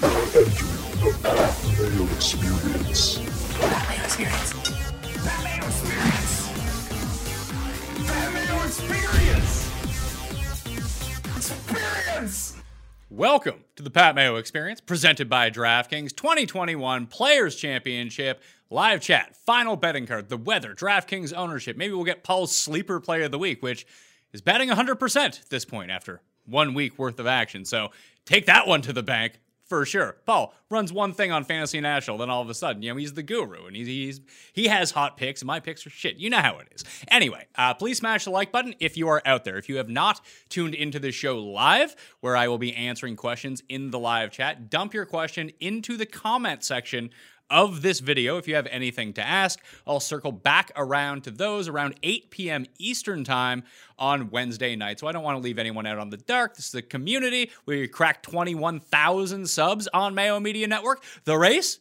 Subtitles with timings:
[0.00, 0.08] the
[2.16, 3.18] Experience.
[3.18, 4.54] Experience.
[5.66, 6.50] Experience.
[8.64, 9.70] Experience.
[11.36, 12.56] Experience.
[13.10, 18.40] Welcome to the Pat Mayo Experience, presented by DraftKings 2021 Players Championship.
[18.70, 21.76] Live chat, final betting card, the weather, DraftKings ownership.
[21.76, 23.86] Maybe we'll get Paul's sleeper play of the week, which
[24.32, 27.66] is batting 100% at this point after one week worth of action.
[27.66, 27.90] So
[28.24, 29.40] take that one to the bank
[29.70, 30.16] for sure.
[30.26, 33.14] Paul runs one thing on Fantasy National, then all of a sudden, you know, he's
[33.14, 34.20] the guru and he's, he's
[34.52, 36.16] he has hot picks, and my picks are shit.
[36.16, 36.84] You know how it is.
[37.08, 39.56] Anyway, uh, please smash the like button if you are out there.
[39.56, 43.62] If you have not tuned into the show live, where I will be answering questions
[43.68, 47.10] in the live chat, dump your question into the comment section
[47.50, 49.58] of this video if you have anything to ask.
[49.86, 52.66] I'll circle back around to those around 8 p.m.
[52.78, 53.64] Eastern Time
[53.98, 55.00] on Wednesday night.
[55.00, 56.56] So I don't want to leave anyone out on the dark.
[56.56, 61.02] This is a community where you crack 21,000 subs on Mayo Media Network.
[61.24, 61.80] The race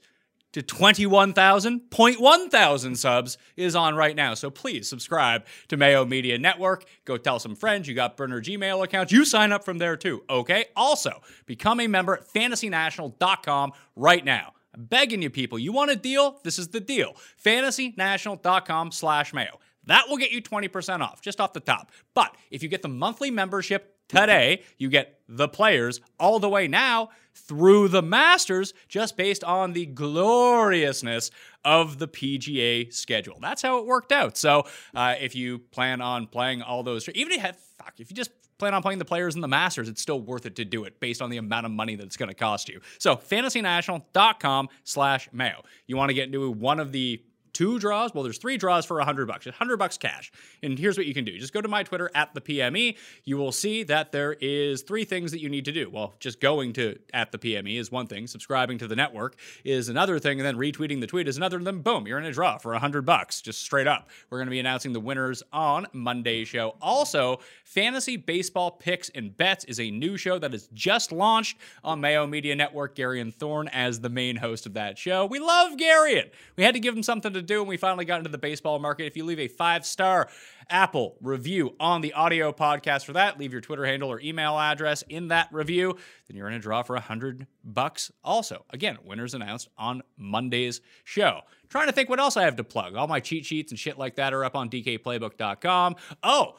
[0.54, 4.34] to 21,000.1 thousand subs is on right now.
[4.34, 6.86] So please subscribe to Mayo Media Network.
[7.06, 9.12] Go tell some friends you got burner Gmail accounts.
[9.12, 10.66] You sign up from there too, okay?
[10.76, 14.54] Also, become a member at fantasynational.com right now.
[14.80, 16.40] Begging you people, you want a deal?
[16.44, 17.16] This is the deal.
[17.44, 19.60] fantasynational.com slash mayo.
[19.86, 21.92] That will get you 20% off, just off the top.
[22.14, 26.68] But if you get the monthly membership today, you get the players all the way
[26.68, 31.32] now through the Masters, just based on the gloriousness
[31.66, 33.38] of the PGA schedule.
[33.42, 34.38] That's how it worked out.
[34.38, 34.64] So
[34.94, 37.42] uh, if you plan on playing all those, even if
[37.78, 40.46] fuck, if you just plan on playing the players in the Masters, it's still worth
[40.46, 42.70] it to do it based on the amount of money that it's going to cost
[42.70, 42.82] you.
[43.00, 45.64] So fantasynational.com slash mayo.
[45.88, 48.14] You want to get into one of the two draws.
[48.14, 50.32] Well, there's three draws for 100 bucks, 100 bucks cash.
[50.62, 51.38] And here's what you can do.
[51.38, 52.98] Just go to my Twitter at the PME.
[53.24, 55.90] You will see that there is three things that you need to do.
[55.90, 58.28] Well, just going to at the PME is one thing.
[58.28, 60.40] Subscribing to the network is another thing.
[60.40, 61.58] And then retweeting the tweet is another.
[61.58, 64.10] And then boom, you're in a draw for 100 bucks, just straight up.
[64.30, 66.76] We're going to be announcing the winners on Monday's show.
[66.82, 72.02] Also, Fantasy Baseball Picks and Bets is a new show that is just launched on
[72.02, 72.96] Mayo Media Network.
[72.96, 75.26] Gary and Thorne as the main host of that show.
[75.26, 76.30] We love Gary.
[76.56, 78.80] We had to give him something to do, and we finally got into the baseball
[78.80, 79.06] market.
[79.06, 80.30] If you leave a five star
[80.70, 85.04] Apple review on the audio podcast for that, leave your Twitter handle or email address
[85.10, 88.12] in that review, then you're in a draw for a hundred bucks.
[88.24, 91.42] Also, again, winners announced on Monday's show.
[91.70, 92.96] Trying to think what else I have to plug.
[92.96, 95.96] All my cheat sheets and shit like that are up on DKPlaybook.com.
[96.24, 96.56] Oh.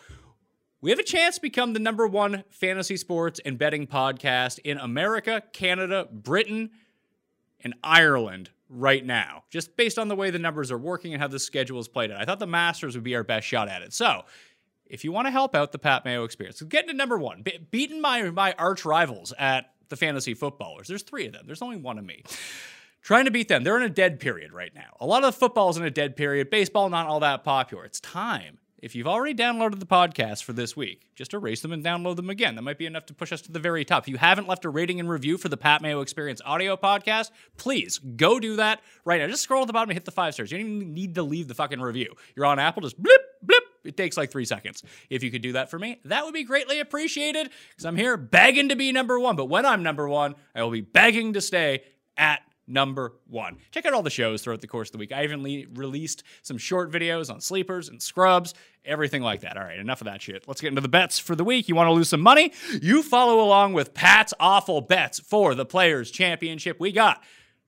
[0.82, 4.78] We have a chance to become the number one fantasy sports and betting podcast in
[4.78, 6.70] America, Canada, Britain,
[7.62, 11.28] and Ireland right now, just based on the way the numbers are working and how
[11.28, 12.20] the schedule is played out.
[12.20, 13.92] I thought the Masters would be our best shot at it.
[13.92, 14.22] So,
[14.86, 17.58] if you want to help out the Pat Mayo experience, getting to number one, be-
[17.70, 20.88] beating my my arch rivals at the fantasy footballers.
[20.88, 21.44] There's three of them.
[21.46, 22.22] There's only one of me.
[23.02, 23.64] Trying to beat them.
[23.64, 24.96] They're in a dead period right now.
[25.00, 26.50] A lot of the football is in a dead period.
[26.50, 27.84] Baseball not all that popular.
[27.84, 28.58] It's time.
[28.82, 32.30] If you've already downloaded the podcast for this week, just erase them and download them
[32.30, 32.54] again.
[32.54, 34.04] That might be enough to push us to the very top.
[34.04, 37.30] If you haven't left a rating and review for the Pat Mayo Experience audio podcast,
[37.58, 39.26] please go do that right now.
[39.26, 40.50] Just scroll to the bottom and hit the five stars.
[40.50, 42.14] You don't even need to leave the fucking review.
[42.34, 43.62] You're on Apple, just blip, blip.
[43.84, 44.82] It takes like three seconds.
[45.10, 48.16] If you could do that for me, that would be greatly appreciated because I'm here
[48.16, 49.36] begging to be number one.
[49.36, 51.82] But when I'm number one, I will be begging to stay
[52.16, 53.58] at number one.
[53.72, 55.12] Check out all the shows throughout the course of the week.
[55.12, 58.54] I even le- released some short videos on sleepers and scrubs,
[58.84, 59.56] everything like that.
[59.56, 60.46] All right, enough of that shit.
[60.46, 61.68] Let's get into the bets for the week.
[61.68, 62.52] You want to lose some money?
[62.80, 66.78] You follow along with Pat's awful bets for the Players Championship.
[66.80, 67.22] We got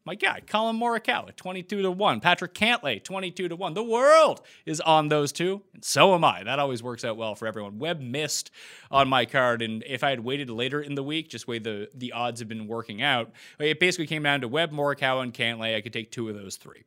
[0.04, 2.20] my guy, Collin Morikawa, 22 to 1.
[2.20, 3.74] Patrick Cantlay, 22 to 1.
[3.74, 6.42] The world is on those two, and so am I.
[6.42, 7.78] That always works out well for everyone.
[7.78, 8.50] Webb missed
[8.90, 11.88] on my card, and if I had waited later in the week, just way the,
[11.94, 13.30] the odds have been working out,
[13.60, 15.76] it basically came down to Webb, Morikawa, and Cantlay.
[15.76, 16.82] I could take two of those three.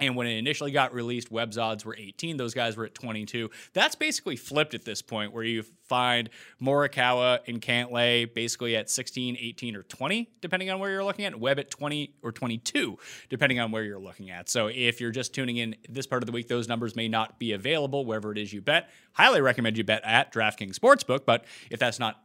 [0.00, 2.36] And when it initially got released, Webb's odds were 18.
[2.36, 3.50] Those guys were at 22.
[3.72, 6.30] That's basically flipped at this point, where you find
[6.62, 11.38] Morikawa and Cantlay basically at 16, 18, or 20, depending on where you're looking at.
[11.38, 12.98] Webb at 20 or 22,
[13.28, 14.48] depending on where you're looking at.
[14.48, 17.38] So if you're just tuning in this part of the week, those numbers may not
[17.38, 18.90] be available wherever it is you bet.
[19.12, 21.24] Highly recommend you bet at DraftKings Sportsbook.
[21.26, 22.22] But if that's not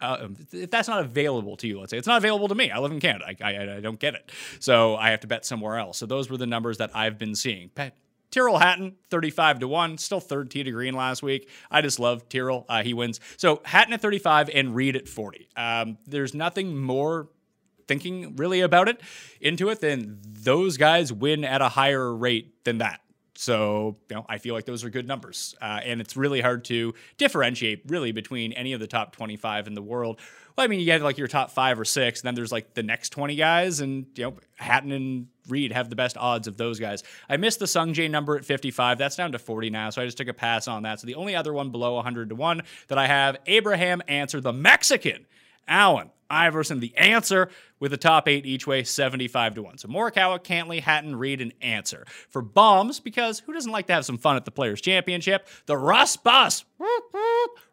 [0.00, 2.70] uh, if that's not available to you, let's say it's not available to me.
[2.70, 3.26] I live in Canada.
[3.28, 4.30] I, I, I, don't get it.
[4.60, 5.98] So I have to bet somewhere else.
[5.98, 7.70] So those were the numbers that I've been seeing.
[7.74, 7.96] Bet
[8.30, 11.48] Tyrrell Hatton, 35 to 1, still third tee to green last week.
[11.70, 12.66] I just love Tyrrell.
[12.68, 13.20] Uh, he wins.
[13.36, 15.48] So Hatton at 35 and Reed at 40.
[15.56, 17.28] Um, there's nothing more
[17.86, 19.00] thinking really about it
[19.40, 23.00] into it than those guys win at a higher rate than that.
[23.40, 25.54] So, you know, I feel like those are good numbers.
[25.62, 29.74] Uh, and it's really hard to differentiate really between any of the top 25 in
[29.74, 30.18] the world
[30.56, 32.74] Well, I mean, you have like your top five or six, and then there's like
[32.74, 36.56] the next 20 guys, and you know, Hatton and Reed have the best odds of
[36.56, 37.04] those guys.
[37.28, 38.98] I missed the Sungjae number at 55.
[38.98, 40.98] That's down to 40 now, so I just took a pass on that.
[40.98, 44.52] So the only other one below 100 to 1 that I have, Abraham Ancer, the
[44.52, 45.26] Mexican.
[45.68, 47.50] Allen, Iverson, the answer
[47.80, 49.78] with the top eight each way, 75 to 1.
[49.78, 52.04] So Morikawa, Cantlay, Hatton, Reed, and Ancer.
[52.28, 55.46] For bombs, because who doesn't like to have some fun at the Players' Championship?
[55.66, 56.64] The Russ Bus.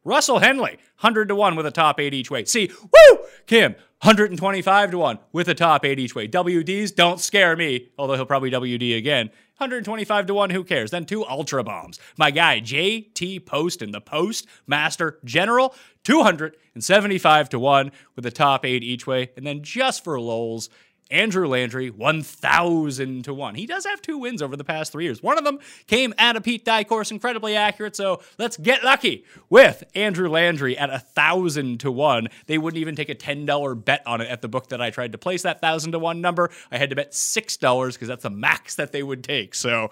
[0.04, 2.46] Russell Henley, 100 to 1 with a top eight each way.
[2.46, 3.26] Si Woo!
[3.48, 6.28] Kim, 125 to 1 with a top eight each way.
[6.28, 9.28] WDs don't scare me, although he'll probably WD again.
[9.58, 10.92] 125 to 1, who cares?
[10.92, 11.98] Then two Ultra Bombs.
[12.18, 18.84] My guy, JT Poston, the Post Master General, 275 to 1 with a top eight
[18.84, 19.32] each way.
[19.38, 20.70] And then just for lulz,
[21.12, 23.56] Andrew Landry, 1,000 to 1.
[23.56, 25.22] He does have two wins over the past three years.
[25.22, 27.96] One of them came at a Pete Dye course, incredibly accurate.
[27.96, 32.28] So let's get lucky with Andrew Landry at 1,000 to 1.
[32.48, 35.12] They wouldn't even take a $10 bet on it at the book that I tried
[35.12, 36.50] to place that 1,000 to 1 number.
[36.72, 39.56] I had to bet $6 because that's the max that they would take.
[39.56, 39.90] So.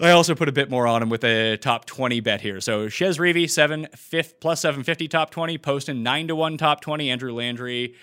[0.00, 2.60] I also put a bit more on him with a top 20 bet here.
[2.60, 7.08] So Chez Reavie, 7 fifth, plus 750 top 20, Poston 9 to 1 top 20,
[7.08, 7.94] Andrew Landry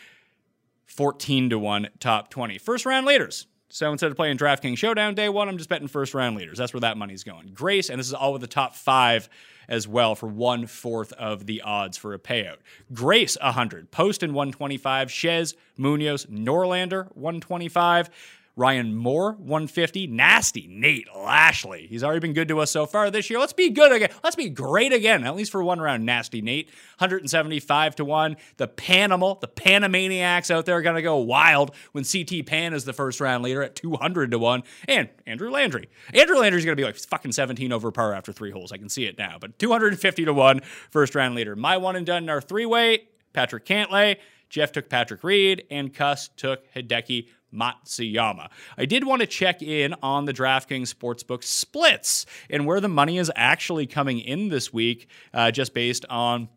[0.90, 2.58] 14 to 1 top 20.
[2.58, 3.48] First round leaders.
[3.72, 6.58] So instead of playing DraftKings Showdown day one, I'm just betting first round leaders.
[6.58, 7.52] That's where that money's going.
[7.54, 9.30] Grace, and this is all with the top five
[9.68, 12.58] as well for one fourth of the odds for a payout.
[12.92, 18.10] Grace 100, Poston 125, Chez, Munoz, Norlander 125.
[18.60, 20.08] Ryan Moore, 150.
[20.08, 21.88] Nasty Nate Lashley.
[21.88, 23.40] He's already been good to us so far this year.
[23.40, 24.10] Let's be good again.
[24.22, 26.06] Let's be great again, at least for one round.
[26.06, 26.68] Nasty Nate,
[26.98, 28.36] 175 to 1.
[28.58, 32.84] The Panimal, the Panamaniacs out there are going to go wild when CT Pan is
[32.84, 34.64] the first round leader at 200 to 1.
[34.90, 35.88] And Andrew Landry.
[36.14, 38.74] Andrew Landry's going to be like fucking 17 over par after three holes.
[38.74, 39.38] I can see it now.
[39.40, 40.60] But 250 to 1,
[40.92, 41.56] first round leader.
[41.56, 44.18] My one and done in our three way, Patrick Cantlay.
[44.50, 48.50] Jeff took Patrick Reed, and Cuss took Hideki Matsuyama.
[48.78, 53.18] I did want to check in on the DraftKings Sportsbook splits and where the money
[53.18, 56.50] is actually coming in this week, uh, just based on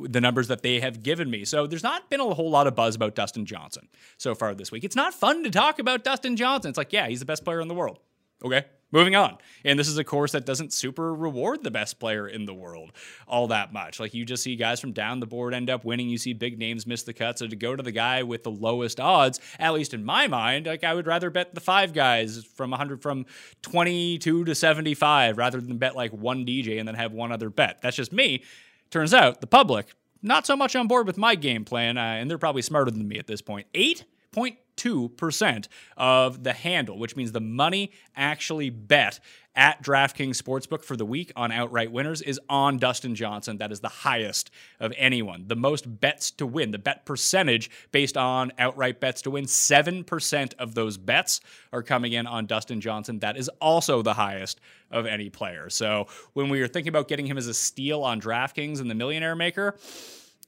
[0.00, 1.44] the numbers that they have given me.
[1.44, 4.70] So there's not been a whole lot of buzz about Dustin Johnson so far this
[4.70, 4.84] week.
[4.84, 6.68] It's not fun to talk about Dustin Johnson.
[6.68, 7.98] It's like, yeah, he's the best player in the world.
[8.44, 9.38] Okay, moving on.
[9.64, 12.92] And this is a course that doesn't super reward the best player in the world
[13.26, 14.00] all that much.
[14.00, 16.08] Like you just see guys from down the board end up winning.
[16.08, 17.38] You see big names miss the cut.
[17.38, 20.66] So to go to the guy with the lowest odds, at least in my mind,
[20.66, 23.26] like I would rather bet the five guys from 100 from
[23.62, 27.80] 22 to 75 rather than bet like one DJ and then have one other bet.
[27.82, 28.42] That's just me.
[28.90, 29.88] Turns out the public
[30.22, 33.06] not so much on board with my game plan, uh, and they're probably smarter than
[33.06, 33.66] me at this point.
[33.74, 39.20] Eight point 2% of the handle, which means the money actually bet
[39.58, 43.58] at DraftKings Sportsbook for the week on outright winners is on Dustin Johnson.
[43.58, 45.44] That is the highest of anyone.
[45.48, 50.54] The most bets to win, the bet percentage based on outright bets to win, 7%
[50.60, 51.40] of those bets
[51.72, 53.18] are coming in on Dustin Johnson.
[53.18, 54.60] That is also the highest
[54.92, 55.68] of any player.
[55.70, 58.94] So when we were thinking about getting him as a steal on DraftKings and the
[58.94, 59.76] Millionaire Maker,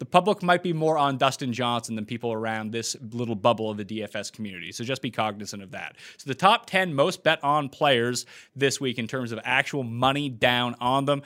[0.01, 3.77] the public might be more on Dustin Johnson than people around this little bubble of
[3.77, 4.73] the DFS community.
[4.73, 5.97] So just be cognizant of that.
[6.17, 8.25] So the top 10 most bet on players
[8.57, 11.23] this week in terms of actual money down on them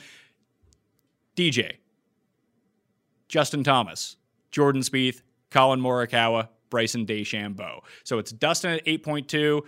[1.37, 1.77] DJ,
[3.29, 4.17] Justin Thomas,
[4.51, 7.81] Jordan Spieth, Collin Morikawa, Bryson DeChambeau.
[8.03, 9.63] So it's Dustin at 8.2,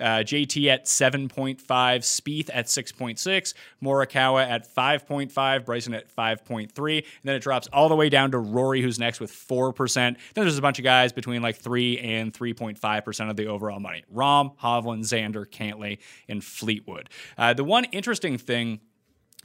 [0.00, 7.36] uh, JT at 7.5, Spieth at 6.6, Morikawa at 5.5, Bryson at 5.3, and then
[7.36, 9.94] it drops all the way down to Rory, who's next with 4%.
[9.94, 14.04] Then there's a bunch of guys between like 3 and 3.5% of the overall money.
[14.14, 17.10] Rahm, Hovland, Xander, Cantlay, and Fleetwood.
[17.36, 18.80] Uh, the one interesting thing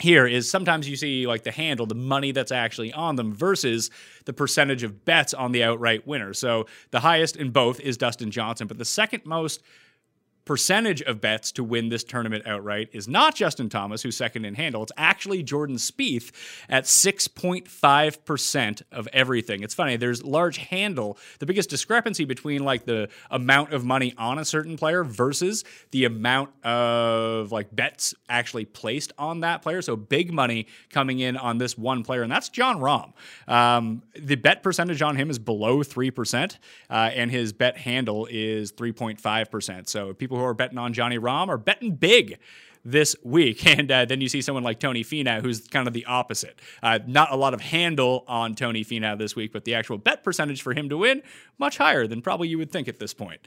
[0.00, 3.90] here is sometimes you see like the handle, the money that's actually on them versus
[4.26, 6.32] the percentage of bets on the outright winner.
[6.32, 9.62] So the highest in both is Dustin Johnson, but the second most
[10.48, 14.54] percentage of bets to win this tournament outright is not Justin Thomas, who's second in
[14.54, 14.82] handle.
[14.82, 16.32] It's actually Jordan Spieth
[16.70, 19.62] at 6.5% of everything.
[19.62, 21.18] It's funny, there's large handle.
[21.38, 26.06] The biggest discrepancy between like the amount of money on a certain player versus the
[26.06, 29.82] amount of like bets actually placed on that player.
[29.82, 33.12] So big money coming in on this one player, and that's Jon Rahm.
[33.46, 36.56] Um, the bet percentage on him is below 3%,
[36.88, 39.88] uh, and his bet handle is 3.5%.
[39.90, 42.38] So people who are betting on Johnny Rahm are betting big
[42.84, 43.64] this week.
[43.78, 46.58] And uh, then you see someone like Tony Finau, who's kind of the opposite.
[46.82, 50.24] Uh, not a lot of handle on Tony Finau this week, but the actual bet
[50.24, 51.22] percentage for him to win,
[51.58, 53.40] much higher than probably you would think at this point.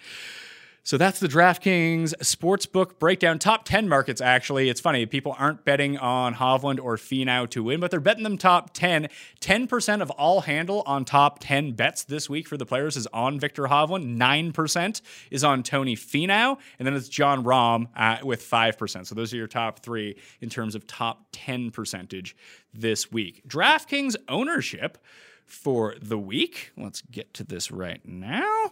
[0.83, 3.37] So that's the DraftKings Sportsbook breakdown.
[3.37, 4.67] Top 10 markets, actually.
[4.67, 8.35] It's funny, people aren't betting on Hovland or Finau to win, but they're betting them
[8.35, 9.07] top 10.
[9.41, 13.39] 10% of all handle on top 10 bets this week for the players is on
[13.39, 14.17] Viktor Hovland.
[14.17, 16.57] 9% is on Tony Finau.
[16.79, 19.05] And then it's Jon Rahm uh, with 5%.
[19.05, 22.35] So those are your top three in terms of top 10 percentage
[22.73, 23.43] this week.
[23.47, 24.97] DraftKings ownership
[25.45, 26.71] for the week.
[26.75, 28.71] Let's get to this right now.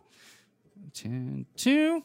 [0.93, 2.03] 10 2.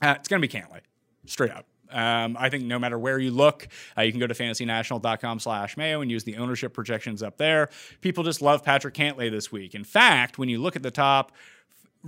[0.00, 0.80] Uh, it's going to be Cantlay,
[1.26, 1.66] straight up.
[1.90, 5.76] Um, I think no matter where you look, uh, you can go to fantasynational.com slash
[5.76, 7.70] mayo and use the ownership projections up there.
[8.00, 9.74] People just love Patrick Cantlay this week.
[9.74, 11.32] In fact, when you look at the top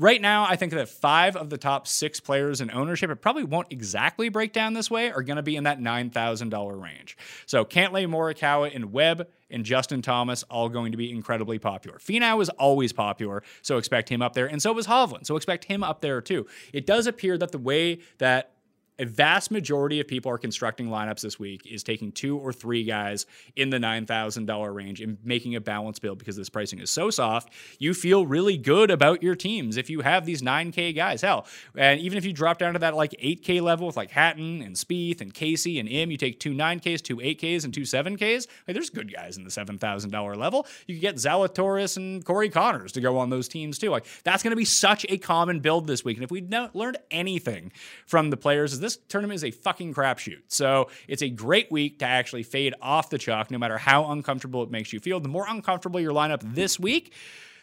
[0.00, 3.45] right now, I think that five of the top six players in ownership, it probably
[3.45, 7.16] won't exactly break down this way, are going to be in that $9,000 range.
[7.47, 11.99] So Cantlay, Morikawa, and Webb and Justin Thomas all going to be incredibly popular.
[11.99, 14.47] Finau is always popular, so expect him up there.
[14.47, 16.47] And so was Hovland, so expect him up there too.
[16.73, 18.52] It does appear that the way that
[19.00, 22.85] a vast majority of people are constructing lineups this week is taking two or three
[22.85, 23.25] guys
[23.57, 27.50] in the $9,000 range and making a balanced build because this pricing is so soft.
[27.78, 31.23] You feel really good about your teams if you have these 9K guys.
[31.23, 34.61] Hell, and even if you drop down to that like 8K level with like Hatton
[34.61, 38.49] and Spieth and Casey and Im, you take two 9Ks, two 8Ks, and two 7Ks.
[38.69, 40.66] Like, there's good guys in the $7,000 level.
[40.87, 43.88] You could get Zalatoris and Corey Conners to go on those teams too.
[43.88, 46.19] Like that's going to be such a common build this week.
[46.19, 47.73] And if we learned anything
[48.07, 50.42] from the players, is this this tournament is a fucking crapshoot.
[50.49, 54.62] So it's a great week to actually fade off the chalk, no matter how uncomfortable
[54.62, 55.20] it makes you feel.
[55.20, 57.12] The more uncomfortable your lineup this week,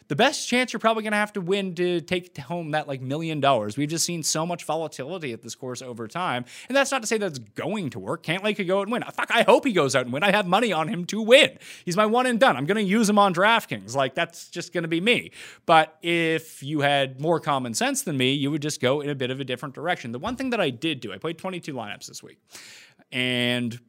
[0.08, 3.02] the best chance you're probably going to have to win to take home that like
[3.02, 3.78] million dollars.
[3.78, 6.46] We've just seen so much volatility at this course over time.
[6.68, 8.24] And that's not to say that's going to work.
[8.24, 9.04] Cantlay could go out and win.
[9.14, 10.24] Fuck, I hope he goes out and win.
[10.24, 11.58] I have money on him to win.
[11.86, 12.56] He's my one and done.
[12.56, 13.96] I'm going to use him on DraftKings.
[13.96, 15.32] Like, that's just going to be me.
[15.66, 19.16] But if you had more common sense than me, you would just go in a
[19.16, 20.12] bit of a different direction.
[20.12, 22.40] The one thing that I did do, I played 22 lineups this week.
[23.12, 23.80] And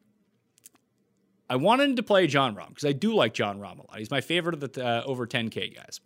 [1.49, 3.97] I wanted to play Jon Rahm because I do like Jon Rahm a lot.
[3.97, 5.99] He's my favorite of the uh, over 10K guys.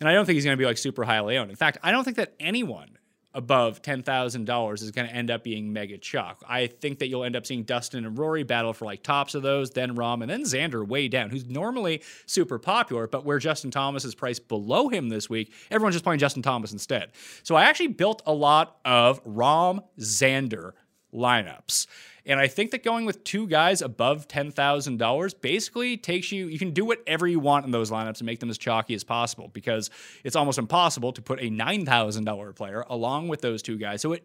[0.00, 1.50] And I don't think he's going to be like super highly owned.
[1.50, 2.96] In fact, I don't think that anyone
[3.32, 6.42] above $10,000 is going to end up being mega chalk.
[6.48, 9.42] I think that you'll end up seeing Dustin and Rory battle for like tops of
[9.42, 13.70] those, then Rahm, and then Xander way down, who's normally super popular, but where Justin
[13.70, 17.12] Thomas is priced below him this week, everyone's just playing Justin Thomas instead.
[17.44, 20.72] So I actually built a lot of Rahm Xander
[21.14, 21.86] lineups.
[22.30, 26.70] And I think that going with two guys above $10,000 basically takes you, you can
[26.70, 29.90] do whatever you want in those lineups and make them as chalky as possible because
[30.22, 34.00] it's almost impossible to put a $9,000 player along with those two guys.
[34.00, 34.22] So it,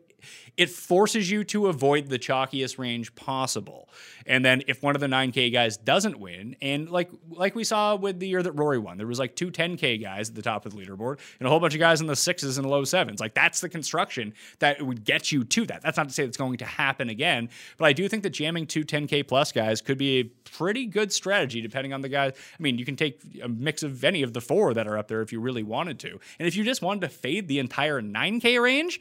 [0.58, 3.90] it forces you to avoid the chalkiest range possible.
[4.26, 7.96] And then if one of the 9K guys doesn't win, and like like we saw
[7.96, 10.66] with the year that Rory won, there was like two 10K guys at the top
[10.66, 13.20] of the leaderboard and a whole bunch of guys in the sixes and low sevens.
[13.20, 15.82] Like that's the construction that would get you to that.
[15.82, 18.68] That's not to say it's going to happen again, but I do think that jamming
[18.68, 22.34] two 10K plus guys could be a pretty good strategy depending on the guys.
[22.36, 25.08] I mean, you can take a mix of any of the four that are up
[25.08, 26.20] there if you really wanted to.
[26.40, 29.00] And if you just wanted to fade the entire 9K range,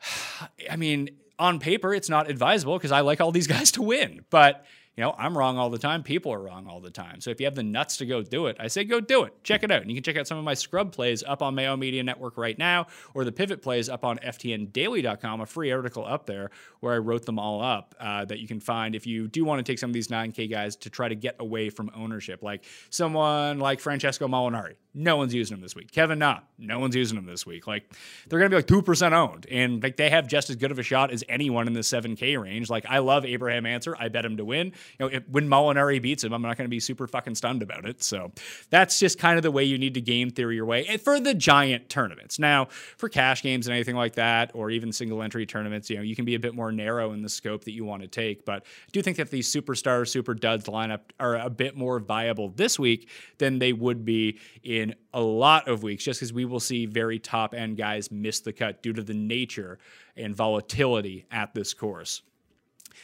[0.70, 4.24] I mean, on paper, it's not advisable because I like all these guys to win.
[4.30, 4.64] But
[4.98, 6.02] you know, I'm wrong all the time.
[6.02, 7.20] People are wrong all the time.
[7.20, 9.44] So if you have the nuts to go do it, I say go do it.
[9.44, 9.80] Check it out.
[9.80, 12.36] And you can check out some of my scrub plays up on Mayo Media Network
[12.36, 16.50] right now, or the pivot plays up on FTNDaily.com, a free article up there
[16.80, 19.64] where I wrote them all up uh, that you can find if you do want
[19.64, 22.42] to take some of these 9K guys to try to get away from ownership.
[22.42, 25.90] Like someone like Francesco Molinari, no one's using him this week.
[25.92, 27.66] Kevin Na, no one's using him this week.
[27.66, 27.90] Like
[28.28, 29.46] they're going to be like 2% owned.
[29.50, 32.40] And like they have just as good of a shot as anyone in the 7K
[32.40, 32.68] range.
[32.68, 33.96] Like I love Abraham Ancer.
[33.98, 36.66] I bet him to win you know, if, when Molinari beats him, I'm not going
[36.66, 38.02] to be super fucking stunned about it.
[38.02, 38.32] So
[38.70, 41.34] that's just kind of the way you need to game theory your way for the
[41.34, 42.38] giant tournaments.
[42.38, 46.02] Now, for cash games and anything like that, or even single entry tournaments, you know,
[46.02, 48.44] you can be a bit more narrow in the scope that you want to take.
[48.44, 52.48] But I do think that these superstar, super duds lineup are a bit more viable
[52.50, 56.60] this week than they would be in a lot of weeks, just because we will
[56.60, 59.78] see very top end guys miss the cut due to the nature
[60.16, 62.22] and volatility at this course.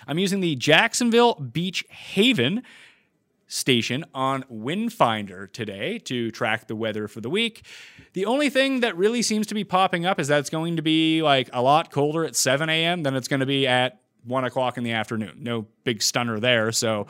[0.06, 2.62] I'm using the Jacksonville Beach Haven
[3.46, 7.64] station on Windfinder today to track the weather for the week.
[8.14, 10.82] The only thing that really seems to be popping up is that it's going to
[10.82, 13.02] be like a lot colder at 7 a.m.
[13.02, 15.38] than it's going to be at 1 o'clock in the afternoon.
[15.40, 16.72] No big stunner there.
[16.72, 17.06] So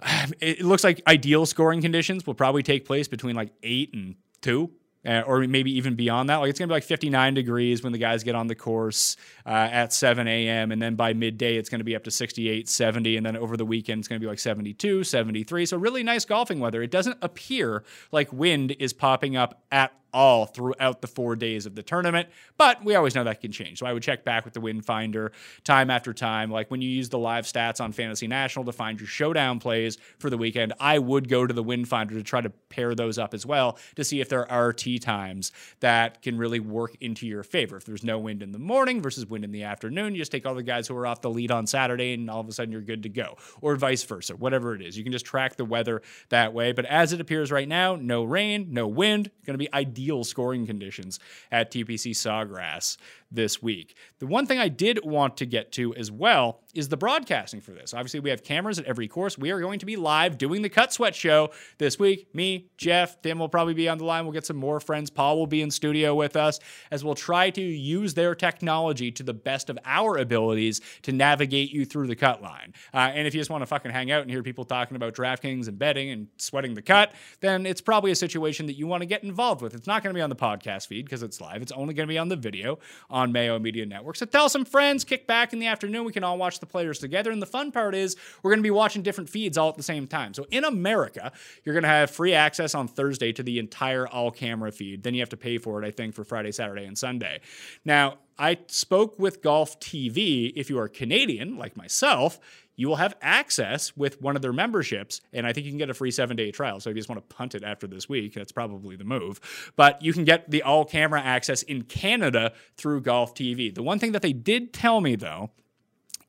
[0.40, 4.70] it looks like ideal scoring conditions will probably take place between like 8 and 2
[5.06, 6.36] uh, or maybe even beyond that.
[6.36, 9.16] Like it's going to be like 59 degrees when the guys get on the course
[9.46, 10.72] uh, at 7 a.m.
[10.72, 13.16] And then by midday, it's going to be up to 68, 70.
[13.16, 15.66] And then over the weekend, it's going to be like 72, 73.
[15.66, 16.82] So really nice golfing weather.
[16.82, 21.74] It doesn't appear like wind is popping up at all throughout the four days of
[21.74, 22.28] the tournament.
[22.56, 23.78] But we always know that can change.
[23.78, 25.30] So I would check back with the Windfinder
[25.64, 26.50] time after time.
[26.50, 29.98] Like when you use the live stats on Fantasy National to find your showdown plays
[30.18, 33.34] for the weekend, I would go to the Windfinder to try to pair those up
[33.34, 37.42] as well to see if there are tee times that can really work into your
[37.42, 37.76] favor.
[37.76, 40.46] If there's no wind in the morning versus wind in the afternoon, you just take
[40.46, 42.72] all the guys who are off the lead on Saturday and all of a sudden
[42.72, 44.96] you're good to go, or vice versa, whatever it is.
[44.96, 46.72] You can just track the weather that way.
[46.72, 50.66] But as it appears right now, no rain, no wind, going to be ideal scoring
[50.66, 51.18] conditions
[51.50, 52.96] at TPC Sawgrass
[53.30, 53.96] this week.
[54.18, 57.72] The one thing I did want to get to as well is the broadcasting for
[57.72, 57.92] this.
[57.92, 59.36] Obviously, we have cameras at every course.
[59.36, 62.28] We are going to be live doing the Cut Sweat show this week.
[62.34, 64.24] Me, Jeff, Tim will probably be on the line.
[64.24, 65.10] We'll get some more friends.
[65.10, 69.22] Paul will be in studio with us as we'll try to use their technology to
[69.22, 72.72] the best of our abilities to navigate you through the cut line.
[72.94, 75.14] Uh, and if you just want to fucking hang out and hear people talking about
[75.14, 79.02] DraftKings and betting and sweating the cut, then it's probably a situation that you want
[79.02, 79.74] to get involved with.
[79.74, 81.62] It's not going to be on the podcast feed because it's live.
[81.62, 82.78] It's only going to be on the video
[83.18, 84.16] on Mayo Media Network.
[84.16, 86.04] So tell some friends, kick back in the afternoon.
[86.04, 87.30] We can all watch the players together.
[87.30, 89.82] And the fun part is we're going to be watching different feeds all at the
[89.82, 90.32] same time.
[90.32, 91.32] So in America,
[91.64, 95.02] you're going to have free access on Thursday to the entire all camera feed.
[95.02, 97.40] Then you have to pay for it, I think, for Friday, Saturday, and Sunday.
[97.84, 100.52] Now, I spoke with Golf TV.
[100.54, 102.38] If you are Canadian, like myself,
[102.78, 105.20] you will have access with one of their memberships.
[105.32, 106.78] And I think you can get a free seven day trial.
[106.78, 109.72] So if you just want to punt it after this week, that's probably the move.
[109.74, 113.74] But you can get the all camera access in Canada through Golf TV.
[113.74, 115.50] The one thing that they did tell me, though,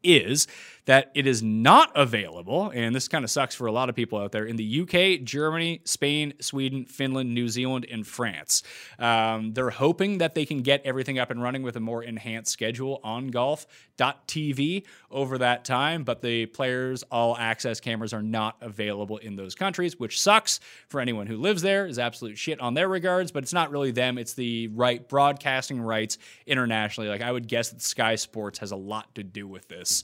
[0.04, 0.48] is
[0.90, 4.18] that it is not available, and this kind of sucks for a lot of people
[4.18, 8.64] out there, in the UK, Germany, Spain, Sweden, Finland, New Zealand, and France.
[8.98, 12.52] Um, they're hoping that they can get everything up and running with a more enhanced
[12.52, 19.18] schedule on golf.tv over that time, but the players' all access cameras are not available
[19.18, 22.90] in those countries, which sucks for anyone who lives there, is absolute shit on their
[22.90, 26.18] regards, but it's not really them, it's the right broadcasting rights
[26.48, 27.12] internationally.
[27.12, 30.02] Like I would guess that Sky Sports has a lot to do with this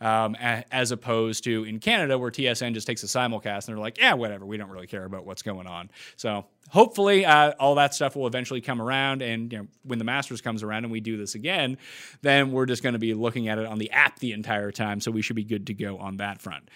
[0.00, 3.82] um, a, as opposed to in Canada where TSN just takes a simulcast and they're
[3.82, 5.90] like, yeah, whatever, we don't really care about what's going on.
[6.16, 10.04] So hopefully uh, all that stuff will eventually come around and you know when the
[10.04, 11.78] masters comes around and we do this again
[12.22, 15.00] then we're just going to be looking at it on the app the entire time
[15.00, 16.68] so we should be good to go on that front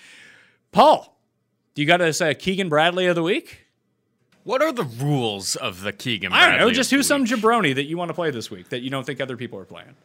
[0.73, 1.19] paul
[1.75, 3.67] do you got us a keegan bradley of the week
[4.45, 6.33] What are the rules of the Keegan?
[6.33, 8.83] i don't know just who's some jabroni that you want to play this week that
[8.83, 9.97] you don't think other people are playing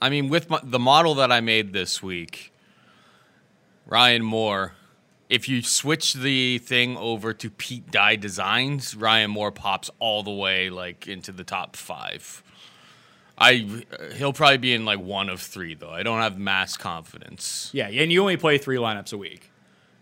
[0.00, 2.52] I mean, with my, the model that I made this week,
[3.86, 4.74] Ryan Moore.
[5.28, 10.30] If you switch the thing over to Pete Dye Designs, Ryan Moore pops all the
[10.30, 12.44] way like into the top five.
[13.38, 13.82] I
[14.14, 15.90] he'll probably be in like one of three though.
[15.90, 17.70] I don't have mass confidence.
[17.74, 19.50] yeah and you only play three lineups a week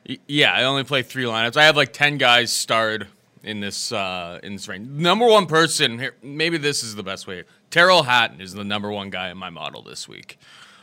[0.08, 1.56] Y- Yeah, I only play three lineups.
[1.56, 3.08] I have like ten guys starred
[3.44, 4.88] in this uh, in this range.
[4.88, 6.14] Number one person here.
[6.22, 7.44] Maybe this is the best way.
[7.70, 10.38] Tyrrell Hatton is the number one guy in my model this week.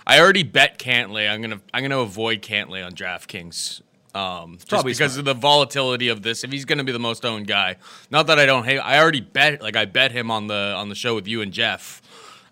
[0.06, 1.30] I already bet Cantlay.
[1.30, 3.82] I'm gonna I'm gonna avoid Cantlay on DraftKings.
[4.14, 5.20] Um, just Probably because smart.
[5.20, 6.44] of the volatility of this.
[6.44, 7.78] If he's gonna be the most owned guy,
[8.10, 8.80] not that I don't hate.
[8.80, 11.52] I already bet like I bet him on the on the show with you and
[11.52, 12.02] Jeff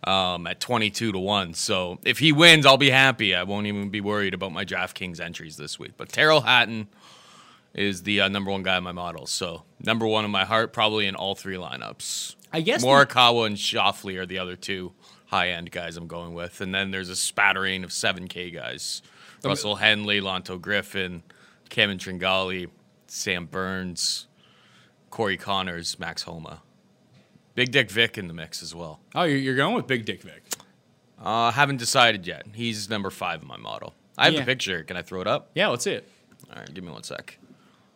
[0.06, 1.54] um, at 22 to 1.
[1.54, 3.36] So if he wins, I'll be happy.
[3.36, 5.94] I won't even be worried about my DraftKings entries this week.
[5.98, 6.88] But Tyrrell Hatton
[7.74, 9.26] is the uh, number one guy in my model.
[9.28, 12.36] So number one in my heart, probably in all three lineups.
[12.52, 14.94] I guess the- Morikawa and Schauffele are the other two
[15.28, 16.62] high end guys I'm going with.
[16.62, 19.02] And then there's a spattering of 7K guys
[19.44, 21.24] Russell Henley, Lanto Griffin,
[21.70, 22.68] Kevin Tringale,
[23.08, 24.28] Sam Burns,
[25.10, 26.62] Corey Conners, Max Homa.
[27.56, 29.00] Big Dick Vic in the mix as well.
[29.16, 30.44] oh you're, you're going with big dick vic
[31.22, 32.44] Uh, haven't decided yet.
[32.54, 33.94] He's number five in my model.
[34.18, 34.40] I have Yeah.
[34.42, 34.84] the picture.
[34.84, 35.52] Can I throw it up?
[35.56, 36.08] yeah let's see it
[36.50, 37.38] All right, give me one sec.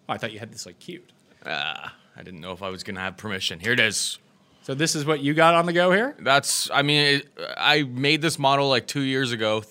[0.09, 1.09] Oh, i thought you had this like cute
[1.45, 3.59] Ah, I didn't know if I was gonna have permission.
[3.59, 4.17] Here it is.
[4.61, 6.69] so this is what you got on the go here That's.
[6.71, 9.63] I mean, it, I made this model like two years ago,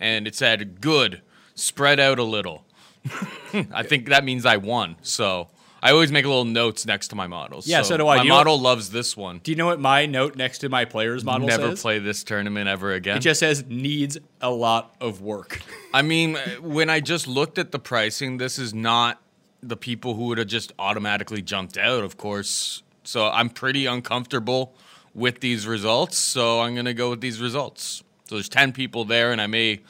[0.00, 1.20] and it said good,
[1.54, 2.64] spread out a little.
[3.72, 4.96] I think that means I won.
[5.02, 5.48] So
[5.82, 7.66] I always make little notes next to my models.
[7.66, 8.18] Yeah, so do I.
[8.18, 9.40] My Do model loves this one.
[9.42, 11.58] Do you know what my note next to my players model says?
[11.58, 11.82] Never says?
[11.82, 13.18] play this tournament ever again.
[13.18, 15.60] It just says needs a lot of work.
[15.92, 19.20] I mean, when I just looked at the pricing, this is not
[19.62, 22.82] the people who would have just automatically jumped out, of course.
[23.04, 24.74] So I'm pretty uncomfortable
[25.14, 26.18] with these results.
[26.18, 28.02] So I'm going to go with these results.
[28.24, 29.80] So there's 10 people there, and I may.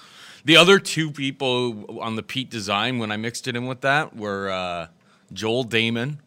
[0.44, 4.16] The other two people on the Pete design, when I mixed it in with that,
[4.16, 4.88] were uh,
[5.32, 6.18] Joel Dahmen,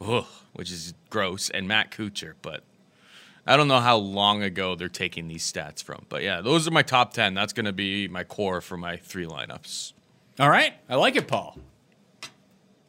[0.00, 2.34] ugh, which is gross, and Matt Kuchar.
[2.42, 2.62] But
[3.44, 6.06] I don't know how long ago they're taking these stats from.
[6.08, 7.34] But yeah, those are my top 10.
[7.34, 9.92] That's going to be my core for my three lineups.
[10.38, 11.58] All right, I like it, Paul.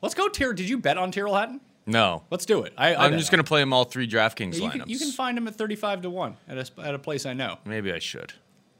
[0.02, 0.54] Let's go, Tyr.
[0.54, 1.62] Did you bet on Tyrrell Hatton?
[1.86, 2.24] No.
[2.30, 2.74] Let's do it.
[2.78, 4.58] I, I I'm just going to play him all three DraftKings it.
[4.58, 4.72] You lineups.
[4.72, 7.34] can, you can find him at 35 to 1 at a, at a place I
[7.34, 7.58] know.
[7.66, 8.34] Maybe I should.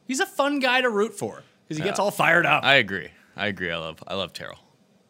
[0.06, 2.64] He's a fun guy to root for because he gets all fired up.
[2.64, 3.10] I agree.
[3.36, 3.72] I agree.
[3.72, 4.60] I love I love Tyrrell.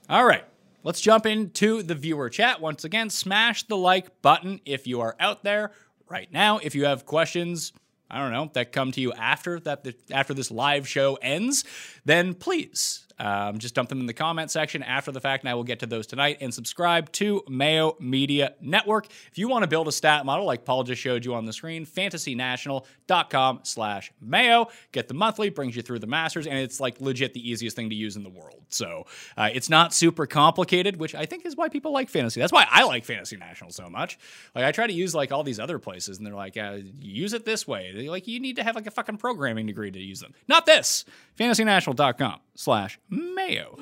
[0.09, 0.43] All right.
[0.83, 2.61] Let's jump into the viewer chat.
[2.61, 5.71] Once again, smash the like button if you are out there
[6.07, 6.59] right now.
[6.59, 7.73] If you have questions,
[8.09, 11.63] I don't know, that come to you after that the, after this live show ends,
[12.05, 15.53] then please um, just dump them in the comment section after the fact, and I
[15.55, 16.37] will get to those tonight.
[16.41, 19.07] And subscribe to Mayo Media Network.
[19.31, 21.53] If you want to build a stat model like Paul just showed you on the
[21.53, 24.67] screen, fantasynational.com slash Mayo.
[24.91, 27.89] Get the monthly, brings you through the Masters, and it's like legit the easiest thing
[27.89, 28.61] to use in the world.
[28.69, 32.39] So uh, it's not super complicated, which I think is why people like fantasy.
[32.39, 34.19] That's why I like Fantasy National so much.
[34.53, 37.33] Like I try to use like all these other places, and they're like, uh, use
[37.33, 37.91] it this way.
[37.95, 40.33] They're like you need to have like a fucking programming degree to use them.
[40.47, 41.05] Not this.
[41.39, 43.77] FantasyNational.com slash Mayo.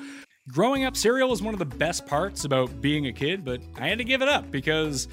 [0.48, 3.88] Growing up, cereal was one of the best parts about being a kid, but I
[3.88, 5.08] had to give it up because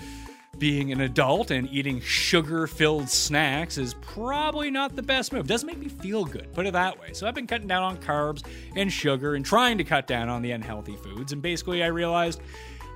[0.59, 5.47] being an adult and eating sugar filled snacks is probably not the best move.
[5.47, 7.13] Doesn't make me feel good, put it that way.
[7.13, 8.45] So I've been cutting down on carbs
[8.75, 11.31] and sugar and trying to cut down on the unhealthy foods.
[11.31, 12.41] And basically, I realized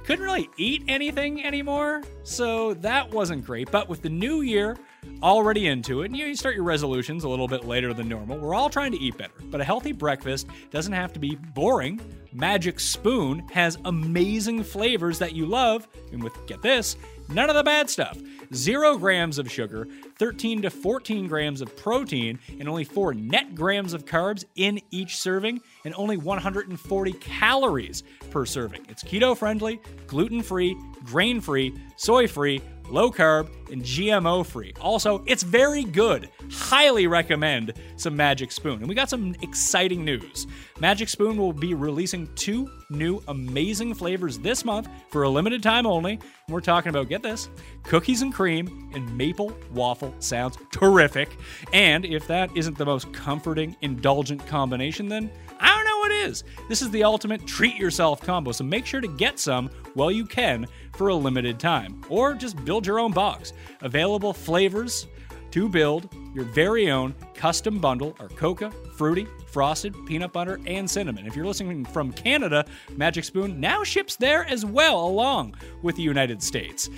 [0.07, 2.01] couldn't really eat anything anymore.
[2.23, 3.69] So that wasn't great.
[3.69, 4.77] But with the new year
[5.21, 8.55] already into it, and you, start your resolutions a little bit later than normal, we're
[8.55, 9.33] all trying to eat better.
[9.43, 11.99] But a healthy breakfast doesn't have to be boring.
[12.31, 15.89] Magic Spoon has amazing flavors that you love.
[16.13, 16.95] And with, get this,
[17.27, 18.17] none of the bad stuff.
[18.53, 23.93] Zero grams of sugar, 13 to 14 grams of protein, and only four net grams
[23.93, 28.85] of carbs in each serving, and only 140 calories per serving.
[28.89, 34.73] It's keto friendly, gluten free, grain free, soy free, low carb, and GMO free.
[34.79, 36.29] Also, it's very good.
[36.51, 38.79] Highly recommend some Magic Spoon.
[38.79, 40.47] And we got some exciting news.
[40.79, 45.85] Magic Spoon will be releasing two new amazing flavors this month for a limited time
[45.85, 46.13] only.
[46.13, 47.49] And we're talking about, get this,
[47.83, 51.29] cookies and cream and maple waffle sounds terrific.
[51.73, 56.43] And if that isn't the most comforting, indulgent combination, then I don't know what is.
[56.69, 60.25] This is the ultimate treat yourself combo, so make sure to get some while you
[60.25, 62.01] can for a limited time.
[62.09, 63.53] Or just build your own box.
[63.81, 65.07] Available flavors
[65.51, 71.25] to build your very own custom bundle are coca, fruity, frosted, peanut butter, and cinnamon.
[71.25, 76.03] If you're listening from Canada, Magic Spoon now ships there as well, along with the
[76.03, 76.89] United States.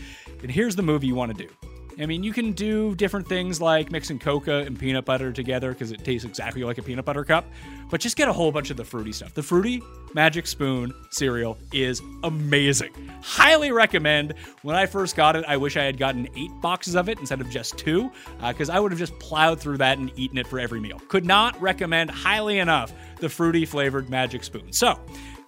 [0.42, 1.69] And here's the move you want to do.
[2.00, 5.92] I mean, you can do different things like mixing coca and peanut butter together because
[5.92, 7.46] it tastes exactly like a peanut butter cup,
[7.90, 9.34] but just get a whole bunch of the fruity stuff.
[9.34, 9.82] The fruity
[10.14, 12.94] Magic Spoon cereal is amazing.
[13.22, 14.34] Highly recommend.
[14.62, 17.42] When I first got it, I wish I had gotten eight boxes of it instead
[17.42, 20.48] of just two uh, because I would have just plowed through that and eaten it
[20.48, 21.02] for every meal.
[21.10, 24.72] Could not recommend highly enough the fruity flavored Magic Spoon.
[24.72, 24.98] So,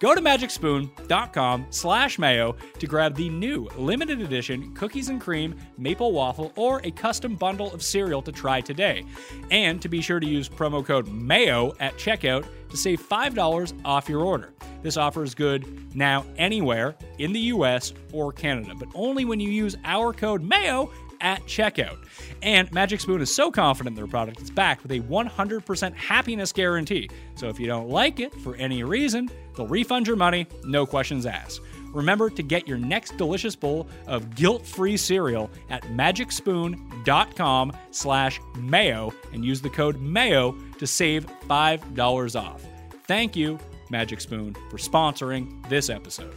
[0.02, 6.10] Go to magicspoon.com slash mayo to grab the new limited edition cookies and cream maple
[6.10, 9.04] waffle or a custom bundle of cereal to try today.
[9.52, 14.08] And to be sure to use promo code MAYO at checkout to save $5 off
[14.08, 14.52] your order.
[14.82, 19.50] This offer is good now anywhere in the US or Canada, but only when you
[19.50, 20.90] use our code MAYO
[21.22, 21.96] at checkout.
[22.42, 26.52] And Magic Spoon is so confident in their product, it's backed with a 100% happiness
[26.52, 27.08] guarantee.
[27.36, 31.24] So if you don't like it for any reason, they'll refund your money, no questions
[31.24, 31.60] asked.
[31.92, 39.44] Remember to get your next delicious bowl of guilt-free cereal at magicspoon.com slash mayo and
[39.44, 42.64] use the code mayo to save $5 off.
[43.06, 43.58] Thank you,
[43.90, 46.34] Magic Spoon, for sponsoring this episode.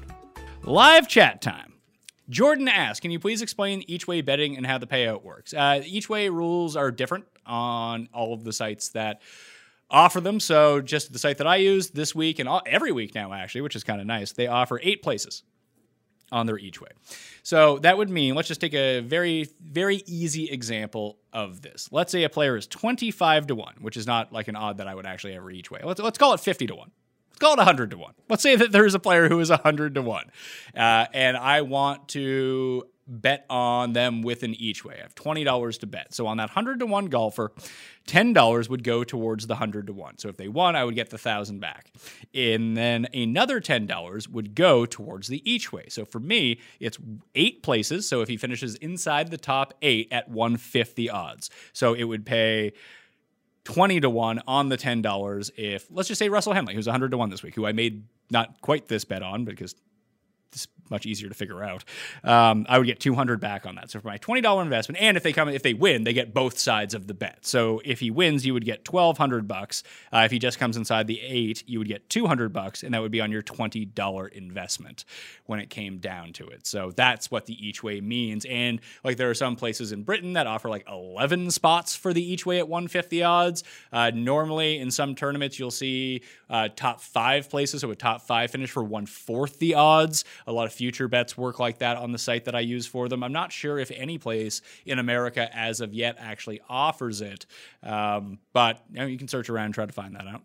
[0.64, 1.75] Live chat time.
[2.30, 5.54] Jordan asks, can you please explain each way betting and how the payout works?
[5.54, 9.22] Uh, each way rules are different on all of the sites that
[9.90, 10.40] offer them.
[10.40, 13.62] So just the site that I use this week and all, every week now, actually,
[13.62, 15.44] which is kind of nice, they offer eight places
[16.32, 16.90] on their each way.
[17.44, 21.90] So that would mean, let's just take a very, very easy example of this.
[21.92, 24.88] Let's say a player is 25 to 1, which is not like an odd that
[24.88, 25.82] I would actually ever each way.
[25.84, 26.92] Let's, let's call it 50 to 1.
[27.36, 28.14] Let's call it 100 to 1.
[28.30, 30.26] Let's say that there's a player who is 100 to 1,
[30.78, 34.96] uh, and I want to bet on them with an each way.
[35.00, 36.14] I have $20 to bet.
[36.14, 37.52] So on that 100 to 1 golfer,
[38.08, 40.18] $10 would go towards the 100 to 1.
[40.18, 41.92] So if they won, I would get the 1000 back.
[42.34, 45.86] And then another $10 would go towards the each way.
[45.90, 46.98] So for me, it's
[47.36, 48.08] eight places.
[48.08, 51.50] So if he finishes inside the top 8 at 150 odds.
[51.74, 52.72] So it would pay
[53.66, 57.18] 20 to 1 on the $10 if let's just say Russell Henley who's 100 to
[57.18, 59.76] 1 this week who I made not quite this bet on because
[60.52, 61.84] this much easier to figure out.
[62.24, 63.90] Um, I would get 200 back on that.
[63.92, 66.58] So for my $20 investment, and if they come, if they win, they get both
[66.58, 67.46] sides of the bet.
[67.46, 69.84] So if he wins, you would get 1,200 bucks.
[70.14, 73.02] Uh, if he just comes inside the eight, you would get 200 bucks, and that
[73.02, 75.06] would be on your $20 investment
[75.46, 76.66] when it came down to it.
[76.68, 78.46] So that's what the each way means.
[78.46, 82.24] And like there are some places in Britain that offer like 11 spots for the
[82.24, 83.64] each way at 150 odds.
[83.92, 88.52] Uh, normally in some tournaments, you'll see uh, top five places, so a top five
[88.52, 90.24] finish for one fourth the odds.
[90.48, 93.10] A lot of future bets work like that on the site that I use for
[93.10, 93.24] them.
[93.24, 97.46] I'm not sure if any place in America as of yet actually offers it,
[97.84, 100.42] um, but you, know, you can search around and try to find that out.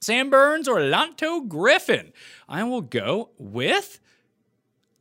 [0.00, 2.12] Sam Burns or Lanto Griffin?
[2.48, 3.98] I will go with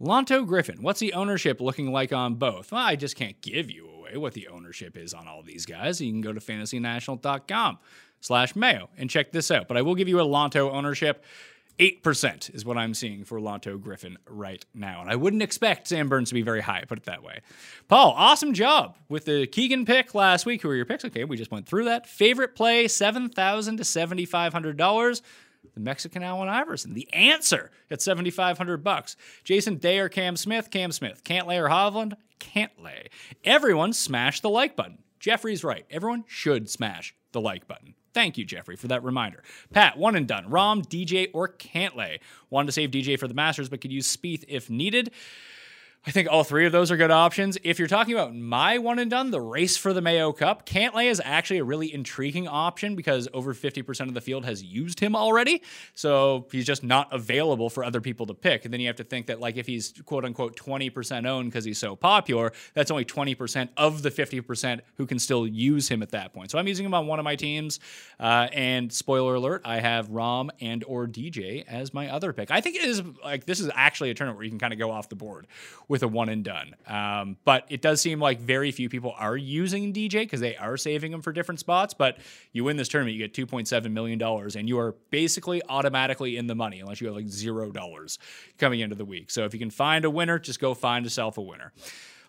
[0.01, 0.81] Lanto Griffin.
[0.81, 2.71] What's the ownership looking like on both?
[2.71, 6.01] Well, I just can't give you away what the ownership is on all these guys.
[6.01, 7.79] You can go to fantasynational.com
[8.21, 9.67] slash mayo and check this out.
[9.67, 11.23] But I will give you a Lanto ownership.
[11.79, 15.01] 8% is what I'm seeing for Lanto Griffin right now.
[15.01, 17.41] And I wouldn't expect Sam Burns to be very high, put it that way.
[17.87, 20.61] Paul, awesome job with the Keegan pick last week.
[20.61, 21.05] Who were your picks?
[21.05, 22.07] Okay, we just went through that.
[22.07, 25.21] Favorite play, 7,000 to $7,500
[25.73, 26.93] the Mexican Allen Iverson.
[26.93, 29.15] The answer at 7500 bucks.
[29.43, 30.71] Jason Day or Cam Smith?
[30.71, 31.23] Cam Smith.
[31.23, 32.13] Cantlay or Hovland?
[32.39, 33.07] Cantlay.
[33.43, 34.99] Everyone smash the like button.
[35.19, 35.85] Jeffrey's right.
[35.89, 37.95] Everyone should smash the like button.
[38.15, 39.43] Thank you, Jeffrey, for that reminder.
[39.73, 40.45] Pat, one and done.
[40.45, 42.19] Rahm, DJ, or Cantlay.
[42.49, 45.11] Wanted to save DJ for the Masters, but could use Spieth if needed.
[46.07, 47.57] I think all three of those are good options.
[47.63, 51.05] If you're talking about my one and done, the race for the Mayo Cup, Cantlay
[51.05, 55.15] is actually a really intriguing option because over 50% of the field has used him
[55.15, 55.63] already.
[55.95, 58.65] So he's just not available for other people to pick.
[58.65, 61.65] And then you have to think that, like, if he's quote unquote 20% owned because
[61.65, 66.11] he's so popular, that's only 20% of the 50% who can still use him at
[66.11, 66.51] that point.
[66.51, 67.79] So I'm using him on one of my teams.
[68.19, 72.51] Uh, and spoiler alert, I have Rahm and or DJ as my other pick.
[72.51, 74.77] I think it is like this is actually a tournament where you can kind of
[74.77, 75.47] go off the board
[76.03, 76.75] a one and done.
[76.87, 80.77] Um, but it does seem like very few people are using DJ because they are
[80.77, 81.93] saving them for different spots.
[81.93, 82.17] But
[82.51, 86.55] you win this tournament, you get $2.7 million, and you are basically automatically in the
[86.55, 88.19] money unless you have like zero dollars
[88.57, 89.31] coming into the week.
[89.31, 91.73] So if you can find a winner, just go find yourself a winner.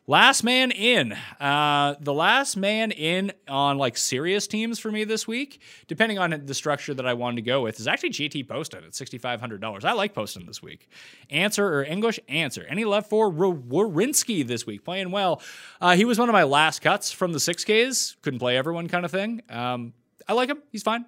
[0.08, 1.14] Last man in.
[1.40, 6.42] Uh, the last man in on like serious teams for me this week, depending on
[6.46, 9.84] the structure that I wanted to go with, is actually JT Poston at $6,500.
[9.84, 10.88] I like Poston this week.
[11.28, 12.20] Ancer or English?
[12.28, 12.64] Ancer.
[12.68, 14.84] Any love for Werenski this week?
[14.84, 15.42] Playing well.
[15.80, 18.14] Uh, he was one of my last cuts from the 6Ks.
[18.22, 19.42] Couldn't play everyone kind of thing.
[19.50, 19.92] Um,
[20.28, 20.62] I like him.
[20.70, 21.06] He's fine.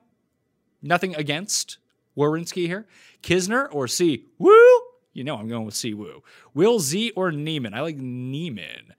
[0.83, 1.79] Nothing against
[2.17, 2.89] Werenski here.
[3.23, 4.27] Kisner or C?
[4.39, 4.88] Woo!
[5.19, 6.23] You know I'm going with Siwoo.
[6.55, 7.75] Will Z or Niemann?
[7.75, 8.95] I like Niemann.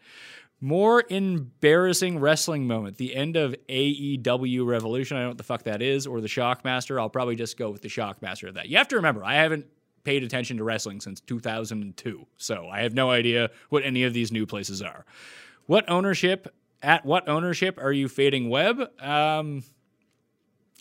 [0.61, 2.97] More embarrassing wrestling moment.
[2.97, 5.15] The end of AEW Revolution.
[5.15, 6.99] I don't know what the fuck that is, or the Shockmaster.
[6.99, 8.67] I'll probably just go with the Shockmaster of that.
[8.67, 9.67] You have to remember, I haven't
[10.03, 14.31] paid attention to wrestling since 2002, so I have no idea what any of these
[14.31, 15.05] new places are.
[15.67, 16.53] What ownership?
[16.81, 18.81] At what ownership are you fading Webb?
[19.01, 19.63] Um,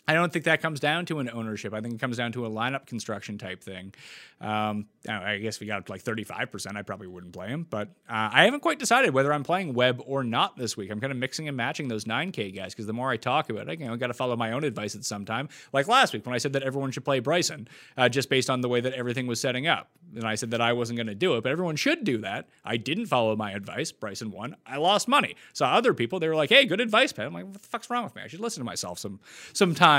[0.09, 1.71] I don't think that comes down to an ownership.
[1.71, 3.93] I think it comes down to a lineup construction type thing.
[4.41, 7.67] Um, I guess if we got to like 35%, I probably wouldn't play him.
[7.69, 10.89] But uh, I haven't quite decided whether I'm playing Webb or not this week.
[10.89, 13.67] I'm kind of mixing and matching those 9K guys because the more I talk about
[13.67, 15.47] it, I you know, got to follow my own advice at some time.
[15.73, 18.61] Like last week when I said that everyone should play Bryson uh, just based on
[18.61, 19.91] the way that everything was setting up.
[20.15, 22.49] And I said that I wasn't going to do it, but everyone should do that.
[22.65, 23.91] I didn't follow my advice.
[23.91, 24.55] Bryson won.
[24.65, 25.35] I lost money.
[25.53, 27.27] So other people, they were like, hey, good advice, Pat.
[27.27, 28.23] I'm like, what the fuck's wrong with me?
[28.23, 29.19] I should listen to myself some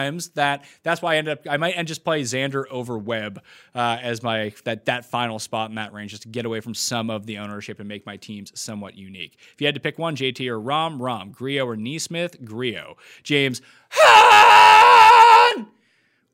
[0.00, 0.28] sometimes.
[0.30, 3.42] That That's why I ended up, I might end just play Xander over Webb
[3.74, 6.74] uh, as my, that, that final spot in that range just to get away from
[6.74, 9.38] some of the ownership and make my teams somewhat unique.
[9.54, 12.96] If you had to pick one, JT or Rahm, Rahm, Grillo or NeSmith, Grillo.
[13.22, 15.66] James, Hahn!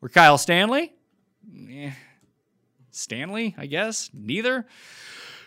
[0.03, 0.95] or Kyle Stanley?
[1.71, 1.91] Eh.
[2.91, 4.11] Stanley, I guess.
[4.15, 4.67] Neither.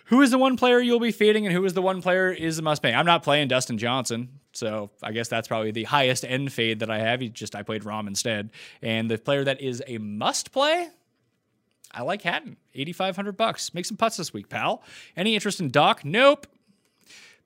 [0.06, 2.56] Who is the one player you'll be fading, and who is the one player is
[2.56, 2.94] the must pay?
[2.94, 6.90] I'm not playing Dustin Johnson, so I guess that's probably the highest end fade that
[6.90, 7.22] I have.
[7.22, 10.90] He just I played Rahm instead, and the player that is a must play.
[11.92, 13.74] I like Hatton, 8,500 bucks.
[13.74, 14.84] Make some putts this week, pal.
[15.18, 16.06] Any interest in Doc?
[16.06, 16.46] Nope.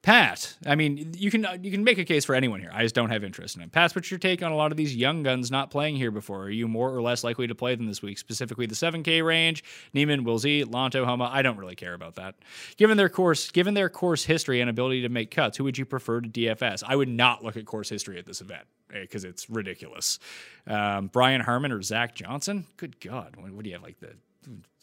[0.04, 2.70] Pat, I mean, you can you can make a case for anyone here.
[2.74, 3.72] I just don't have interest in it.
[3.72, 6.44] Pat, what's your take on a lot of these young guns not playing here before?
[6.44, 8.18] Are you more or less likely to play them this week?
[8.18, 9.64] Specifically, the 7K range,
[9.94, 11.30] Niemann, Will Z, Lanto, Homa.
[11.32, 12.36] I don't really care about that.
[12.76, 15.86] Given their course, given their course history and ability to make cuts, who would you
[15.86, 16.84] prefer to DFS?
[16.86, 20.20] I would not look at course history at this event because it's ridiculous.
[20.68, 22.68] Um, Brian Harman or Zach Johnson?
[22.76, 24.10] Good God, what, what do you have like the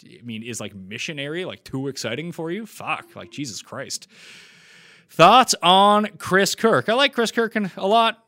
[0.03, 2.65] I mean, is like missionary like too exciting for you?
[2.65, 4.09] Fuck, like Jesus Christ.
[5.11, 6.89] Thoughts on Chris Kirk?
[6.89, 8.25] I like Chris Kirk a lot.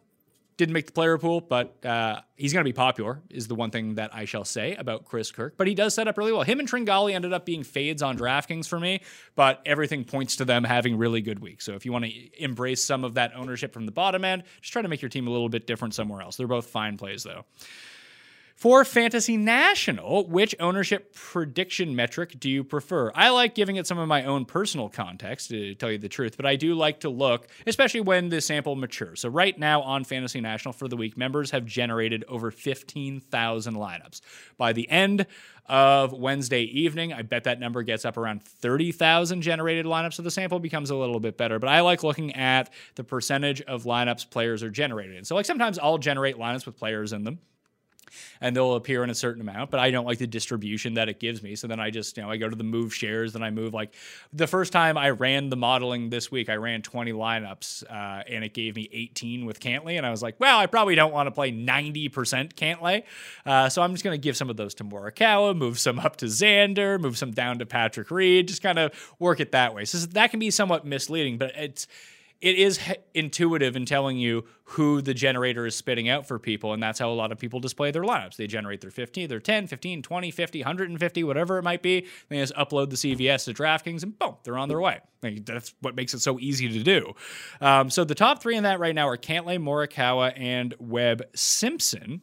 [0.56, 3.70] didn't make the player pool, but uh, he's going to be popular, is the one
[3.70, 5.54] thing that I shall say about Chris Kirk.
[5.56, 6.42] But he does set up really well.
[6.42, 9.00] Him and Tringale ended up being fades on DraftKings for me,
[9.34, 11.64] but everything points to them having really good weeks.
[11.64, 14.72] So if you want to embrace some of that ownership from the bottom end, just
[14.72, 16.36] try to make your team a little bit different somewhere else.
[16.36, 17.44] They're both fine plays, though.
[18.62, 23.10] For Fantasy National, which ownership prediction metric do you prefer?
[23.12, 26.36] I like giving it some of my own personal context, to tell you the truth,
[26.36, 29.22] but I do like to look, especially when the sample matures.
[29.22, 34.20] So, right now on Fantasy National for the week, members have generated over 15,000 lineups.
[34.56, 35.26] By the end
[35.66, 40.30] of Wednesday evening, I bet that number gets up around 30,000 generated lineups, so the
[40.30, 41.58] sample becomes a little bit better.
[41.58, 45.24] But I like looking at the percentage of lineups players are generated in.
[45.24, 47.40] So, like sometimes I'll generate lineups with players in them
[48.40, 51.20] and they'll appear in a certain amount, but I don't like the distribution that it
[51.20, 51.56] gives me.
[51.56, 53.74] So then I just, you know, I go to the move shares, then I move
[53.74, 53.94] like
[54.32, 58.44] the first time I ran the modeling this week, I ran 20 lineups uh, and
[58.44, 59.96] it gave me 18 with Cantlay.
[59.96, 62.10] And I was like, well, I probably don't want to play 90%
[62.54, 63.04] Cantlay.
[63.44, 66.16] Uh, so I'm just going to give some of those to Morikawa, move some up
[66.16, 69.84] to Xander, move some down to Patrick Reed, just kind of work it that way.
[69.84, 71.86] So that can be somewhat misleading, but it's,
[72.42, 72.80] it is
[73.14, 77.08] intuitive in telling you who the generator is spitting out for people and that's how
[77.08, 78.36] a lot of people display their lineups.
[78.36, 82.06] They generate their 15 their 10 15 20 50 150 whatever it might be.
[82.28, 85.00] They just upload the cvs to draftkings and boom they're on their way.
[85.22, 87.14] Like, that's what makes it so easy to do.
[87.60, 92.22] Um, so the top three in that right now are cantlay morikawa and webb simpson.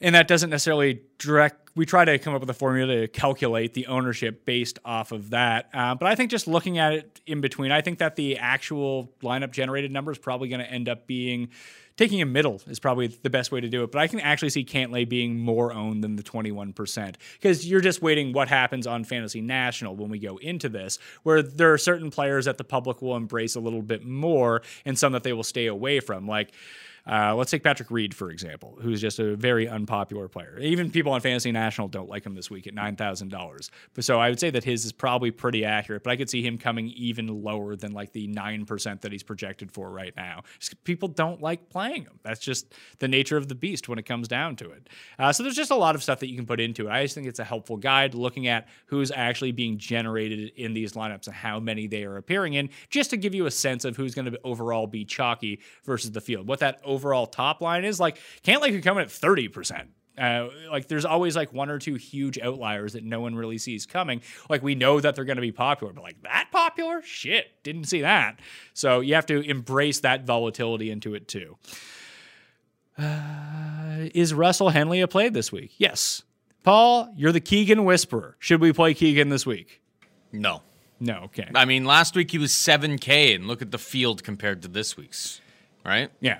[0.00, 3.72] And that doesn't necessarily direct we try to come up with a formula to calculate
[3.72, 5.70] the ownership based off of that.
[5.72, 9.12] Uh, but i think just looking at it in between i think that the actual
[9.22, 11.48] lineup generated number is probably going to end up being
[11.96, 13.92] taking a middle is probably the best way to do it.
[13.92, 18.02] But i can actually see cantlay being more owned than the 21% because you're just
[18.02, 22.10] weighting what happens on fantasy national when we go into this where there are certain
[22.10, 25.44] players that the public will embrace a little bit more and some that they will
[25.44, 26.26] stay away from.
[26.26, 26.52] Like
[27.08, 30.58] uh, let's take Patrick Reed, for example, who's just a very unpopular player.
[30.60, 33.70] Even people on Fantasy National don't like him this week at $9,000.
[33.94, 36.42] But so I would say that his is probably pretty accurate, but I could see
[36.42, 40.42] him coming even lower than like the 9% that he's projected for right now.
[40.58, 42.20] Just people don't like playing him.
[42.22, 44.88] That's just the nature of the beast when it comes down to it.
[45.18, 46.90] Uh, so there's just a lot of stuff that you can put into it.
[46.90, 50.92] I just think it's a helpful guide looking at who's actually being generated in these
[50.92, 53.96] lineups and how many they are appearing in, just to give you a sense of
[53.96, 56.46] who's going to overall be chalky versus the field.
[56.46, 57.98] What that overall top line is.
[58.00, 59.88] Like Cantlay could come in at 30%.
[60.18, 63.86] Uh, like there's always like one or two huge outliers that no one really sees
[63.86, 64.20] coming.
[64.50, 67.84] Like we know that they're going to be popular, but like that popular, shit, didn't
[67.84, 68.40] see that.
[68.74, 71.56] So you have to embrace that volatility into it too.
[72.98, 75.72] Uh, is Russell Henley a play this week?
[75.78, 76.24] Yes.
[76.64, 78.36] Paul, you're the Keegan whisperer.
[78.40, 79.80] Should we play Keegan this week?
[80.32, 80.62] No.
[80.98, 81.20] No.
[81.26, 81.48] Okay.
[81.54, 84.96] I mean, last week he was 7K, and look at the field compared to this
[84.96, 85.40] week's,
[85.86, 86.10] right?
[86.20, 86.38] Yeah.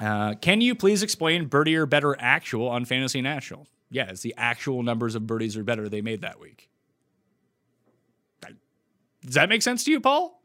[0.00, 3.66] Uh, can you please explain birdie or better actual on Fantasy National?
[3.90, 6.68] Yeah, it's the actual numbers of birdies or better they made that week.
[9.24, 10.40] Does that make sense to you, Paul?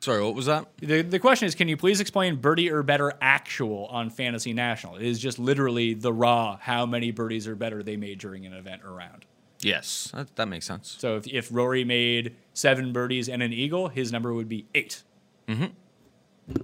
[0.00, 0.66] Sorry, what was that?
[0.78, 4.96] The, the question is can you please explain birdie or better actual on Fantasy National?
[4.96, 8.52] It is just literally the raw how many birdies or better they made during an
[8.52, 9.24] event or round.
[9.60, 10.96] Yes, that, that makes sense.
[10.98, 15.02] So if, if Rory made seven birdies and an eagle, his number would be 8
[15.48, 15.64] Mm-hmm.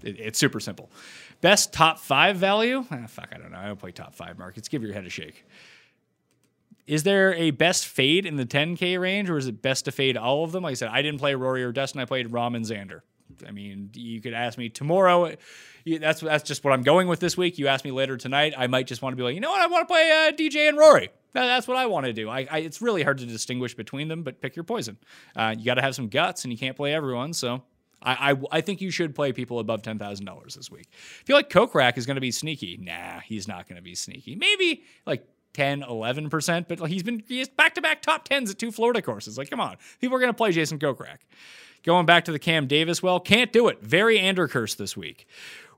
[0.02, 0.90] It, it's super simple.
[1.42, 2.86] Best top five value?
[2.90, 3.58] Ah, fuck, I don't know.
[3.58, 4.68] I don't play top five markets.
[4.68, 5.44] Give your head a shake.
[6.86, 10.16] Is there a best fade in the 10K range, or is it best to fade
[10.16, 10.62] all of them?
[10.62, 12.00] Like I said, I didn't play Rory or Dustin.
[12.00, 13.00] I played Rahm and Xander.
[13.46, 15.34] I mean, you could ask me tomorrow.
[15.84, 17.58] That's that's just what I'm going with this week.
[17.58, 19.60] You ask me later tonight, I might just want to be like, you know what,
[19.60, 21.10] I want to play uh, DJ and Rory.
[21.32, 22.28] That's what I want to do.
[22.28, 24.98] I, I, it's really hard to distinguish between them, but pick your poison.
[25.34, 27.32] Uh, you got to have some guts, and you can't play everyone.
[27.32, 27.62] So
[28.02, 30.88] I, I, I, think you should play people above ten thousand dollars this week.
[30.92, 32.78] I feel like Kokrak is going to be sneaky.
[32.80, 34.34] Nah, he's not going to be sneaky.
[34.36, 38.58] Maybe like 10, 11 percent, but he's been he's back to back top tens at
[38.58, 39.38] two Florida courses.
[39.38, 41.18] Like, come on, people are going to play Jason Kokrak.
[41.82, 43.82] Going back to the Cam Davis, well, can't do it.
[43.82, 45.26] Very Andercurse this week.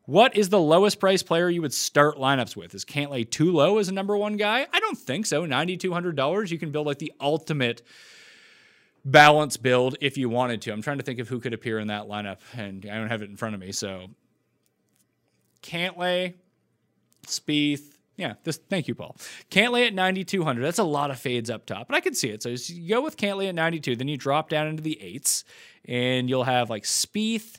[0.06, 2.74] What is the lowest price player you would start lineups with?
[2.74, 4.66] Is Cantlay too low as a number one guy?
[4.70, 5.46] I don't think so.
[5.46, 7.80] $9,200, you can build like the ultimate
[9.04, 10.72] balance build if you wanted to.
[10.72, 13.22] I'm trying to think of who could appear in that lineup, and I don't have
[13.22, 13.72] it in front of me.
[13.72, 14.08] So
[15.62, 16.34] Cantlay,
[17.26, 17.82] Spieth.
[18.16, 18.58] Yeah, this.
[18.70, 19.16] Thank you, Paul.
[19.50, 20.62] Cantlay at 9,200.
[20.62, 22.42] That's a lot of fades up top, but I can see it.
[22.42, 25.44] So you go with Cantlay at 92, then you drop down into the eights,
[25.84, 27.56] and you'll have like Spieth.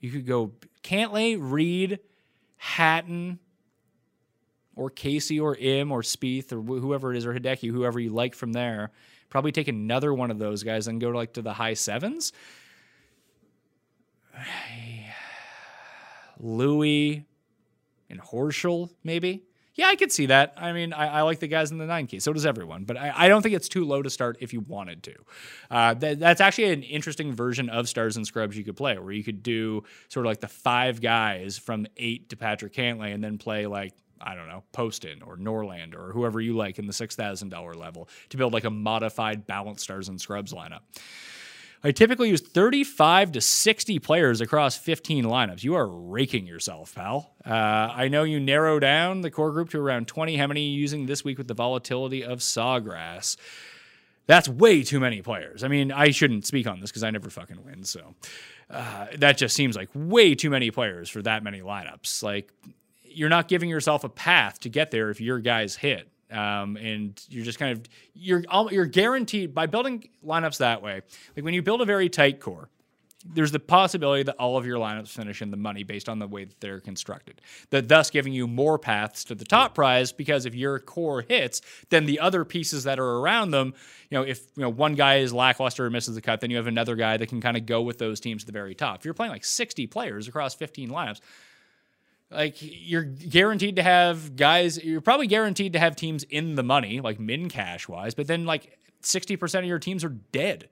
[0.00, 0.52] You could go
[0.82, 1.98] Cantlay, Reed,
[2.56, 3.38] Hatton,
[4.74, 8.34] or Casey, or Im, or Spieth, or whoever it is, or Hideki, whoever you like
[8.34, 8.90] from there
[9.30, 12.32] probably take another one of those guys and go to like to the high sevens.
[16.38, 17.24] Louis
[18.08, 19.44] and Horschel, maybe.
[19.74, 20.54] Yeah, I could see that.
[20.56, 22.18] I mean, I, I, like the guys in the nine key.
[22.18, 22.84] So does everyone.
[22.84, 25.14] But I, I, don't think it's too low to start if you wanted to.
[25.70, 29.12] Uh, that, that's actually an interesting version of Stars and Scrubs you could play, where
[29.12, 33.22] you could do sort of like the five guys from eight to Patrick Cantlay and
[33.22, 36.92] then play like I don't know, Poston or Norland or whoever you like in the
[36.92, 40.80] $6,000 level to build like a modified balanced stars and scrubs lineup.
[41.82, 45.64] I typically use 35 to 60 players across 15 lineups.
[45.64, 47.32] You are raking yourself, pal.
[47.44, 50.36] Uh, I know you narrow down the core group to around 20.
[50.36, 53.38] How many are you using this week with the volatility of Sawgrass?
[54.26, 55.64] That's way too many players.
[55.64, 57.84] I mean, I shouldn't speak on this because I never fucking win.
[57.84, 58.14] So
[58.68, 62.22] uh, that just seems like way too many players for that many lineups.
[62.22, 62.52] Like,
[63.12, 66.08] you're not giving yourself a path to get there if your guys hit.
[66.30, 67.84] Um, and you're just kind of
[68.14, 71.02] you're you're guaranteed by building lineups that way.
[71.36, 72.68] Like when you build a very tight core,
[73.24, 76.26] there's the possibility that all of your lineups finish in the money based on the
[76.26, 77.40] way that they're constructed.
[77.70, 81.60] That thus giving you more paths to the top prize because if your core hits,
[81.90, 83.74] then the other pieces that are around them,
[84.08, 86.56] you know, if you know one guy is lackluster or misses the cut, then you
[86.56, 89.00] have another guy that can kind of go with those teams at the very top.
[89.00, 91.20] If you're playing like 60 players across 15 lineups,
[92.30, 97.00] like you're guaranteed to have guys you're probably guaranteed to have teams in the money
[97.00, 100.68] like min cash wise but then like 60% of your teams are dead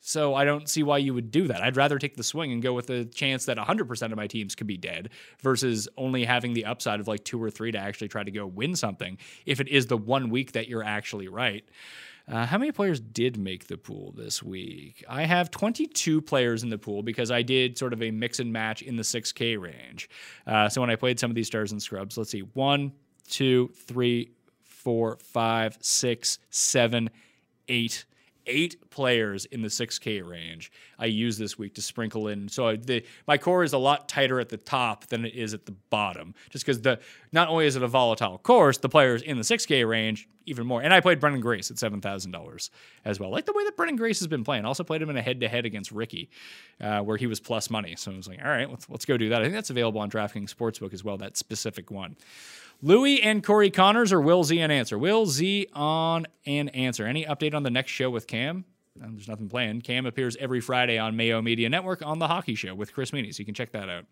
[0.00, 2.62] so i don't see why you would do that i'd rather take the swing and
[2.62, 5.10] go with the chance that 100% of my teams could be dead
[5.42, 8.46] versus only having the upside of like two or three to actually try to go
[8.46, 11.64] win something if it is the one week that you're actually right
[12.30, 15.04] uh, how many players did make the pool this week?
[15.08, 18.52] I have 22 players in the pool because I did sort of a mix and
[18.52, 20.08] match in the 6K range.
[20.46, 22.92] Uh, so when I played some of these stars and scrubs, let's see one,
[23.28, 24.30] two, three,
[24.62, 27.10] four, five, six, seven,
[27.68, 28.04] eight
[28.50, 30.70] eight players in the 6K range
[31.00, 32.48] I use this week to sprinkle in.
[32.48, 35.66] So the my core is a lot tighter at the top than it is at
[35.66, 37.00] the bottom, just because the
[37.32, 40.82] not only is it a volatile course, the players in the 6K range even more.
[40.82, 42.70] And I played Branden Grace at seven thousand dollars
[43.04, 43.30] as well.
[43.30, 44.64] Like the way that Branden Grace has been playing.
[44.64, 46.30] Also played him in a head to head against Rickie,
[46.80, 47.94] uh, where he was plus money.
[47.96, 49.40] So I was like, all right, let's let's go do that.
[49.40, 51.16] I think that's available on DraftKings Sportsbook as well.
[51.16, 52.16] That specific one.
[52.82, 54.98] Louis and Corey Conners or Will Z on Ancer?
[54.98, 57.06] Will Z on an Ancer.
[57.06, 58.64] Any update on the next show with Cam?
[59.00, 59.84] There's nothing planned.
[59.84, 63.34] Cam appears every Friday on Mayo Media Network on The Hockey Show with Chris Meaney,
[63.34, 64.04] so you can check that out.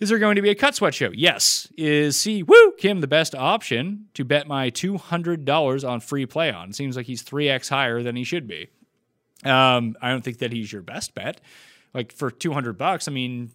[0.00, 1.10] Is there going to be a cut sweat show?
[1.14, 1.68] Yes.
[1.76, 6.70] Is Si Woo Kim the best option to bet my $200 on free play on?
[6.70, 8.68] It seems like he's 3x higher than he should be.
[9.44, 11.40] Um, I don't think that he's your best bet.
[11.92, 13.52] Like for 200 bucks, I mean,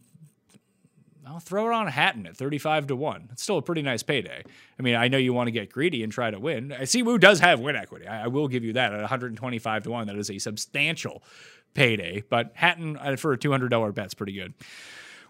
[1.30, 3.30] I'll throw it on Hatton at 35 to 1.
[3.32, 4.44] It's still a pretty nice payday.
[4.80, 6.72] I mean, I know you want to get greedy and try to win.
[6.72, 8.08] I Si Woo does have win equity.
[8.08, 10.08] I, I will give you that at 125 to 1.
[10.08, 11.22] That is a substantial
[11.76, 14.56] payday, but Hatton uh, for a $200 bet's pretty good.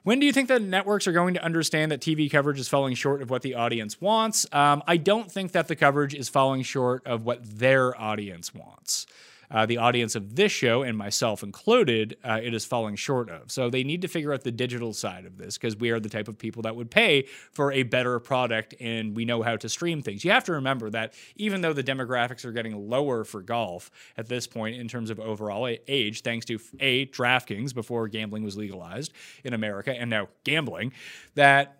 [0.03, 2.95] When do you think that networks are going to understand that TV coverage is falling
[2.95, 4.45] short of what the audience wants?
[4.53, 9.05] Um, I don't think that the coverage is falling short of what their audience wants
[9.51, 13.51] uh, the audience of this show and myself included, uh, it is falling short of.
[13.51, 16.09] So they need to figure out the digital side of this because we are the
[16.09, 19.69] type of people that would pay for a better product and we know how to
[19.69, 20.23] stream things.
[20.23, 24.27] You have to remember that even though the demographics are getting lower for golf at
[24.27, 29.13] this point in terms of overall age, thanks to A, DraftKings before gambling was legalized
[29.43, 30.93] in America and now gambling,
[31.35, 31.78] that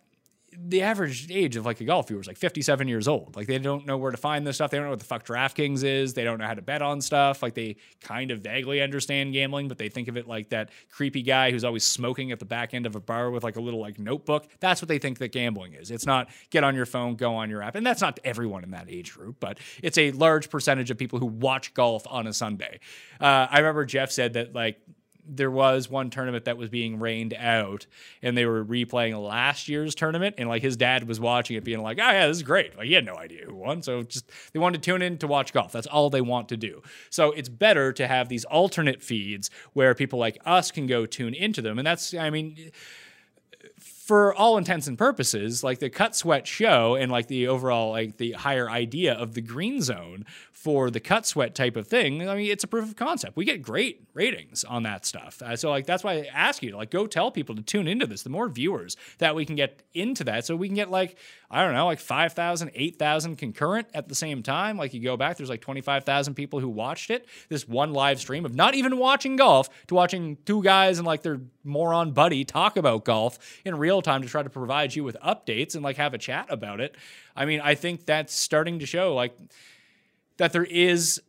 [0.62, 3.36] the average age of like a golf viewer is like 57 years old.
[3.36, 4.72] Like they don't know where to find this stuff.
[4.72, 6.14] They don't know what the fuck DraftKings is.
[6.14, 7.42] They don't know how to bet on stuff.
[7.42, 11.22] Like they kind of vaguely understand gambling, but they think of it like that creepy
[11.22, 13.80] guy who's always smoking at the back end of a bar with like a little
[13.80, 14.48] like notebook.
[14.60, 15.92] That's what they think that gambling is.
[15.92, 17.76] It's not get on your phone, go on your app.
[17.76, 21.20] And that's not everyone in that age group, but it's a large percentage of people
[21.20, 22.80] who watch golf on a Sunday.
[23.22, 24.80] Uh, I remember Jeff said that like
[25.36, 27.86] there was one tournament that was being rained out
[28.22, 31.82] and they were replaying last year's tournament and like his dad was watching it being
[31.82, 32.78] like oh yeah this is great.
[32.78, 35.28] Like he had no idea who won so just they wanted to tune in to
[35.28, 35.72] watch golf.
[35.72, 36.82] That's all they want to do.
[37.10, 41.34] So it's better to have these alternate feeds where people like us can go tune
[41.34, 42.72] into them and that's i mean
[44.10, 48.18] for all intents and purposes, like the cut sweat show and like the overall like
[48.18, 52.36] the higher idea of the green zone for the cut sweat type of thing, I
[52.36, 53.38] mean, it's a proof of concept.
[53.38, 55.42] We get great ratings on that stuff.
[55.42, 57.88] Uh, so like that's why I ask you to like go tell people to tune
[57.88, 58.24] into this.
[58.24, 61.16] The more viewers that we can get into that, so we can get like
[61.52, 64.78] I don't know, like 5,000, 8,000 concurrent at the same time.
[64.78, 67.28] Like you go back, there's like 25,000 people who watched it.
[67.48, 71.24] This one live stream of not even watching golf to watching two guys and like
[71.24, 75.18] their moron buddy talk about golf in real time to try to provide you with
[75.26, 76.96] updates and like have a chat about it.
[77.36, 79.38] I mean, I think that's starting to show like
[80.38, 81.22] that there is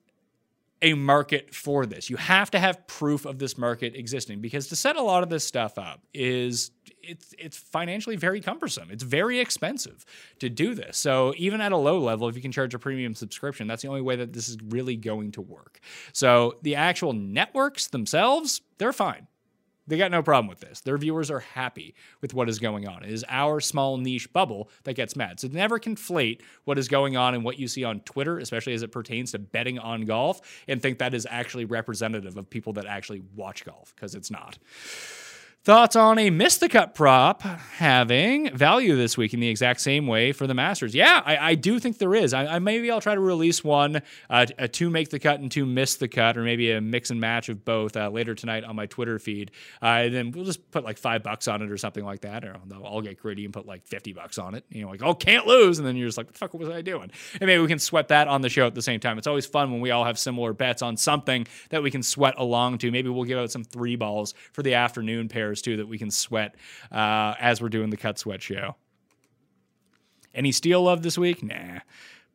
[0.82, 2.08] a market for this.
[2.08, 5.28] You have to have proof of this market existing because to set a lot of
[5.28, 6.70] this stuff up is
[7.02, 8.90] it's it's financially very cumbersome.
[8.90, 10.04] It's very expensive
[10.38, 10.96] to do this.
[10.96, 13.88] So even at a low level, if you can charge a premium subscription, that's the
[13.88, 15.80] only way that this is really going to work.
[16.12, 19.26] So the actual networks themselves, they're fine.
[19.91, 20.80] They got no problem with this.
[20.80, 23.03] Their viewers are happy with what is going on.
[23.03, 25.41] It is our small niche bubble that gets mad.
[25.41, 28.84] So never conflate what is going on and what you see on Twitter, especially as
[28.84, 32.86] it pertains to betting on golf, and think that is actually representative of people that
[32.86, 34.59] actually watch golf, because it's not.
[35.62, 40.06] Thoughts on a miss the cut prop having value this week in the exact same
[40.06, 40.94] way for the Masters?
[40.94, 42.32] Yeah, I, I do think there is.
[42.32, 44.00] I, I, maybe I'll try to release one,
[44.30, 47.11] uh, a two make the cut and two miss the cut, or maybe a mix
[47.11, 49.50] and match of both uh, later tonight on my Twitter feed.
[49.82, 52.42] Uh, and then we'll just put like five bucks on it or something like that.
[52.42, 54.64] Or I'll get gritty and put like fifty bucks on it.
[54.70, 56.70] You know, like oh can't lose, and then you're just like what the fuck was
[56.70, 57.11] I doing?
[57.38, 59.18] And maybe we can sweat that on the show at the same time.
[59.18, 62.32] It's always fun when we all have similar bets on something that we can sweat
[62.38, 62.90] along to.
[62.90, 66.11] Maybe we'll give out some three balls for the afternoon pairs too that we can
[66.11, 66.55] sweat
[66.92, 68.76] uh, as we're doing the cut sweat show.
[70.34, 71.42] Any Steele love this week?
[71.42, 71.80] Nah.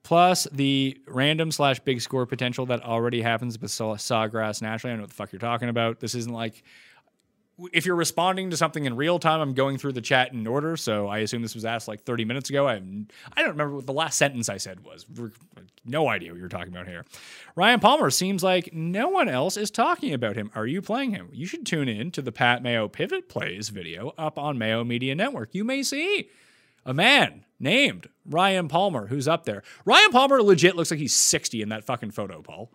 [0.04, 4.94] Plus the random slash big score potential that already happens with Sawgrass naturally.
[4.94, 6.00] I know what the fuck you're talking about.
[6.00, 6.64] This isn't like
[7.72, 10.76] if you're responding to something in real time, I'm going through the chat in order.
[10.76, 12.68] So I assume this was asked like 30 minutes ago.
[12.68, 15.06] I I don't remember what the last sentence I said was.
[15.86, 17.06] No idea what you're talking about here.
[17.56, 20.52] Ryan Palmer seems like no one else is talking about him.
[20.56, 21.30] Are you playing him?
[21.32, 25.16] You should tune in to the Pat Mayo Pivot Plays video up on Mayo Media
[25.16, 25.54] Network.
[25.54, 26.30] You may see
[26.86, 29.64] a man named Ryan Palmer who's up there.
[29.86, 32.72] Ryan Palmer legit looks like he's 60 in that fucking photo, Paul.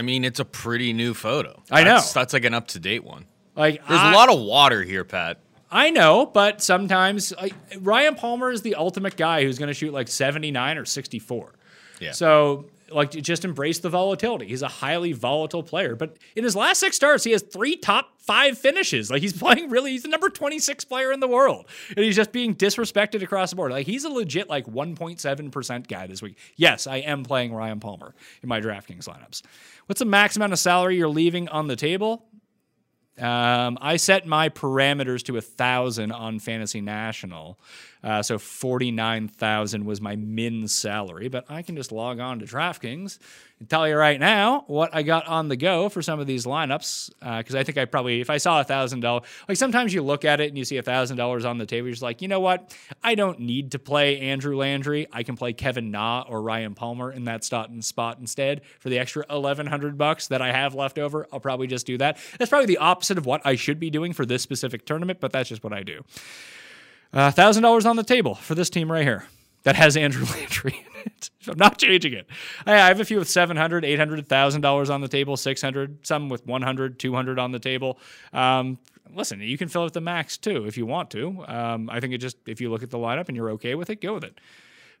[0.00, 1.62] I mean, it's a pretty new photo.
[1.70, 1.94] I know.
[1.94, 3.26] That's, that's like an up to date one.
[3.54, 5.38] Like There's I, a lot of water here, Pat.
[5.70, 9.92] I know, but sometimes like, Ryan Palmer is the ultimate guy who's going to shoot
[9.92, 11.54] like 79 or 64.
[12.00, 12.12] Yeah.
[12.12, 14.46] So like just embrace the volatility.
[14.46, 18.20] He's a highly volatile player, but in his last six starts, he has three top
[18.20, 19.10] five finishes.
[19.10, 21.66] Like he's playing really, he's the number 26 player in the world.
[21.88, 23.72] And he's just being disrespected across the board.
[23.72, 26.38] Like he's a legit like 1.7% guy this week.
[26.56, 29.42] Yes, I am playing Ryan Palmer in my DraftKings lineups.
[29.86, 32.26] What's the max amount of salary you're leaving on the table?
[33.18, 37.58] Um, I set my parameters to a thousand on Fantasy National,
[38.02, 41.28] uh, so forty nine thousand was my min salary.
[41.28, 43.18] But I can just log on to DraftKings
[43.58, 46.44] and tell you right now what I got on the go for some of these
[46.44, 47.10] lineups.
[47.20, 50.02] Because uh, I think I probably, if I saw a thousand dollars, like sometimes you
[50.02, 52.22] look at it and you see a thousand dollars on the table, you're just like,
[52.22, 52.76] you know what?
[53.02, 55.06] I don't need to play Andrew Landry.
[55.12, 58.98] I can play Kevin Na or Ryan Palmer in that spot spot instead for the
[58.98, 61.26] extra eleven hundred bucks that I have left over.
[61.32, 62.18] I'll probably just do that.
[62.38, 65.32] That's probably the opposite of what I should be doing for this specific tournament, but
[65.32, 66.02] that's just what I do.
[67.12, 69.26] Uh, thousand dollars on the table for this team right here
[69.64, 71.30] that has Andrew Landry in it.
[71.48, 72.26] I'm not changing it.
[72.66, 76.46] I have a few with 700, 800, 1000 dollars on the table, 600, some with
[76.46, 77.98] 100, 200 on the table.
[78.32, 78.78] Um,
[79.14, 81.44] listen, you can fill it the max too if you want to.
[81.46, 83.90] Um, I think it just if you look at the lineup and you're okay with
[83.90, 84.40] it, go with it.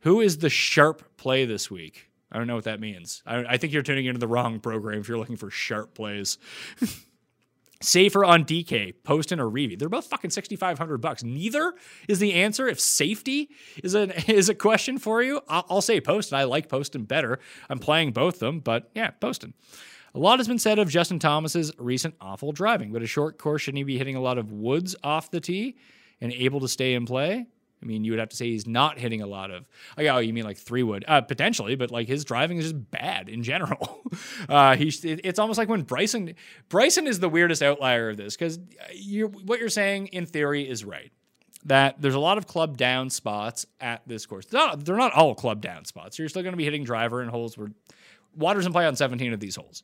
[0.00, 2.08] Who is the sharp play this week?
[2.30, 3.22] I don't know what that means.
[3.26, 6.38] I, I think you're tuning into the wrong program if you're looking for sharp plays.
[7.82, 9.78] Safer on DK, Poston or Reavie.
[9.78, 11.22] They're both fucking 6500 bucks.
[11.22, 11.74] Neither
[12.08, 12.68] is the answer.
[12.68, 13.50] If safety
[13.82, 16.38] is a is a question for you, I'll, I'll say Poston.
[16.38, 17.38] I like Poston better.
[17.68, 19.54] I'm playing both them, but yeah, Poston.
[20.14, 23.62] A lot has been said of Justin Thomas's recent awful driving, but a short course
[23.62, 25.76] shouldn't he be hitting a lot of woods off the tee
[26.20, 27.46] and able to stay in play?
[27.82, 29.66] I mean, you would have to say he's not hitting a lot of.
[29.98, 31.04] Oh, you mean like three wood?
[31.08, 34.02] Uh, potentially, but like his driving is just bad in general.
[34.48, 35.04] uh, he's.
[35.04, 36.34] It's almost like when Bryson.
[36.68, 38.58] Bryson is the weirdest outlier of this because
[38.94, 41.12] you what you're saying in theory is right.
[41.64, 44.46] That there's a lot of club down spots at this course.
[44.46, 46.18] They're not, they're not all club down spots.
[46.18, 47.68] You're still going to be hitting driver in holes where
[48.34, 49.82] Waters in play on 17 of these holes.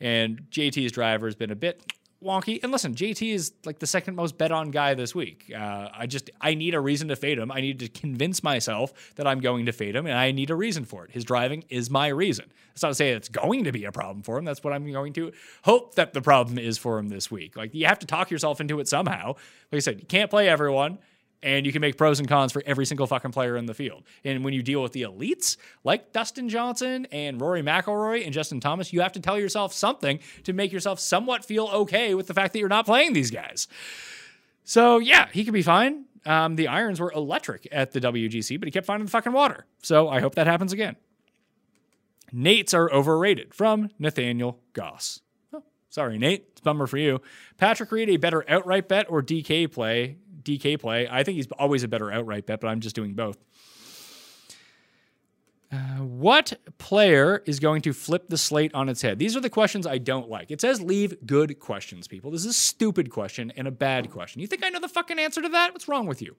[0.00, 1.82] And JT's driver has been a bit
[2.22, 2.62] wonky.
[2.62, 5.52] And listen, JT is like the second most bet on guy this week.
[5.54, 7.50] Uh, I just I need a reason to fade him.
[7.52, 10.54] I need to convince myself that I'm going to fade him, and I need a
[10.54, 11.10] reason for it.
[11.10, 12.46] His driving is my reason.
[12.68, 14.44] That's not to say it's going to be a problem for him.
[14.44, 17.56] That's what I'm going to hope that the problem is for him this week.
[17.56, 19.28] Like you have to talk yourself into it somehow.
[19.72, 20.98] Like I said, you can't play everyone
[21.42, 24.04] and you can make pros and cons for every single fucking player in the field.
[24.24, 28.60] And when you deal with the elites like Dustin Johnson and Rory McIlroy and Justin
[28.60, 32.34] Thomas, you have to tell yourself something to make yourself somewhat feel okay with the
[32.34, 33.68] fact that you're not playing these guys.
[34.64, 36.06] So yeah, he could be fine.
[36.24, 39.64] Um, the irons were electric at the WGC, but he kept finding the fucking water.
[39.82, 40.96] So I hope that happens again.
[42.34, 45.20] Nates are overrated from Nathaniel Goss.
[45.52, 46.48] Oh, sorry, Nate.
[46.50, 47.20] It's bummer for you.
[47.58, 50.16] Patrick Reed, a better outright bet or DK play
[50.46, 51.08] DK play.
[51.10, 53.36] I think he's always a better outright bet, but I'm just doing both.
[55.98, 59.18] What player is going to flip the slate on its head?
[59.18, 60.50] These are the questions I don't like.
[60.50, 62.30] It says leave good questions, people.
[62.30, 64.40] This is a stupid question and a bad question.
[64.40, 65.72] You think I know the fucking answer to that?
[65.72, 66.36] What's wrong with you?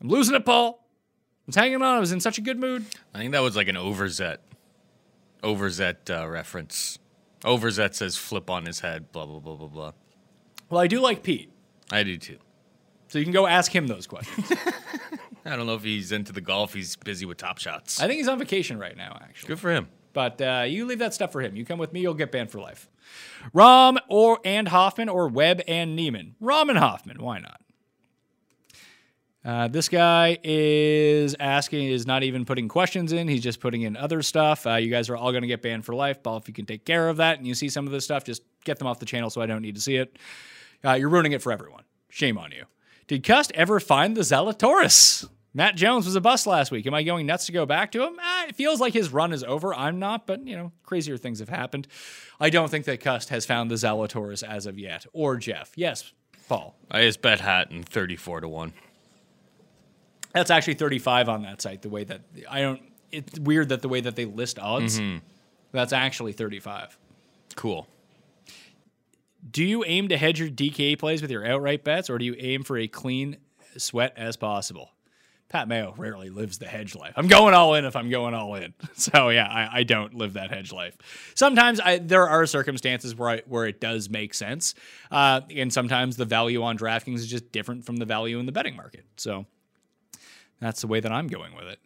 [0.00, 0.80] I'm losing it, Paul.
[0.82, 1.96] I was hanging on.
[1.96, 2.84] I was in such a good mood.
[3.14, 4.38] I think that was like an Overzet,
[5.42, 6.98] Overzet uh, reference.
[7.42, 9.92] Overzet says flip on his head, blah, blah, blah, blah, blah.
[10.68, 11.51] Well, I do like Pete.
[11.90, 12.38] I do too.
[13.08, 14.50] So you can go ask him those questions.
[15.44, 16.72] I don't know if he's into the golf.
[16.72, 18.00] He's busy with top shots.
[18.00, 19.48] I think he's on vacation right now, actually.
[19.48, 19.88] Good for him.
[20.12, 21.56] But uh, you leave that stuff for him.
[21.56, 22.88] You come with me, you'll get banned for life.
[23.54, 26.36] Rahm or and Hoffman or Webb and Niemann.
[26.40, 27.60] Rahm and Hoffman, why not?
[29.44, 33.26] Uh, this guy is asking, is not even putting questions in.
[33.26, 34.66] He's just putting in other stuff.
[34.66, 36.22] Uh, you guys are all going to get banned for life.
[36.22, 38.22] Paul, if you can take care of that and you see some of this stuff,
[38.22, 40.16] just get them off the channel so I don't need to see it.
[40.84, 41.84] Uh, you're ruining it for everyone.
[42.08, 42.64] Shame on you.
[43.06, 45.28] Did Cust ever find the Zalatoris?
[45.54, 46.86] Matt Jones was a bust last week.
[46.86, 48.18] Am I going nuts to go back to him?
[48.18, 49.74] Eh, it feels like his run is over.
[49.74, 51.86] I'm not, but you know, crazier things have happened.
[52.40, 55.72] I don't think that Cust has found the Zalatoris as of yet, or Jeff.
[55.76, 56.12] Yes,
[56.48, 56.74] Paul.
[56.90, 58.72] I just bet Hatton 34 to 1.
[60.32, 61.82] That's actually 35 on that site.
[61.82, 62.80] The way that I don't,
[63.10, 65.00] it's weird that the way that they list odds.
[65.72, 66.96] That's actually 35.
[67.56, 67.86] Cool.
[69.48, 72.36] Do you aim to hedge your DK plays with your outright bets, or do you
[72.38, 73.38] aim for a clean
[73.76, 74.90] sweat as possible?
[75.48, 77.12] Pat Mayo rarely lives the hedge life.
[77.14, 78.72] I'm going all in if I'm going all in.
[78.94, 80.96] So yeah, I, I don't live that hedge life.
[81.34, 84.74] Sometimes I, there are circumstances where I, where it does make sense,
[85.10, 88.52] uh, and sometimes the value on DraftKings is just different from the value in the
[88.52, 89.04] betting market.
[89.16, 89.44] So
[90.60, 91.80] that's the way that I'm going with it.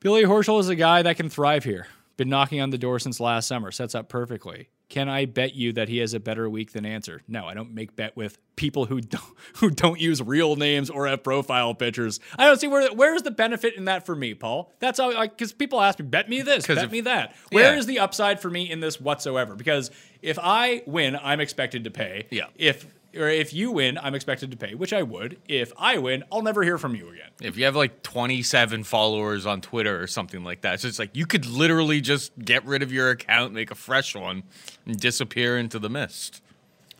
[0.00, 1.86] Billy Horschel is a guy that can thrive here.
[2.16, 3.70] Been knocking on the door since last summer.
[3.70, 4.68] Sets up perfectly.
[4.92, 7.22] Can I bet you that he has a better week than Ancer?
[7.26, 9.24] No, I don't make bet with people who don't
[9.56, 12.20] who don't use real names or have profile pictures.
[12.38, 14.70] I don't see where where's the benefit in that for me, Paul.
[14.80, 17.34] That's how like because people ask me, bet me this, bet if- me that.
[17.50, 17.94] Where is Yeah.
[17.94, 19.54] the upside for me in this whatsoever?
[19.54, 19.90] Because
[20.20, 22.26] if I win, I'm expected to pay.
[22.30, 22.48] Yeah.
[22.56, 22.84] If
[23.16, 25.38] or if you win, I'm expected to pay, which I would.
[25.48, 27.30] If I win, I'll never hear from you again.
[27.40, 31.14] If you have like 27 followers on Twitter or something like that, so it's like
[31.16, 34.44] you could literally just get rid of your account, make a fresh one,
[34.86, 36.40] and disappear into the mist.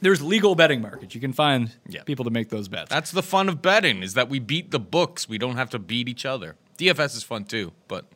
[0.01, 1.15] There's legal betting markets.
[1.15, 2.03] You can find Yeah.
[2.03, 2.91] people to make those bets.
[2.91, 5.29] That's the fun of betting is that we beat the books.
[5.29, 6.57] We don't have to beat each other.
[6.77, 8.07] DFS is fun too, but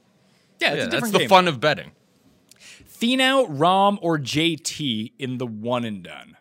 [0.61, 1.93] yeah, it's yeah, that's different the fun of betting.
[2.89, 6.37] Finau, Rahm, or JT in the one and done?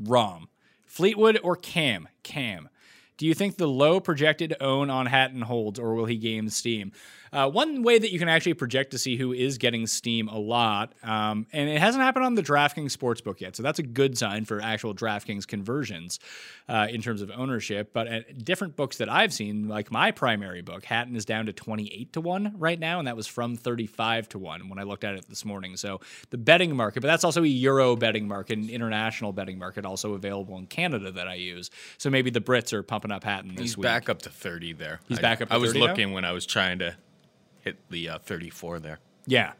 [0.00, 0.46] Rahm.
[0.94, 2.06] Fleetwood or Cam?
[2.22, 2.68] Cam.
[3.16, 6.92] Do you think the low projected own on Hatton holds, or will he gain Steam?
[7.34, 10.38] Uh, one way that you can actually project to see who is getting Steam a
[10.38, 14.16] lot, um, and it hasn't happened on the DraftKings Sportsbook yet, so that's a good
[14.16, 16.20] sign for actual DraftKings conversions
[16.68, 17.92] uh, in terms of ownership.
[17.92, 21.52] But at different books that I've seen, like my primary book, Hatton is down to
[21.52, 25.02] 28 to 1 right now, and that was from 35 to 1 when I looked
[25.02, 25.76] at it this morning.
[25.76, 26.00] So
[26.30, 30.14] the betting market, but that's also a Euro betting market, an international betting market also
[30.14, 31.68] available in Canada that I use.
[31.98, 33.82] So maybe the Brits are pumping up Hatton this He's week.
[33.84, 35.00] back up to 30 there.
[35.08, 35.86] He's I- back up to I was 30 now?
[35.86, 36.96] looking when I was trying to
[37.60, 38.98] hit the uh, 34 there.
[39.26, 39.52] Yeah.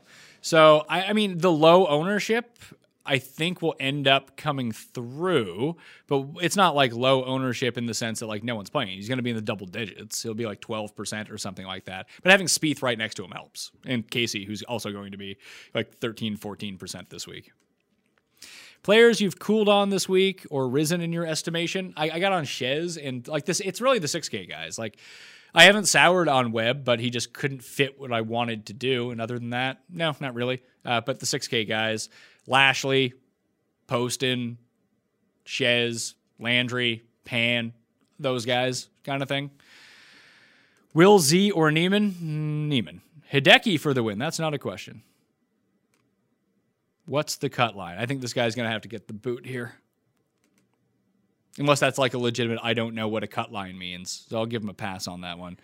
[0.43, 2.59] So I, I mean, the low ownership,
[3.07, 5.77] I think will end up coming through,
[6.07, 8.89] but it's not like low ownership in the sense that like no one's playing.
[8.97, 10.23] He's going to be in the double digits.
[10.23, 12.09] He'll be like twelve percent or something like that.
[12.23, 15.37] But having Spieth right next to him helps, and Casey, who's also going to be
[15.75, 17.53] like 13, 14 percent this week.
[18.85, 21.95] Players you've cooled on this week or risen in your estimation.
[21.97, 24.79] I, I got on Chez and like this, it's really the 6K guys.
[24.79, 24.99] Like
[25.55, 29.11] I haven't soured on Webb, but he just couldn't fit what I wanted to do.
[29.11, 30.63] And other than that, no, not really.
[30.85, 32.11] Uh, but the 6K guys,
[32.47, 33.15] Lashley,
[33.87, 34.59] Poston,
[35.47, 37.73] Chez, Landry, Pan,
[38.21, 39.51] those guys kind of thing.
[40.93, 42.13] Will Z or Niemann?
[42.13, 43.01] Mm, Niemann.
[43.33, 44.19] Hideki for the win.
[44.19, 45.03] That's not a question.
[47.07, 47.99] What's the cut line?
[47.99, 49.75] I think this guy's going to have to get the boot here.
[51.59, 54.27] Unless that's like a legitimate, I don't know what a cut line means.
[54.29, 55.59] So I'll give him a pass on that one.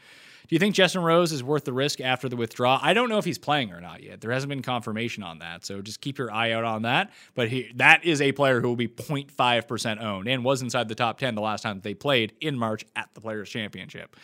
[0.51, 2.81] Do you think Justin Rose is worth the risk after the withdrawal?
[2.83, 4.21] I don't know if he's playing or not yet.
[4.21, 5.65] There hasn't been confirmation on that.
[5.65, 7.13] So just keep your eye out on that.
[7.37, 10.97] But he, that is a player who will be 0.5% owned and was inside the
[10.97, 14.17] top 10 the last time they played in March at the Players' Championship.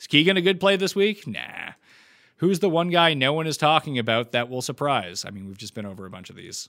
[0.00, 1.26] Is Keegan a good play this week?
[1.26, 1.72] Nah.
[2.38, 5.24] Who's the one guy no one is talking about that will surprise?
[5.24, 6.68] I mean, we've just been over a bunch of these.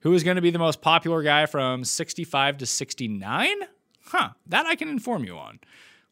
[0.00, 3.56] Who is going to be the most popular guy from 65 to 69?
[4.04, 5.58] Huh, that I can inform you on.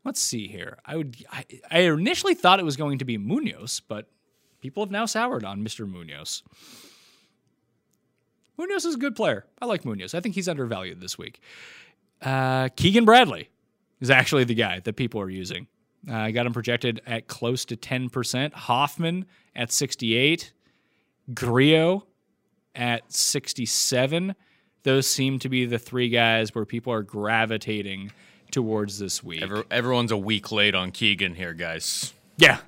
[0.05, 0.79] Let's see here.
[0.85, 4.09] I would I, I initially thought it was going to be Munoz, but
[4.61, 5.89] people have now soured on Mr.
[5.89, 6.43] Munoz.
[8.59, 9.47] Munoz is a good player.
[9.61, 10.15] I like Munoz.
[10.15, 11.41] I think he's undervalued this week.
[12.21, 13.49] Uh, Keegan Bradley
[14.01, 15.67] is actually the guy that people are using.
[16.09, 18.53] Uh, I got him projected at close to 10%.
[18.53, 19.25] Hoffman
[19.57, 20.53] at 68.
[21.33, 22.07] Grillo
[22.75, 24.35] at 67.
[24.83, 28.13] Those seem to be the three guys where people are gravitating
[28.51, 29.43] towards this week.
[29.43, 32.13] Every, everyone's a week late on Keegan here, guys.
[32.37, 32.59] yeah.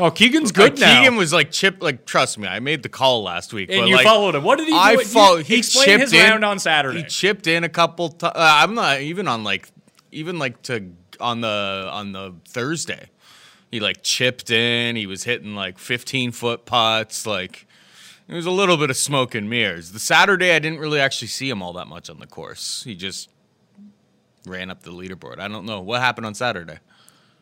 [0.00, 1.00] Oh, Keegan's good Like, now.
[1.00, 1.82] Keegan was like chip.
[1.82, 3.68] Like trust me, I made the call last week.
[3.68, 4.44] and you like, followed him.
[4.44, 4.78] What did he do?
[4.78, 5.38] I You- follow.
[5.38, 7.00] He explain chipped his in round on Saturday.
[7.00, 8.10] He chipped in a couple.
[8.10, 9.68] T- uh, I'm not even on like
[10.12, 13.10] even like to on the on the Thursday.
[13.70, 14.96] He like chipped in.
[14.96, 17.26] He was hitting like 15 foot putts.
[17.26, 17.66] Like
[18.28, 19.92] it was a little bit of smoke and mirrors.
[19.92, 22.82] The Saturday, I didn't really actually see him all that much on the course.
[22.84, 23.30] He just
[24.46, 25.38] ran up the leaderboard.
[25.38, 26.78] I don't know what happened on Saturday.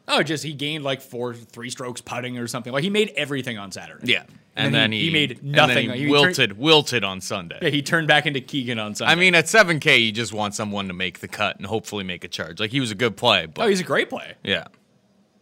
[0.08, 2.72] Oh, just he gained like four, three strokes putting or something.
[2.72, 4.12] Like he made everything on Saturday.
[4.12, 4.24] Yeah,
[4.58, 5.90] And and, then then, he- he, made nothing.
[5.90, 7.58] he He wilted, wilted on Sunday.
[7.60, 9.12] Yeah, he turned back into Keegan on Sunday.
[9.12, 12.24] I mean, at 7K, you just want someone to make the cut and hopefully make
[12.24, 12.58] a charge.
[12.58, 14.32] Like he was a good play, but oh, he's a great play.
[14.42, 14.68] yeah.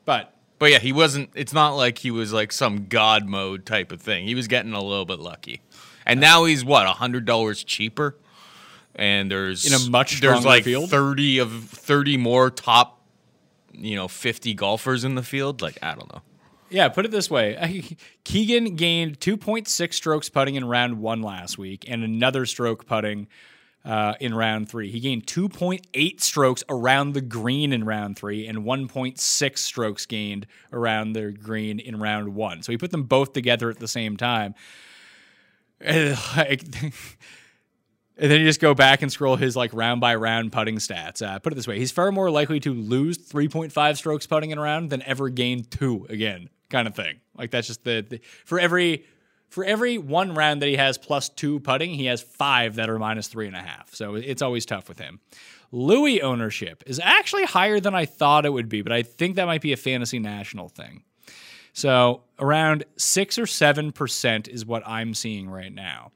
[0.05, 1.31] But But yeah, he wasn't.
[1.35, 4.27] It's not like he was like some god mode type of thing.
[4.27, 5.63] He was getting a little bit lucky,
[6.05, 8.17] and now he's what a hundred dollars cheaper.
[8.97, 10.91] And there's In a much there's like field?
[10.91, 13.01] thirty of thirty more top,
[13.73, 15.63] you know, fifty golfers in the field.
[15.63, 16.23] Like I don't know.
[16.71, 21.85] Yeah, put it this way Keegan gained 2.6 strokes putting in round one last week
[21.89, 23.29] and another stroke putting
[23.85, 24.91] uh, in round three.
[24.91, 31.13] He gained 2.8 strokes around the green in round three and 1.6 strokes gained around
[31.13, 32.63] the green in round one.
[32.63, 34.55] So he put them both together at the same time.
[35.81, 36.63] And, like,
[38.17, 41.21] and then you just go back and scroll his like round by round putting stats.
[41.21, 44.59] Uh, put it this way: he's far more likely to lose 3.5 strokes putting in
[44.59, 47.21] a round than ever gain two again, kind of thing.
[47.39, 49.07] Like that's just the, the for every
[49.49, 52.99] for every one round that he has plus two putting, he has five that are
[52.99, 53.95] minus three and a half.
[53.95, 55.21] So it's always tough with him.
[55.71, 59.47] Louis ownership is actually higher than I thought it would be, but I think that
[59.47, 61.05] might be a fantasy national thing.
[61.73, 66.11] So around six or seven percent is what I'm seeing right now.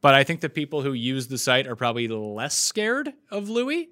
[0.00, 3.88] But I think the people who use the site are probably less scared of Louis,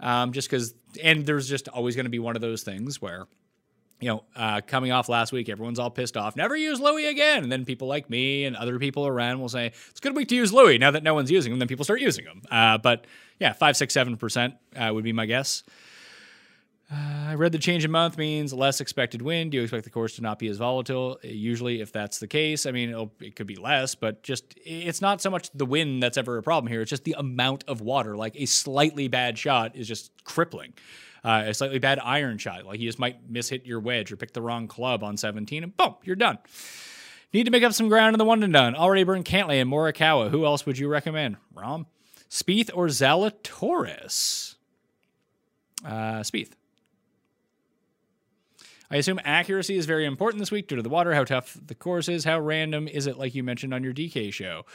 [0.00, 0.74] um, just because.
[1.02, 3.26] And there's just always going to be one of those things where,
[4.00, 6.36] you know, uh, coming off last week, everyone's all pissed off.
[6.36, 7.42] Never use Louis again.
[7.42, 10.28] And then people like me and other people around will say it's a good week
[10.28, 10.78] to use Louis.
[10.78, 12.42] Now that no one's using him, then people start using them.
[12.50, 13.06] Uh, but
[13.40, 15.62] yeah, five, six, seven percent uh, would be my guess.
[16.92, 19.52] Uh, I read the change in month means less expected wind.
[19.52, 21.18] Do you expect the course to not be as volatile?
[21.24, 25.00] Uh, Usually, if that's the case, I mean, it could be less, but just it's
[25.00, 26.82] not so much the wind that's ever a problem here.
[26.82, 28.16] It's just the amount of water.
[28.16, 30.74] Like a slightly bad shot is just crippling.
[31.24, 34.34] Uh, a slightly bad iron shot, like you just might mishit your wedge or pick
[34.34, 36.38] the wrong club on 17, and boom, you're done.
[37.32, 38.76] Need to make up some ground in the one and done.
[38.76, 40.30] Already burned Cantlay and Morikawa.
[40.30, 41.36] Who else would you recommend?
[41.54, 41.86] Rahm,
[42.30, 44.54] Spieth, or Zalatoris?
[45.84, 46.50] Uh, Spieth.
[48.90, 51.74] I assume accuracy is very important this week due to the water, how tough the
[51.74, 54.66] course is, how random is it, like you mentioned on your DK show.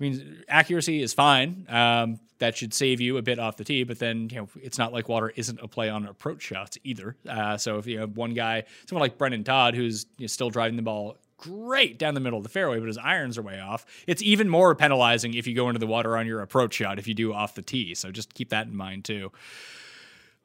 [0.00, 1.66] I mean, accuracy is fine.
[1.68, 4.78] Um, that should save you a bit off the tee, but then you know it's
[4.78, 7.16] not like water isn't a play on approach shots either.
[7.28, 10.48] Uh, so if you have one guy, someone like Brendon Todd, who's you know, still
[10.48, 13.60] driving the ball great down the middle of the fairway, but his irons are way
[13.60, 16.98] off, it's even more penalizing if you go into the water on your approach shot
[16.98, 17.94] if you do off the tee.
[17.94, 19.32] So just keep that in mind too.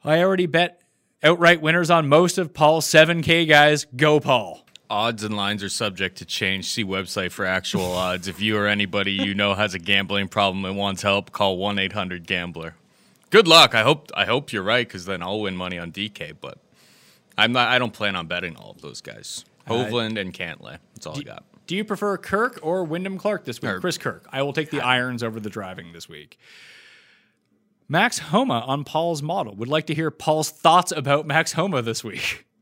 [0.04, 0.82] I already bet
[1.24, 3.86] outright winners on most of Paul's 7K guys.
[3.96, 4.65] Go, Paul.
[4.90, 6.66] Odds and lines are subject to change.
[6.66, 8.28] See website for actual odds.
[8.28, 11.80] If you or anybody you know has a gambling problem and wants help, call one
[11.80, 12.76] eight hundred Gambler.
[13.30, 13.76] Good luck.
[13.76, 16.34] I hope I hope you're right because then I'll win money on DK.
[16.40, 16.60] But
[17.38, 17.70] I'm not.
[17.70, 19.46] I don't plan on betting all of those guys.
[19.68, 20.78] Hovland and Cantlay.
[20.94, 21.44] That's all I got.
[21.68, 23.72] Do you prefer Kirk or Wyndham Clark this week?
[23.72, 23.82] Kirk.
[23.82, 24.28] Chris Kirk.
[24.32, 26.38] I will take the irons over the driving this week.
[27.88, 29.56] Max Homa on Paul's model.
[29.56, 32.46] Would like to hear Paul's thoughts about Max Homa this week.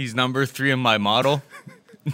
[0.00, 1.42] He's number three in my model.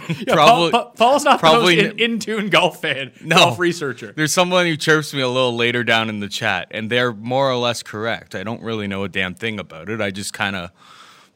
[0.09, 3.37] Yeah, Probably- Paul, Pa- Paul's not probably in, in tune golf fan, No.
[3.37, 4.11] golf researcher.
[4.13, 7.49] There's someone who chirps me a little later down in the chat, and they're more
[7.49, 8.35] or less correct.
[8.35, 10.01] I don't really know a damn thing about it.
[10.01, 10.71] I just kind of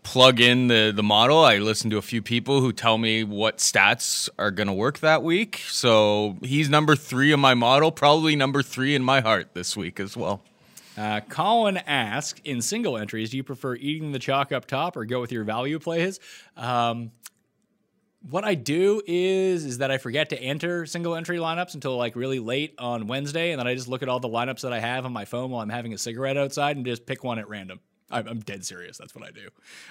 [0.04, 1.40] plug in the, the model.
[1.46, 5.00] I listen to a few people who tell me what stats are going to work
[5.00, 5.62] that week.
[5.70, 9.98] So he's number three in my model, probably number three in my heart this week
[9.98, 10.44] as well.
[10.98, 15.06] Uh, Colin asks in single entries, do you prefer eating the chalk up top or
[15.06, 16.20] go with your value plays?
[16.58, 17.12] Um,
[18.30, 22.16] what I do is is that I forget to enter single entry lineups until like
[22.16, 24.80] really late on Wednesday, and then I just look at all the lineups that I
[24.80, 27.50] have on my phone while I'm having a cigarette outside and just pick one at
[27.50, 27.80] random.
[28.12, 28.98] I'm, dead serious.
[28.98, 29.48] That's what I do.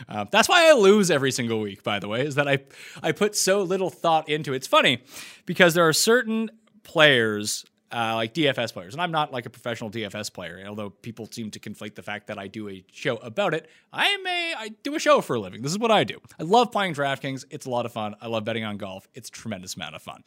[0.07, 1.83] Uh, that's why I lose every single week.
[1.83, 2.59] By the way, is that I
[3.03, 4.57] I put so little thought into it.
[4.57, 5.03] It's funny
[5.47, 6.51] because there are certain
[6.83, 8.95] players uh, like DFS players.
[8.95, 12.29] And I'm not like a professional DFS player, although people seem to conflate the fact
[12.29, 13.69] that I do a show about it.
[13.93, 15.63] I am a I do a show for a living.
[15.63, 16.19] This is what I do.
[16.39, 17.45] I love playing DraftKings.
[17.51, 18.15] It's a lot of fun.
[18.21, 19.09] I love betting on golf.
[19.15, 20.23] It's a tremendous amount of fun.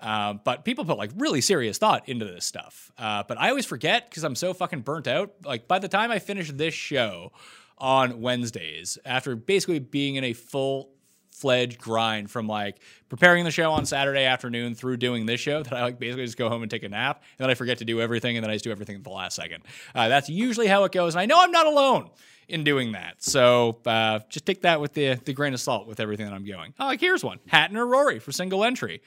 [0.00, 2.92] Uh, but people put like really serious thought into this stuff.
[2.98, 5.32] Uh, but I always forget because I'm so fucking burnt out.
[5.44, 7.32] Like by the time I finish this show
[7.78, 10.90] on Wednesdays, after basically being in a full
[11.30, 15.72] fledged grind from like preparing the show on Saturday afternoon through doing this show that
[15.72, 17.84] I like basically just go home and take a nap and then I forget to
[17.84, 19.64] do everything and then I just do everything at the last second.
[19.94, 21.14] Uh, that's usually how it goes.
[21.14, 22.10] And I know I'm not alone
[22.48, 23.22] in doing that.
[23.22, 26.46] So uh, just take that with the, the grain of salt with everything that I'm
[26.46, 26.74] going.
[26.80, 29.02] Oh, like here's one Hatton or Rory for single entry.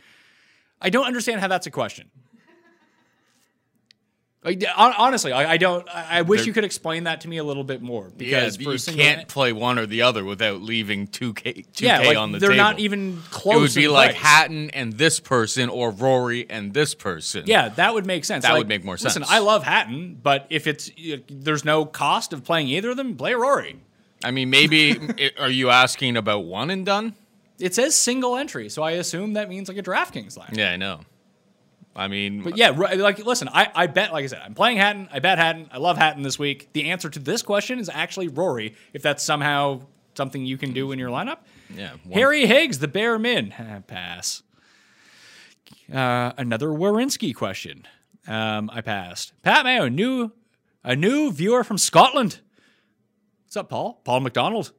[0.81, 2.09] I don't understand how that's a question.
[4.43, 5.87] Like, honestly, I, I don't.
[5.87, 8.57] I wish They're- you could explain that to me a little bit more Yeah, because
[8.57, 12.07] for you can't play one or the other without leaving two K two yeah, K
[12.07, 12.47] like, on the table.
[12.47, 12.69] they're table.
[12.71, 13.55] not even close.
[13.55, 14.21] It would be like price.
[14.23, 17.43] Hatton and this person, or Rory and this person.
[17.45, 18.43] Yeah, that would make sense.
[18.43, 19.15] That Like, would make more sense.
[19.15, 19.31] Listen.
[19.31, 20.89] I love Hatton, but if it's
[21.29, 23.79] there's no cost of playing either of them, play Rory.
[24.23, 27.13] I mean, maybe i- are you asking about one and done?
[27.59, 30.49] It says single entry, so I assume that means like a DraftKings line.
[30.53, 31.01] Yeah, I know.
[31.95, 35.09] I mean, But yeah, like listen, I, I bet, like I said, I'm playing Hatton.
[35.11, 35.69] I bet Hatton.
[35.71, 36.69] I love Hatton this week.
[36.73, 38.75] The answer to this question is actually Rory.
[38.93, 39.81] If that's somehow
[40.15, 41.39] something you can do in your lineup,
[41.75, 43.53] yeah, one- Harry Higgs, the Bear Min,
[43.87, 44.41] pass.
[45.93, 47.85] Uh, another Warinsky question.
[48.27, 49.33] Um, I passed.
[49.41, 50.31] Pat Mayo, new
[50.83, 52.39] a new viewer from Scotland.
[53.45, 53.99] What's up, Paul?
[54.05, 54.71] Paul McDonald.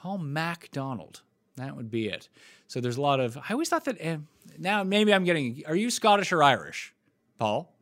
[0.00, 1.22] Paul MacDonald.
[1.56, 2.28] That would be it.
[2.68, 3.36] So there's a lot of.
[3.36, 3.96] I always thought that.
[4.00, 4.16] eh,
[4.58, 5.62] now maybe I'm getting.
[5.66, 6.94] Are you Scottish or Irish,
[7.38, 7.72] Paul?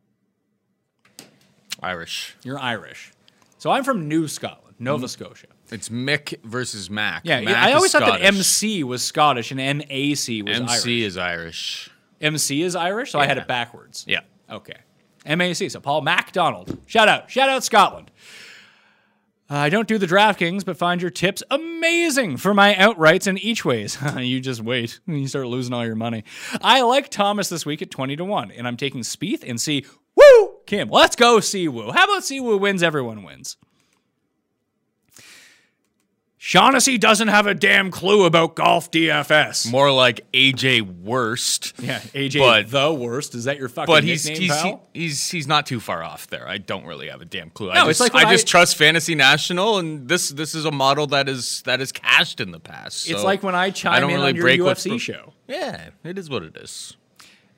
[1.81, 2.35] Irish.
[2.43, 3.11] You're Irish.
[3.57, 5.47] So I'm from New Scotland, Nova Scotia.
[5.71, 7.21] It's Mick versus Mac.
[7.25, 10.69] Yeah, Mac I always thought that MC was Scottish and MAC was MC Irish.
[10.69, 11.89] MC is Irish.
[12.21, 14.05] MC is Irish, so I had it backwards.
[14.07, 14.21] Yeah.
[14.49, 14.77] Okay.
[15.25, 15.71] MAC.
[15.71, 16.77] So Paul MacDonald.
[16.85, 17.31] Shout out.
[17.31, 18.11] Shout out Scotland.
[19.49, 23.63] I don't do the DraftKings, but find your tips amazing for my outrights and each
[23.63, 23.95] ways.
[24.17, 24.99] you just wait.
[25.05, 26.23] And you start losing all your money.
[26.63, 29.85] I like Thomas this week at 20 to 1, and I'm taking Spieth and Si
[30.15, 30.55] Woo!
[30.65, 30.89] Kim.
[30.89, 31.91] Let's go, Si Woo.
[31.91, 32.81] How about Si Woo wins?
[32.81, 33.57] Everyone wins.
[36.47, 39.71] Shaughnessy doesn't have a damn clue about golf DFS.
[39.71, 41.73] More like AJ Worst.
[41.79, 43.33] Yeah, AJ But- the worst.
[43.33, 44.87] Is that your fucking But he's nickname, he's, pal?
[44.93, 46.47] he's he's not too far off there.
[46.47, 47.67] I don't really have a damn clue.
[47.67, 50.65] No, I it's just, like when I just trust Fantasy National, and this this is
[50.65, 53.09] a model that is that is cashed in the past.
[53.09, 55.33] It's like when I chime don't in really on your break UFC pro- show.
[55.47, 56.95] Yeah, it is what it is.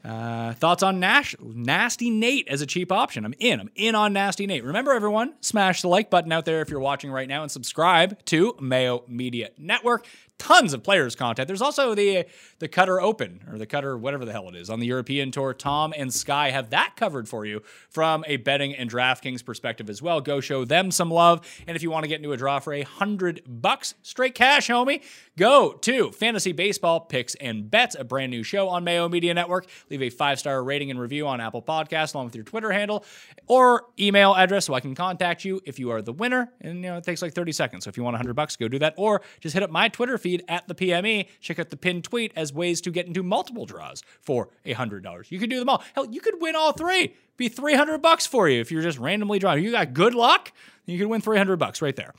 [0.05, 3.25] Uh, thoughts on Nash- Nasty Nate as a cheap option?
[3.25, 3.59] I'm in.
[3.59, 4.63] I'm in on Nasty Nate.
[4.63, 8.23] Remember, everyone, smash the like button out there if you're watching right now and subscribe
[8.25, 10.05] to Mayo Media Network.
[10.37, 11.47] Tons of players content.
[11.47, 12.25] There's also the
[12.59, 15.51] the Qatar Open or the Qatar whatever the hell it is on the European Tour.
[15.55, 19.99] Tom and Sky have that covered for you from a betting and DraftKings perspective as
[19.99, 20.21] well.
[20.21, 21.41] Go show them some love.
[21.65, 24.67] And if you want to get into a draw for a hundred bucks straight cash,
[24.67, 25.01] homie,
[25.37, 29.67] go to Fantasy Baseball Picks and Bets, a brand new show on Mayo Media Network.
[29.89, 33.05] Leave a five star rating and review on Apple Podcasts along with your Twitter handle
[33.47, 36.51] or email address so I can contact you if you are the winner.
[36.59, 37.83] And you know it takes like 30 seconds.
[37.85, 38.95] So if you want 100 bucks, go do that.
[38.97, 41.27] Or just hit up my Twitter feed at the PME.
[41.39, 45.03] Check out the pinned tweet as ways to get into multiple draws for a hundred
[45.03, 45.31] dollars.
[45.31, 45.83] You could do them all.
[45.93, 47.13] Hell, you could win all three.
[47.37, 49.63] Be 300 bucks for you if you're just randomly drawing.
[49.63, 50.51] You got good luck,
[50.87, 52.13] you could win 300 bucks right there.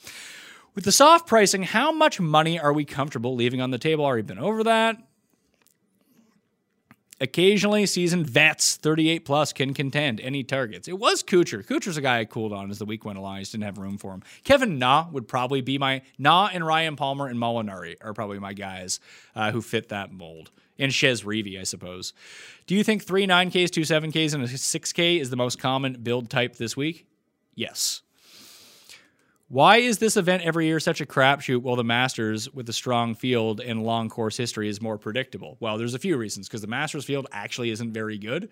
[0.79, 4.05] With the soft pricing, how much money are we comfortable leaving on the table?
[4.05, 4.97] Already been over that.
[7.21, 10.87] Occasionally, seasoned vets, 38 plus, can contend any targets.
[10.87, 11.67] It was Kuchar.
[11.67, 13.39] Kuchar's a guy I cooled on as the week went along.
[13.39, 14.23] I just didn't have room for him.
[14.45, 18.53] Kevin Na would probably be my Na and Ryan Palmer and Molinari are probably my
[18.53, 19.01] guys
[19.35, 20.53] uh, who fit that mold.
[20.79, 22.13] And Chez Reavie, I suppose.
[22.69, 26.31] Do you think three 9Ks, two 7Ks, and a 6K is the most common build
[26.31, 27.09] type this week?
[27.57, 28.03] Yes.
[29.51, 33.15] Why is this event every year such a crapshoot while the Masters, with a strong
[33.15, 35.57] field and long course history, is more predictable?
[35.59, 38.51] Well, there's a few reasons because the Masters field actually isn't very good.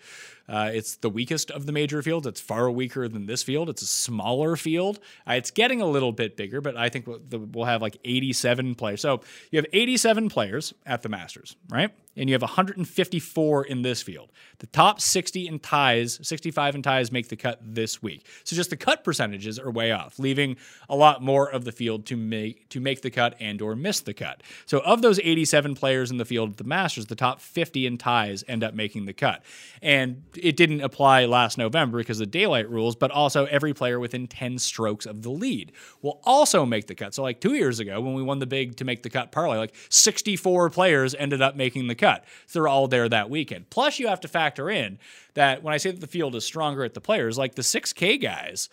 [0.49, 2.27] Uh, it's the weakest of the major fields.
[2.27, 3.69] It's far weaker than this field.
[3.69, 4.99] It's a smaller field.
[5.29, 8.75] Uh, it's getting a little bit bigger, but I think we'll, we'll have like 87
[8.75, 9.03] players.
[9.03, 9.21] So
[9.51, 11.91] you have 87 players at the Masters, right?
[12.17, 14.33] And you have 154 in this field.
[14.59, 18.27] The top 60 in ties, 65 in ties, make the cut this week.
[18.45, 20.57] So just the cut percentages are way off, leaving
[20.89, 24.01] a lot more of the field to make to make the cut and or miss
[24.01, 24.43] the cut.
[24.65, 27.99] So of those 87 players in the field at the Masters, the top 50 in
[27.99, 29.43] ties end up making the cut.
[29.83, 34.01] And it didn't apply last November because of the daylight rules, but also every player
[34.01, 37.13] within 10 strokes of the lead will also make the cut.
[37.13, 39.59] So like 2 years ago when we won the big to make the cut parlay,
[39.59, 42.06] like 64 players ended up making the cut.
[42.07, 42.25] Cut.
[42.47, 43.71] So they're all there that weekend.
[43.71, 44.99] Plus, you have to factor in
[45.35, 48.21] that when I say that the field is stronger at the players, like the 6K
[48.21, 48.69] guys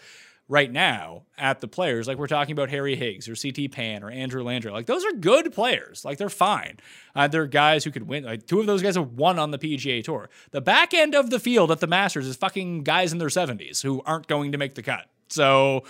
[0.49, 4.11] right now at the players, like we're talking about Harry Higgs or CT Pan or
[4.11, 6.03] Andrew Landry, like those are good players.
[6.05, 6.77] Like they're fine.
[7.15, 8.23] Uh, they're guys who could win.
[8.23, 10.29] Like two of those guys have won on the PGA Tour.
[10.51, 13.81] The back end of the field at the Masters is fucking guys in their 70s
[13.81, 15.05] who aren't going to make the cut.
[15.29, 15.84] So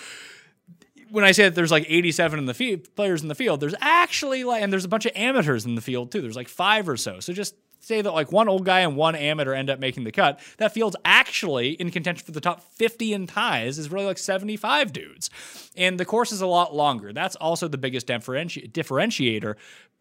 [1.14, 3.76] when I say that there's like 87 in the field, players in the field, there's
[3.80, 6.22] actually like, and there's a bunch of amateurs in the field too.
[6.22, 7.20] There's like five or so.
[7.20, 10.12] So just say that like one old guy and one amateur end up making the
[10.12, 10.40] cut.
[10.58, 14.92] That field's actually in contention for the top 50 in ties is really like 75
[14.92, 15.30] dudes.
[15.78, 17.14] And the course is a lot longer.
[17.14, 19.54] That's also the biggest differenti- differentiator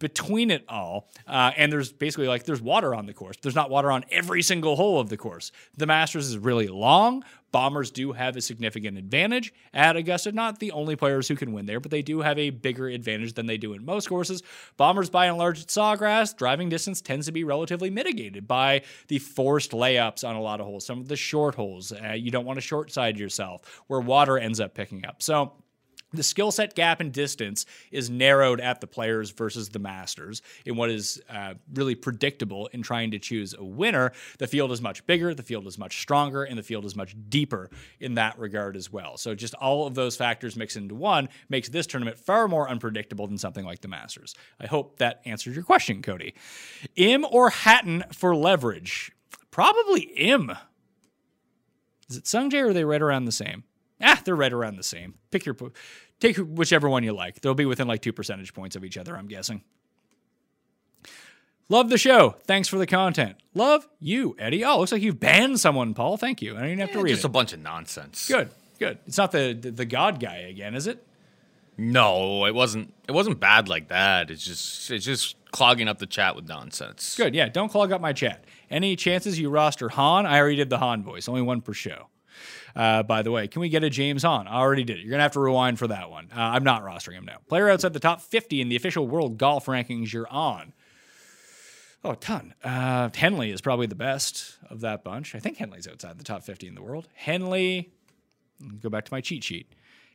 [0.03, 1.09] between it all.
[1.29, 3.37] Uh, and there's basically like there's water on the course.
[3.41, 5.53] There's not water on every single hole of the course.
[5.79, 7.25] The Masters is really long.
[7.53, 10.33] Bombers do have a significant advantage at Augusta.
[10.33, 13.35] Not the only players who can win there, but they do have a bigger advantage
[13.35, 14.43] than they do in most courses.
[14.77, 19.19] Bombers, by and large, at Sawgrass, driving distance tends to be relatively mitigated by the
[19.19, 20.85] forced layups on a lot of holes.
[20.85, 24.39] Some of the short holes, uh, you don't want to short side yourself, where water
[24.39, 25.23] ends up picking up.
[25.23, 25.53] So
[26.13, 30.77] the skill set gap and distance is narrowed at the players versus the masters in
[30.77, 34.13] what is uh, really predictable in trying to choose a winner.
[34.39, 37.17] The field is much bigger, the field is much stronger, and the field is much
[37.29, 39.17] deeper in that regard as well.
[39.17, 43.27] So, just all of those factors mixed into one makes this tournament far more unpredictable
[43.27, 44.35] than something like the Masters.
[44.61, 46.35] I hope that answers your question, Cody.
[46.97, 49.13] Im or Hatton for leverage?
[49.51, 50.53] Probably Im.
[52.09, 53.65] Is it Sungjae or are they right around the same?
[54.03, 55.15] Ah, they're right around the same.
[55.31, 55.57] Pick your
[56.21, 57.41] take whichever one you like.
[57.41, 59.63] They'll be within like two percentage points of each other, I'm guessing.
[61.69, 62.37] Love the show.
[62.45, 63.37] Thanks for the content.
[63.55, 64.65] Love you, Eddie.
[64.65, 66.17] Oh, looks like you've banned someone, Paul.
[66.17, 66.55] Thank you.
[66.57, 67.27] I don't even have to Yeah, read just it.
[67.29, 68.29] a bunch of nonsense.
[68.29, 68.99] good, good.
[69.07, 71.07] It's not the, the the God guy again, is it?
[71.79, 72.93] No, it wasn't.
[73.09, 74.31] It wasn't bad like that.
[74.31, 77.17] It's just it's just clogging up the chat with nonsense.
[77.17, 77.35] Good.
[77.35, 77.49] Yeah.
[77.49, 78.45] Don't clog up my chat.
[78.71, 80.27] Any chances you roster Hahn?
[80.27, 81.29] I already did the Hahn voice.
[81.29, 82.09] Only one per show.
[82.75, 84.47] Uh, by the way, can we get a James Hahn?
[84.47, 85.03] I already did it.
[85.03, 86.29] You're gonna have to rewind for that one.
[86.35, 87.39] Uh, I'm not rostering him now.
[87.49, 90.13] Player outside the top 50 in the official world golf rankings.
[90.13, 90.73] You're on.
[92.05, 92.55] Oh, a ton.
[92.65, 95.35] Uh, Henley is probably the best of that bunch.
[95.35, 97.09] I think Henley's outside the top 50 in the world.
[97.15, 97.93] Henley.
[98.81, 99.73] Go back to my cheat sheet.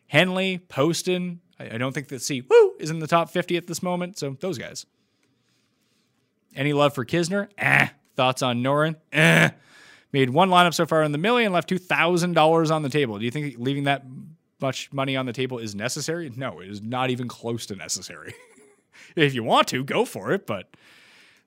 [0.08, 1.42] Henley, Poston.
[1.60, 4.18] I, I don't think that Si Woo is in the top 50 at this moment.
[4.18, 4.86] So those guys.
[6.56, 7.50] Any love for Kisner?
[7.58, 7.88] Eh.
[8.16, 8.96] Thoughts on Noren?
[9.14, 9.50] Eh.
[10.14, 13.20] Made one lineup so far in the million, left two thousand dollars on the table.
[13.20, 14.04] Do you think leaving that
[14.62, 16.32] much money on the table is necessary?
[16.36, 18.34] No, it is not even close to necessary.
[19.16, 20.48] if you want to, go for it.
[20.48, 20.76] But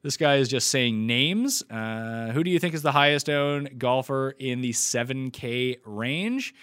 [0.03, 1.63] this guy is just saying names.
[1.71, 6.55] Uh, who do you think is the highest owned golfer in the 7K range?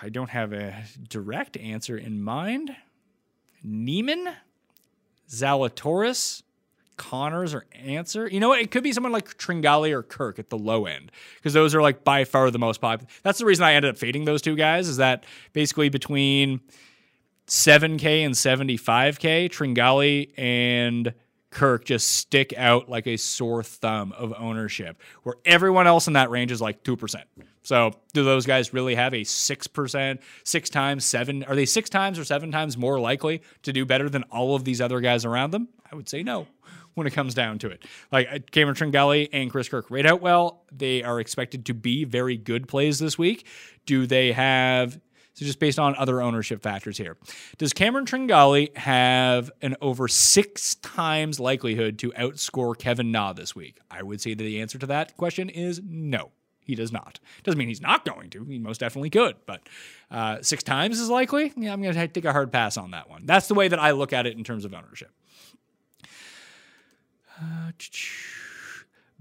[0.00, 2.74] I don't have a direct answer in mind.
[3.62, 4.28] Niemann,
[5.28, 6.42] Zalatoris,
[6.98, 8.28] Conners, or Ancer.
[8.28, 8.60] You know what?
[8.60, 11.80] It could be someone like Tringale or Kirk at the low end because those are
[11.80, 13.10] like by far the most popular.
[13.22, 14.88] That's the reason I ended up fading those two guys.
[14.88, 15.24] Is that
[15.54, 16.60] basically between
[17.46, 21.14] 7K and 75K, Tringale and
[21.50, 26.30] Kirk just stick out like a sore thumb of ownership, where everyone else in that
[26.30, 27.22] range is like 2%.
[27.62, 31.44] So, do those guys really have a 6%, six times, seven?
[31.44, 34.64] Are they six times or seven times more likely to do better than all of
[34.64, 35.68] these other guys around them?
[35.90, 36.46] I would say no
[36.98, 37.84] when it comes down to it.
[38.12, 40.64] Like uh, Cameron Tringale and Chris Kirk rate out well.
[40.70, 43.46] They are expected to be very good plays this week.
[43.86, 45.00] Do they have
[45.38, 47.16] so just based on other ownership factors here.
[47.58, 53.78] Does Cameron Tringale have an over six times likelihood to outscore Kevin Na this week?
[53.88, 56.32] I would say that the answer to that question is no.
[56.68, 57.20] He does not.
[57.44, 58.44] Doesn't mean he's not going to.
[58.46, 59.62] He most definitely could, but
[60.10, 61.52] uh, six times is likely.
[61.56, 63.24] Yeah, I'm going to take a hard pass on that one.
[63.24, 65.12] That's the way that I look at it in terms of ownership.
[67.40, 67.70] Uh,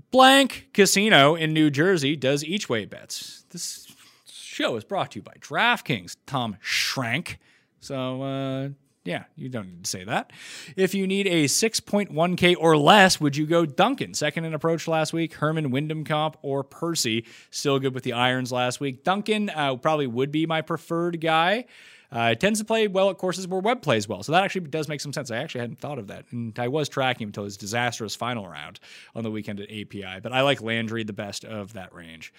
[0.10, 3.46] Blank Casino in New Jersey does each way bets.
[3.50, 3.88] This
[4.32, 6.16] show is brought to you by DraftKings.
[6.26, 7.38] Tom Schrank.
[7.80, 8.70] So, uh,
[9.04, 10.32] yeah, you don't need to say that.
[10.76, 14.14] If you need a 6.1K or less, would you go Duncan?
[14.14, 15.36] Second in approach last week.
[15.36, 17.26] Harman, Wyndham Comp, or Percy.
[17.50, 19.04] Still good with the irons last week.
[19.04, 21.66] Duncan uh, probably would be my preferred guy.
[22.10, 24.24] Uh, it tends to play well at courses where Webb plays well.
[24.24, 25.30] So that actually does make some sense.
[25.30, 26.26] I actually hadn't thought of that.
[26.32, 28.80] And I was tracking him until his disastrous final round
[29.14, 30.22] on the weekend at API.
[30.24, 32.34] But I like Landry the best of that range.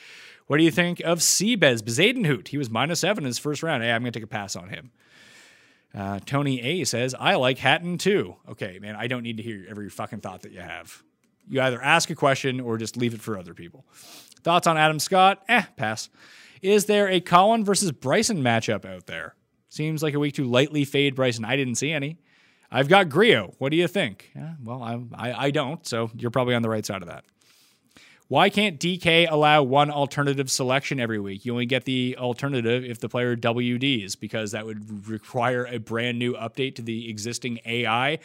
[0.46, 2.48] What do you think of Seabez Bezuidenhout?
[2.48, 3.82] He was minus seven in his first round.
[3.82, 4.90] Hey, I'm going to take a pass on him.
[5.94, 8.36] Uh, Tony A says, I like Hatton too.
[8.48, 11.02] Okay, man, I don't need to hear every fucking thought that you have.
[11.48, 13.84] You either ask a question or just leave it for other people.
[14.42, 15.42] Thoughts on Adam Scott?
[15.48, 16.10] Eh, pass.
[16.60, 19.34] Is there a Colin versus Bryson matchup out there?
[19.68, 21.44] Seems like a week to lightly fade Bryson.
[21.44, 22.18] I didn't see any.
[22.70, 23.54] I've got Grillo.
[23.58, 24.30] What do you think?
[24.34, 27.24] Yeah, well, I, I, I don't, so you're probably on the right side of that.
[28.28, 31.46] Why can't DK allow one alternative selection every week?
[31.46, 36.18] You only get the alternative if the player WDs, because that would require a brand
[36.18, 38.18] new update to the existing AI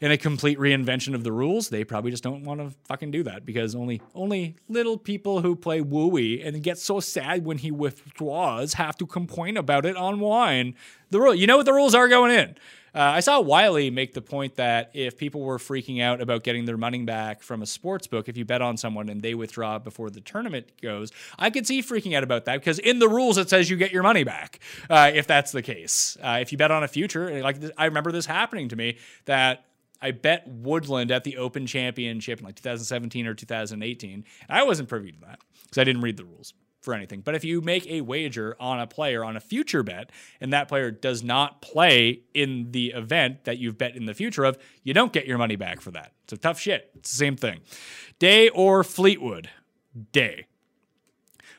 [0.00, 1.68] and a complete reinvention of the rules.
[1.68, 5.56] They probably just don't want to fucking do that because only only little people who
[5.56, 10.20] play Wooey and get so sad when he withdraws have to complain about it on
[10.20, 10.74] wine.
[11.10, 12.56] The rule, you know what the rules are going in.
[12.94, 16.64] Uh, I saw Wiley make the point that if people were freaking out about getting
[16.64, 19.80] their money back from a sports book, if you bet on someone and they withdraw
[19.80, 23.36] before the tournament goes, I could see freaking out about that because in the rules
[23.36, 26.16] it says you get your money back uh, if that's the case.
[26.22, 29.64] Uh, if you bet on a future, like I remember this happening to me that
[30.04, 34.24] I bet Woodland at the Open Championship in like 2017 or 2018.
[34.50, 36.52] I wasn't privy to that because I didn't read the rules
[36.82, 37.22] for anything.
[37.22, 40.10] But if you make a wager on a player on a future bet
[40.42, 44.44] and that player does not play in the event that you've bet in the future
[44.44, 46.12] of, you don't get your money back for that.
[46.24, 46.90] It's a tough shit.
[46.96, 47.60] It's the same thing.
[48.18, 49.48] Day or Fleetwood?
[50.12, 50.44] Day.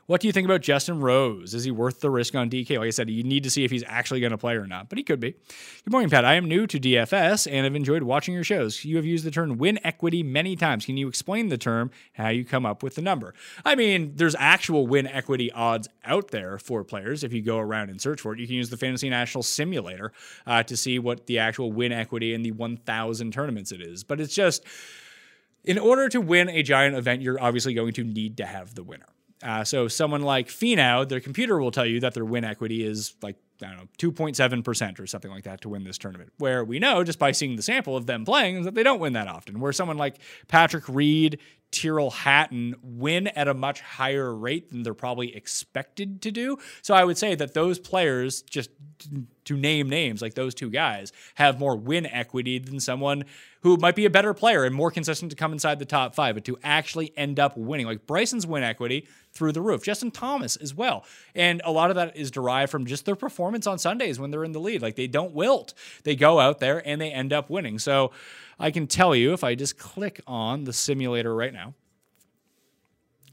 [0.08, 1.56] What do you think about Justin Rose?
[1.56, 2.78] Is he worth the risk on DK?
[2.78, 4.88] Like I said, you need to see if he's actually going to play or not,
[4.88, 5.32] but he could be.
[5.32, 6.24] Good morning, Pat.
[6.24, 8.86] I am new to DFS and have enjoyed watching your shows.
[8.86, 10.86] You have used the term win equity many times.
[10.86, 13.34] Can you explain the term, how you come up with the number?
[13.66, 17.24] I mean, there's actual win equity odds out there for players.
[17.24, 20.12] If you go around and search for it, you can use the Fantasy National Simulator
[20.46, 24.04] uh, to see what the actual win equity in the 1,000 tournaments it is.
[24.04, 24.66] But it's just,
[25.64, 28.84] in order to win a giant event, you're obviously going to need to have the
[28.84, 29.08] winner.
[29.44, 33.14] Uh, so someone like Finau, their computer will tell you that their win equity is
[33.22, 36.34] like I don't know, 2.7% or something like that to win this tournament.
[36.38, 39.14] Where we know just by seeing the sample of them playing that they don't win
[39.14, 39.60] that often.
[39.60, 40.18] Where someone like
[40.48, 41.40] Patrick Reed,
[41.72, 46.58] Tyrrell Hatton win at a much higher rate than they're probably expected to do.
[46.82, 48.70] So I would say that those players, just
[49.46, 53.26] to name names like those two guys, have more win equity than someone
[53.62, 56.36] who might be a better player and more consistent to come inside the top five,
[56.36, 57.86] but to actually end up winning.
[57.86, 59.84] Like Bryson's win equity through the roof.
[59.84, 61.06] Justin Thomas as well.
[61.36, 64.46] And a lot of that is derived from just their performance on Sundays when they're
[64.46, 64.82] in the lead.
[64.82, 65.74] Like they don't wilt.
[66.04, 67.78] They go out there and they end up winning.
[67.78, 68.12] So
[68.58, 71.74] I can tell you if I just click on the simulator right now,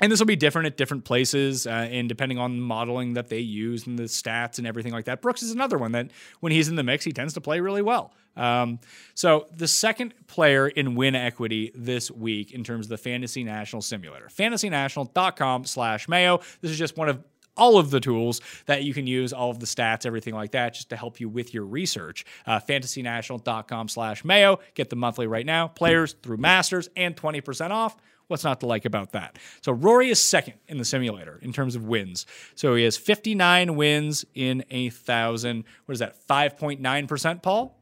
[0.01, 3.29] and this will be different at different places uh, and depending on the modeling that
[3.29, 6.51] they use and the stats and everything like that brooks is another one that when
[6.51, 8.79] he's in the mix he tends to play really well um,
[9.15, 13.83] so the second player in win equity this week in terms of the fantasy national
[13.83, 17.23] simulator fantasynational.com slash mayo this is just one of
[17.57, 20.75] all of the tools that you can use, all of the stats, everything like that,
[20.75, 22.25] just to help you with your research.
[22.47, 24.59] Uh, fantasynational.com slash Mayo.
[24.75, 25.69] Get the monthly right now.
[25.69, 27.97] Players through Masters and 20% off.
[28.29, 29.39] What's not to like about that?
[29.61, 32.25] So Rory is second in the simulator in terms of wins.
[32.55, 35.65] So he has 59 wins in a thousand.
[35.85, 36.17] What is that?
[36.27, 37.82] 5.9%, Paul?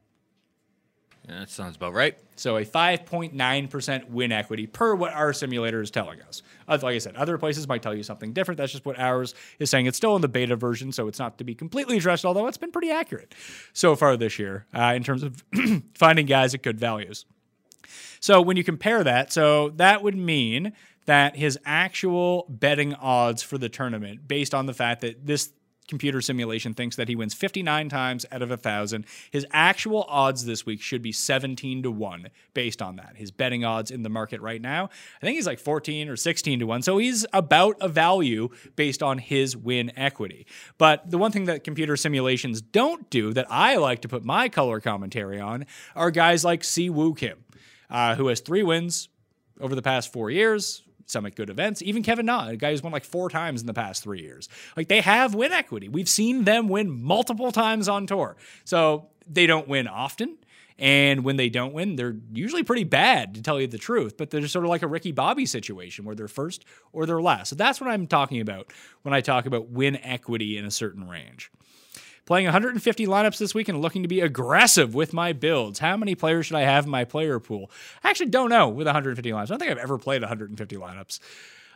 [1.29, 2.18] Yeah, that sounds about right.
[2.37, 6.43] So a 5.9% win equity per what our simulator is telling us.
[6.66, 8.59] Like I said, other places might tell you something different.
[8.59, 9.87] That's just what ours is saying.
[9.87, 12.57] It's still in the beta version, so it's not to be completely addressed, although it's
[12.57, 13.35] been pretty accurate
[13.73, 15.45] so far this year uh, in terms of
[15.95, 17.27] finding guys at good values.
[18.21, 20.73] So when you compare that, so that would mean
[21.07, 25.53] that his actual betting odds for the tournament, based on the fact that this
[25.91, 29.05] computer simulation thinks that he wins 59 times out of a thousand.
[29.30, 33.16] His actual odds this week should be 17 to 1 based on that.
[33.16, 34.88] His betting odds in the market right now,
[35.20, 36.82] I think he's like 14 or 16 to 1.
[36.82, 40.47] So he's about a value based on his win equity.
[40.78, 44.49] But the one thing that computer simulations don't do that I like to put my
[44.49, 47.45] color commentary on are guys like Si Woo Kim
[47.91, 49.09] uh, who has three wins
[49.61, 50.82] over the past four years.
[51.11, 51.82] Some at good events.
[51.82, 54.48] Even Kevin Na, a guy who's won like four times in the past three years.
[54.76, 55.88] Like they have win equity.
[55.88, 58.36] We've seen them win multiple times on tour.
[58.64, 60.36] So they don't win often.
[60.78, 64.16] And when they don't win, they're usually pretty bad, to tell you the truth.
[64.16, 67.50] But they're sort of like a Ricky Bobby situation where they're first or they're last.
[67.50, 71.06] So that's what I'm talking about when I talk about win equity in a certain
[71.06, 71.50] range.
[72.27, 75.79] Playing 150 lineups this week and looking to be aggressive with my builds.
[75.79, 77.71] How many players should I have in my player pool?
[78.05, 79.43] I actually don't know with 150 lineups.
[79.43, 81.18] I don't think I've ever played 150 lineups.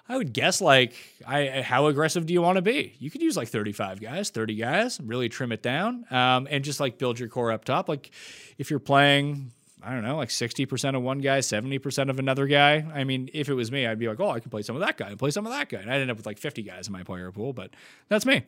[0.09, 0.95] I would guess like
[1.27, 2.95] I how aggressive do you want to be?
[2.99, 6.79] You could use like 35 guys, 30 guys, really trim it down, um, and just
[6.79, 7.89] like build your core up top.
[7.89, 8.11] Like
[8.59, 9.53] if you're playing
[9.87, 12.87] I don't know, like 60% of one guy, 70% of another guy.
[12.95, 14.81] I mean, if it was me, I'd be like, oh, I can play some of
[14.81, 15.79] that guy and play some of that guy.
[15.79, 17.71] And I'd end up with like 50 guys in my player pool, but
[18.09, 18.45] that's me.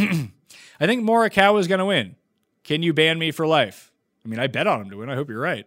[0.80, 2.16] I think Morikawa is going to win.
[2.64, 3.92] Can you ban me for life?
[4.24, 5.08] I mean, I bet on him to win.
[5.10, 5.66] I hope you're right.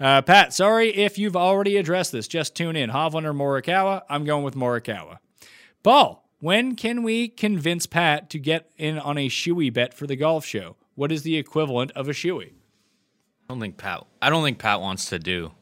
[0.00, 2.28] Uh, Pat, sorry if you've already addressed this.
[2.28, 2.90] Just tune in.
[2.90, 4.02] Hovland or Morikawa?
[4.08, 5.18] I'm going with Morikawa.
[5.82, 10.16] Paul, when can we convince Pat to get in on a shoey bet for the
[10.16, 10.76] golf show?
[10.94, 12.52] What is the equivalent of a shoey?
[13.48, 14.04] I don't think Pat.
[14.22, 15.52] I don't think Pat wants to do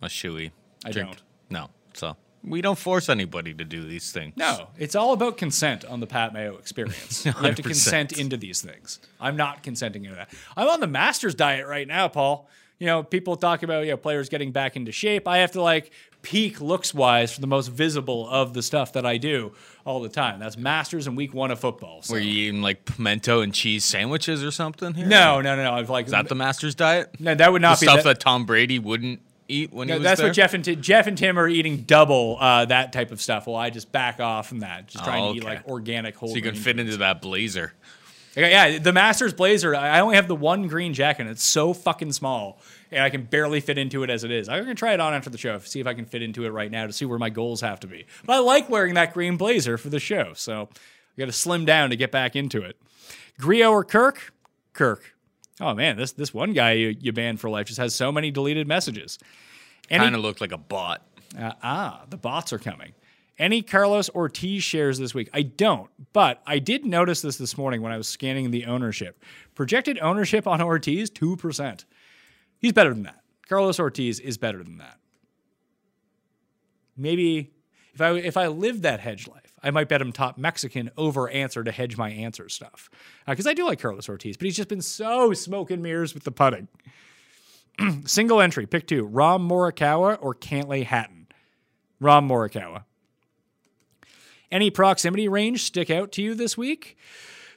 [0.00, 0.52] a shoey.
[0.84, 1.20] I don't.
[1.50, 1.68] No.
[1.94, 4.34] So we don't force anybody to do these things.
[4.36, 7.24] No, it's all about consent on the Pat Mayo experience.
[7.26, 7.66] You have to 100%.
[7.66, 8.98] consent into these things.
[9.20, 10.30] I'm not consenting into that.
[10.56, 12.48] I'm on the Masters diet right now, Paul.
[12.78, 15.28] You know, people talk about you know players getting back into shape.
[15.28, 15.92] I have to like
[16.22, 19.52] peak looks wise for the most visible of the stuff that I do
[19.84, 20.40] all the time.
[20.40, 22.02] That's Masters and Week One of football.
[22.02, 22.14] So.
[22.14, 25.06] Were you eating like pimento and cheese sandwiches or something here?
[25.06, 25.72] No, no, no, no.
[25.74, 27.20] I've like Is that the Masters diet?
[27.20, 29.20] no, that would The not be stuff that- that Tom Brady wouldn't
[29.52, 30.28] eat when No, he was that's there?
[30.30, 33.46] what Jeff and Jeff and Tim are eating double uh, that type of stuff.
[33.46, 36.30] Well, I just back off from that, just trying Oh, to eat like organic whole.
[36.30, 37.72] So you can fit into that blazer.
[38.34, 39.74] Okay, yeah, the Masters Blazer.
[39.74, 41.22] I I only have the one green jacket.
[41.22, 42.58] and It's so fucking small,
[42.90, 44.48] and I can barely fit into it as it is.
[44.48, 46.48] I'm gonna try it on after the show, see if I can fit into it
[46.50, 48.06] right now to see where my goals have to be.
[48.24, 51.66] But I like wearing that green blazer for the show, so I got to slim
[51.66, 52.76] down to get back into it.
[53.38, 54.32] Grillo or Kirk?
[54.72, 55.14] Kirk.
[55.62, 58.30] Oh man, this this one guy you, you banned for life just has so many
[58.30, 59.18] deleted messages.
[59.88, 61.06] Kind of looked like a bot.
[61.38, 62.92] uh, ah, the bots are coming.
[63.38, 65.30] Any Carlos Ortiz shares this week?
[65.32, 69.22] I don't, but I did notice this this morning when I was scanning the ownership.
[69.54, 71.84] Projected ownership on Ortiz, 2%.
[72.58, 73.22] He's better than that.
[73.48, 74.98] Carlos Ortiz is better than that.
[76.96, 77.50] Maybe
[77.94, 81.28] if I if I lived that hedge life, I might bet him top Mexican over
[81.28, 82.90] Ancer to hedge my Ancer stuff.
[83.26, 86.24] Because I do like Carlos Ortiz, but he's just been so smoke and mirrors with
[86.24, 86.68] the putting.
[88.04, 91.28] Single entry, pick two: Rahm Morikawa or Cantlay Hatton.
[92.02, 92.84] Rahm Morikawa.
[94.50, 96.98] Any proximity range stick out to you this week?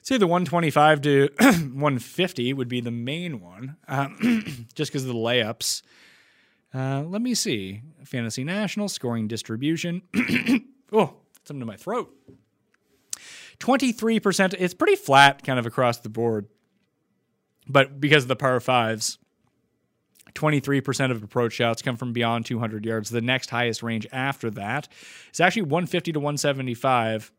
[0.02, 5.15] Say the 125 to 150 would be the main one, um, just because of the
[5.15, 5.82] layups.
[6.73, 7.82] Uh, let me see.
[8.06, 10.03] Fantasy National scoring distribution.
[10.94, 11.15] oh,
[11.47, 12.13] something in my throat.
[13.59, 14.55] 23%.
[14.57, 16.47] It's pretty flat kind of across the board.
[17.67, 19.17] But because of the par fives,
[20.34, 23.09] 23% of approach shots come from beyond 200 yards.
[23.09, 24.88] The next highest range after that
[25.34, 27.31] is actually 150 to 175.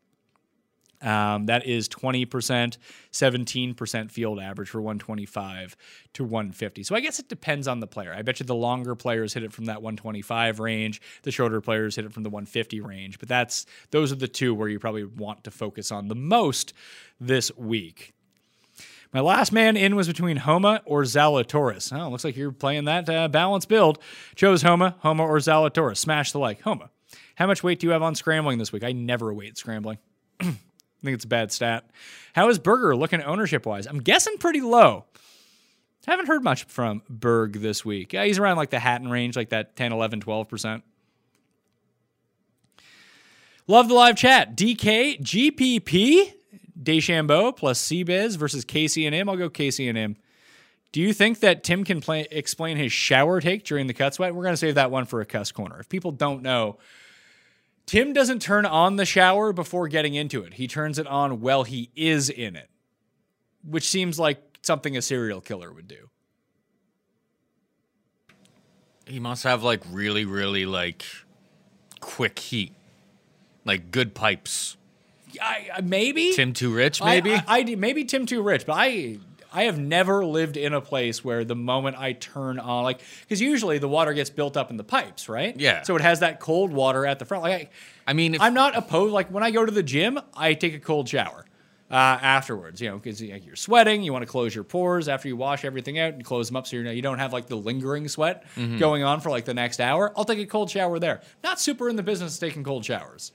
[1.01, 2.77] Um, that is 20%,
[3.11, 5.77] 17% field average for 125
[6.13, 6.83] to 150.
[6.83, 8.13] So I guess it depends on the player.
[8.13, 11.95] I bet you the longer players hit it from that 125 range, the shorter players
[11.95, 13.19] hit it from the 150 range.
[13.19, 16.73] But that's those are the two where you probably want to focus on the most
[17.19, 18.13] this week.
[19.13, 21.97] My last man in was between Homa or Zalatoris.
[21.97, 23.99] Oh, looks like you're playing that uh, balanced build.
[24.35, 25.97] Chose Homa, Homa or Zalatoris.
[25.97, 26.61] Smash the like.
[26.61, 26.89] Homa.
[27.35, 28.83] How much weight do you have on scrambling this week?
[28.83, 29.99] I never weight scrambling.
[31.01, 31.89] I think it's a bad stat.
[32.33, 33.85] How is Berger looking ownership wise?
[33.85, 35.05] I'm guessing pretty low.
[36.07, 38.13] Haven't heard much from Berg this week.
[38.13, 40.81] Yeah, he's around like the Hatton range, like that 10, 11, 12%.
[43.67, 44.55] Love the live chat.
[44.55, 46.33] DK, GPP,
[46.81, 49.27] DeChambeau plus Seabiz versus Casey and Im.
[49.27, 50.15] I'll go Casey and Im.
[50.93, 54.33] Do you think that Tim can play, explain his shower take during the cut sweat?
[54.33, 55.77] We're going to save that one for a cuss corner.
[55.77, 56.77] If people don't know,
[57.87, 60.55] Tim doesn't turn on the shower before getting into it.
[60.55, 62.69] He turns it on while he is in it,
[63.67, 66.09] which seems like something a serial killer would do.
[69.05, 71.05] He must have like really, really like
[72.01, 72.73] quick heat,
[73.63, 74.75] like good pipes.
[75.41, 77.33] I, I- maybe Tim too rich, I- maybe.
[77.33, 79.19] I, I, maybe Tim too rich, but I
[79.53, 83.41] I have never lived in a place where the moment I turn on, like, because
[83.41, 85.57] usually the water gets built up in the pipes, right?
[85.59, 85.83] Yeah.
[85.83, 87.43] So it has that cold water at the front.
[87.43, 87.71] Like,
[88.05, 89.13] I mean, if, I, I'm not opposed.
[89.13, 91.45] Like when I go to the gym, I take a cold shower
[91.89, 92.81] uh, afterwards.
[92.81, 95.97] You know, because you're sweating, you want to close your pores after you wash everything
[95.99, 98.43] out and close them up, so you know you don't have like the lingering sweat
[98.55, 98.77] Mm-hmm.
[98.77, 100.11] going on for like the next hour.
[100.17, 101.21] I'll take a cold shower there.
[101.43, 103.31] Not super in the business of taking cold showers.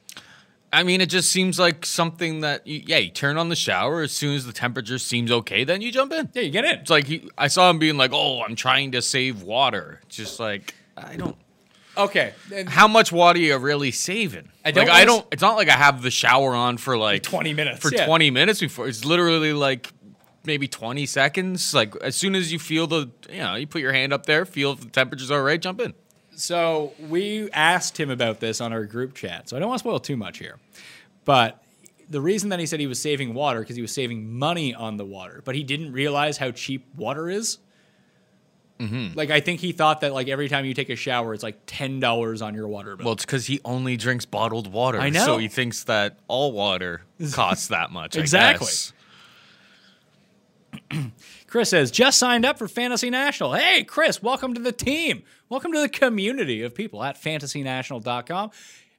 [0.73, 4.01] I mean, it just seems like something that you, yeah, you turn on the shower
[4.01, 6.31] as soon as the temperature seems okay, then you jump in.
[6.32, 6.78] Yeah, you get in.
[6.78, 10.16] It's like he, I saw him being like, "Oh, I'm trying to save water." It's
[10.16, 11.36] just like I don't.
[11.97, 12.32] Okay.
[12.69, 14.49] How much water are you really saving?
[14.65, 15.27] I don't like I don't.
[15.31, 18.07] It's not like I have the shower on for like 20 minutes, For yeah.
[18.07, 19.93] 20 minutes before it's literally like
[20.44, 21.74] maybe 20 seconds.
[21.74, 24.47] Like as soon as you feel the, you know, you put your hand up there,
[24.47, 25.93] feel if the temperature's all right, jump in.
[26.35, 29.49] So we asked him about this on our group chat.
[29.49, 30.59] So I don't want to spoil too much here.
[31.25, 31.63] But
[32.09, 34.97] the reason that he said he was saving water because he was saving money on
[34.97, 37.59] the water, but he didn't realize how cheap water is.
[38.79, 39.17] Mm-hmm.
[39.17, 41.59] Like I think he thought that like every time you take a shower, it's like
[41.67, 43.05] ten dollars on your water bill.
[43.05, 44.99] Well, it's because he only drinks bottled water.
[44.99, 45.25] I know.
[45.25, 47.03] So he thinks that all water
[47.33, 48.17] costs that much.
[48.17, 48.69] Exactly.
[51.47, 53.53] Chris says, just signed up for Fantasy National.
[53.53, 55.23] Hey, Chris, welcome to the team.
[55.53, 58.53] Welcome to the community of people at fantasynational.com.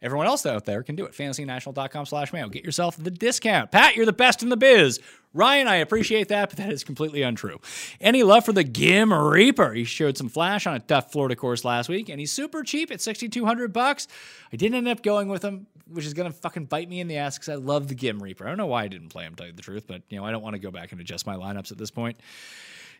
[0.03, 1.13] Everyone else out there can do it.
[1.13, 2.47] FantasyNational.com slash mail.
[2.47, 3.71] Get yourself the discount.
[3.71, 4.99] Pat, you're the best in the biz.
[5.33, 7.59] Ryan, I appreciate that, but that is completely untrue.
[7.99, 9.73] Any love for the Ghim Reaper?
[9.73, 12.91] He showed some flash on a tough Florida course last week, and he's super cheap
[12.91, 14.07] at 6200 bucks.
[14.51, 17.07] I didn't end up going with him, which is going to fucking bite me in
[17.07, 18.45] the ass because I love the Ghim Reaper.
[18.45, 20.23] I don't know why I didn't play him, tell you the truth, but you know
[20.23, 22.19] I don't want to go back and adjust my lineups at this point.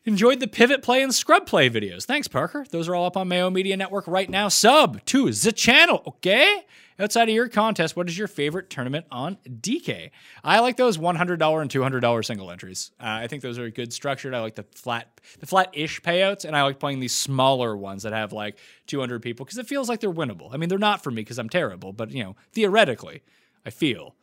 [0.06, 2.04] Enjoyed the pivot play and scrub play videos.
[2.04, 2.66] Thanks, Parker.
[2.72, 4.50] Those are all up on Mayo Media Network right now.
[4.50, 6.66] Sub to the channel, okay?
[7.00, 10.12] Outside of your contest, what is your favorite tournament on DK?
[10.44, 12.92] I like those $100 and $200 single entries.
[13.00, 14.34] Uh, I think those are good structured.
[14.34, 18.12] I like the flat, the flat-ish payouts, and I like playing these smaller ones that
[18.12, 18.58] have like
[18.88, 20.54] 200 people because it feels like they're winnable.
[20.54, 23.24] I mean, they're not for me because I'm terrible, but you know, theoretically,
[23.66, 24.16] I feel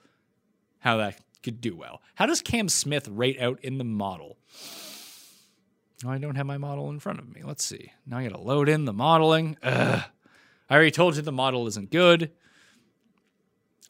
[0.80, 2.02] how that could do well.
[2.16, 4.36] How does Cam Smith rate out in the model?
[6.06, 7.42] I don't have my model in front of me.
[7.44, 7.92] Let's see.
[8.06, 9.56] Now I got to load in the modeling.
[9.62, 10.02] Ugh.
[10.68, 12.30] I already told you the model isn't good.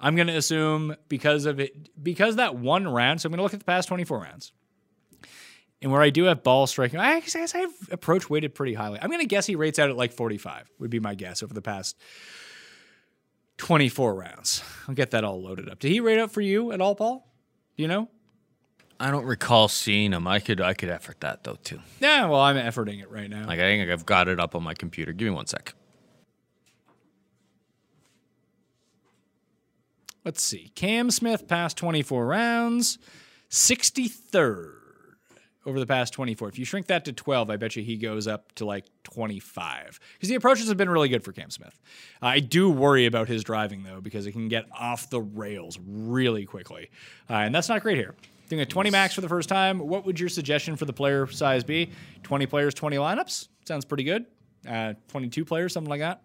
[0.01, 3.21] I'm going to assume because of it, because that one round.
[3.21, 4.53] So I'm going to look at the past 24 rounds.
[5.83, 8.99] And where I do have ball striking, I guess I have approach weighted pretty highly.
[9.01, 11.55] I'm going to guess he rates out at like 45, would be my guess over
[11.55, 11.97] the past
[13.59, 14.63] 24 rounds.
[14.89, 15.79] I'll get that all loaded up.
[15.79, 17.31] Did he rate out for you at all, Paul?
[17.77, 18.09] Do you know?
[19.01, 20.27] I don't recall seeing him.
[20.27, 21.81] I could I could effort that though too.
[22.01, 23.47] Yeah, well, I'm efforting it right now.
[23.47, 25.13] Like I think I've got it up on my computer.
[25.13, 25.75] Give me one sec.
[30.23, 30.71] Let's see.
[30.75, 32.99] Cam Smith passed 24 rounds,
[33.49, 34.75] 63rd
[35.65, 36.51] over the past 24.
[36.51, 39.99] If you shrink that to 12, I bet you he goes up to like 25.
[40.13, 41.81] Because the approaches have been really good for Cam Smith.
[42.21, 46.45] I do worry about his driving, though, because it can get off the rails really
[46.45, 46.91] quickly.
[47.29, 48.15] Uh, and that's not great here.
[48.51, 51.29] Doing a 20 max for the first time, what would your suggestion for the player
[51.29, 51.93] size be?
[52.25, 53.47] 20 players, 20 lineups?
[53.65, 54.27] Sounds pretty good.
[54.69, 56.25] Uh, 22 players, something like that.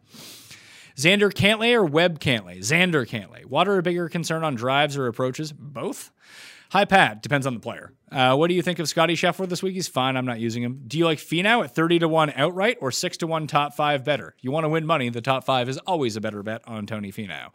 [0.97, 2.57] Xander Cantlay or Webb Cantlay?
[2.57, 3.45] Xander Cantlay.
[3.45, 5.51] Water a bigger concern on drives or approaches?
[5.51, 6.09] Both.
[6.75, 7.21] Hi Pat.
[7.21, 7.93] depends on the player.
[8.11, 9.75] Uh, what do you think of Scottie Scheffler this week?
[9.75, 10.17] He's fine.
[10.17, 10.81] I'm not using him.
[10.85, 14.03] Do you like Finau at 30 to 1 outright or 6 to 1 top five
[14.03, 14.35] better?
[14.41, 15.07] You want to win money.
[15.07, 17.51] The top five is always a better bet on Tony Finau.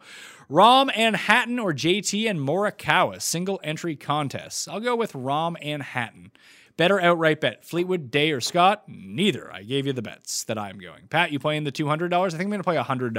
[0.49, 4.67] Rahm and Hatton or JT and Morikawa single entry contests.
[4.67, 6.31] I'll go with Rahm and Hatton.
[6.77, 7.65] Better outright bet.
[7.65, 8.83] Fleetwood, Day, or Scott?
[8.87, 9.51] Neither.
[9.53, 11.07] I gave you the bets that I'm going.
[11.09, 12.13] Pat, you playing the $200?
[12.13, 13.13] I think I'm going to play $100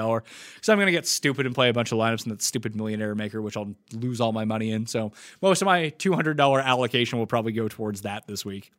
[0.55, 2.75] because I'm going to get stupid and play a bunch of lineups in that stupid
[2.75, 4.87] millionaire maker, which I'll lose all my money in.
[4.87, 8.73] So most of my $200 allocation will probably go towards that this week.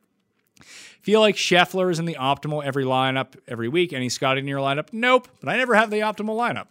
[1.02, 3.92] Feel like Scheffler is in the optimal every lineup every week.
[3.92, 4.88] Any Scott in your lineup?
[4.92, 5.28] Nope.
[5.40, 6.66] But I never have the optimal lineup.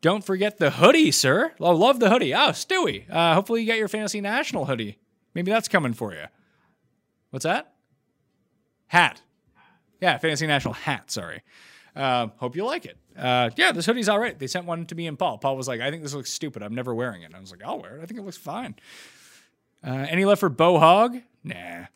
[0.00, 1.52] Don't forget the hoodie, sir.
[1.60, 2.34] I love the hoodie.
[2.34, 3.08] Oh, Stewie.
[3.08, 4.98] Uh, hopefully you got your Fantasy National hoodie.
[5.34, 6.24] Maybe that's coming for you.
[7.32, 7.72] What's that?
[8.88, 9.22] Hat.
[10.02, 11.10] Yeah, Fantasy National hat.
[11.10, 11.42] Sorry.
[11.96, 12.98] Uh, hope you like it.
[13.18, 14.38] Uh, yeah, this hoodie's all right.
[14.38, 15.38] They sent one to me and Paul.
[15.38, 16.62] Paul was like, I think this looks stupid.
[16.62, 17.32] I'm never wearing it.
[17.34, 18.02] I was like, I'll wear it.
[18.02, 18.74] I think it looks fine.
[19.82, 21.22] Uh, any left for Bo Hoag?
[21.42, 21.86] Nah.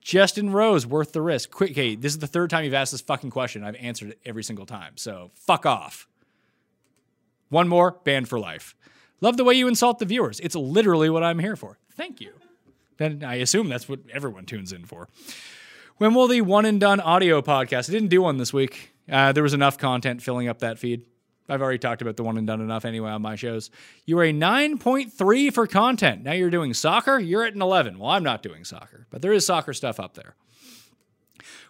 [0.00, 1.50] Justin Rose, worth the risk.
[1.50, 3.64] Quick, okay, this is the third time you've asked this fucking question.
[3.64, 4.92] I've answered it every single time.
[4.96, 6.06] So fuck off.
[7.48, 8.76] One more, banned for life.
[9.20, 10.38] Love the way you insult the viewers.
[10.40, 11.78] It's literally what I'm here for.
[11.96, 12.32] Thank you.
[13.00, 15.08] Then I assume that's what everyone tunes in for.
[15.96, 17.88] When will the one and done audio podcast?
[17.88, 18.92] I didn't do one this week.
[19.10, 21.06] Uh, there was enough content filling up that feed.
[21.48, 23.70] I've already talked about the one and done enough anyway on my shows.
[24.04, 26.24] You were a 9.3 for content.
[26.24, 27.18] Now you're doing soccer.
[27.18, 27.98] You're at an 11.
[27.98, 30.34] Well, I'm not doing soccer, but there is soccer stuff up there.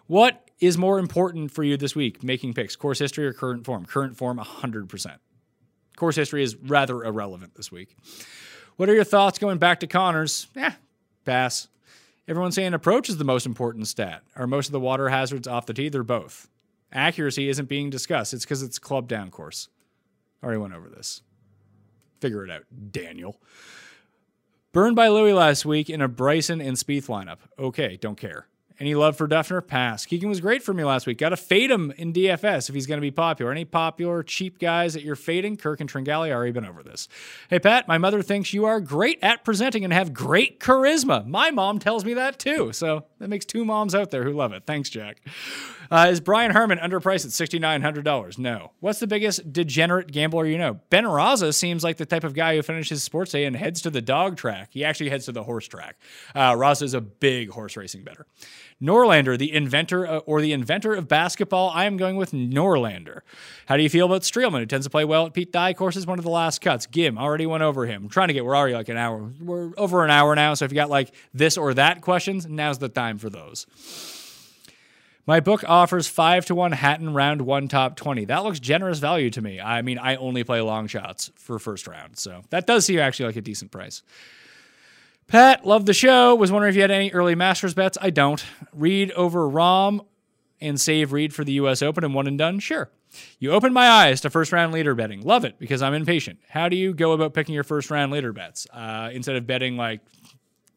[0.07, 2.25] What is more important for you this week?
[2.25, 3.85] Making picks, course history or current form?
[3.85, 5.15] Current form, 100%.
[5.95, 7.95] Course history is rather irrelevant this week.
[8.75, 10.47] What are your thoughts going back to Conners?
[10.55, 10.73] Yeah,
[11.25, 11.67] pass.
[12.27, 14.23] Everyone's saying approach is the most important stat.
[14.35, 15.89] Are most of the water hazards off the tee?
[15.89, 16.49] They're both.
[16.93, 18.33] Accuracy isn't being discussed.
[18.33, 19.69] It's because it's club down course.
[20.43, 21.21] Already went over this.
[22.19, 23.39] Figure it out, Daniel.
[24.71, 27.39] Burned by Louis last week in a Bryson and Spieth lineup.
[27.59, 28.47] Okay, don't care.
[28.81, 29.65] Any love for Dufner?
[29.65, 30.07] Pass.
[30.07, 31.19] Keegan was great for me last week.
[31.19, 33.51] Got to fade him in DFS if he's going to be popular.
[33.51, 35.55] Any popular cheap guys that you're fading?
[35.55, 37.07] Kirk and Tringale already been over this.
[37.47, 41.27] Hey Pat, my mother thinks you are great at presenting and have great charisma.
[41.27, 42.73] My mom tells me that too.
[42.73, 44.63] So that makes two moms out there who love it.
[44.65, 45.21] Thanks, Jack.
[45.91, 48.37] Uh, is Brian Harman underpriced at sixty nine hundred dollars?
[48.37, 48.71] No.
[48.79, 50.79] What's the biggest degenerate gambler you know?
[50.89, 53.89] Ben Raza seems like the type of guy who finishes sports day and heads to
[53.89, 54.69] the dog track.
[54.71, 55.97] He actually heads to the horse track.
[56.33, 58.25] Uh, Raza is a big horse racing better.
[58.81, 63.19] Norlander, the inventor uh, or the inventor of basketball, I am going with Norlander.
[63.65, 66.07] How do you feel about Streelman, who tends to play well at Pete Dye courses?
[66.07, 66.87] One of the last cuts.
[66.87, 68.03] Ghim already went over him.
[68.03, 68.45] I'm trying to get.
[68.45, 69.29] We're already like an hour.
[69.41, 70.53] We're over an hour now.
[70.53, 73.67] So if you got like this or that questions, now's the time for those.
[75.27, 78.25] My book offers five to one Hatton round one top 20.
[78.25, 79.59] That looks generous value to me.
[79.59, 83.27] I mean, I only play long shots for first round, so that does seem actually
[83.27, 84.01] like a decent price.
[85.27, 86.35] Pat, love the show.
[86.35, 87.97] Was wondering if you had any early Masters bets.
[88.01, 88.43] I don't.
[88.73, 90.01] Reed over Rom
[90.59, 91.81] and save Reed for the U.S.
[91.81, 92.59] Open and one and done?
[92.59, 92.89] Sure.
[93.39, 95.21] You opened my eyes to first round leader betting.
[95.21, 96.39] Love it because I'm impatient.
[96.49, 98.67] How do you go about picking your first round leader bets?
[98.73, 100.01] Uh, instead of betting like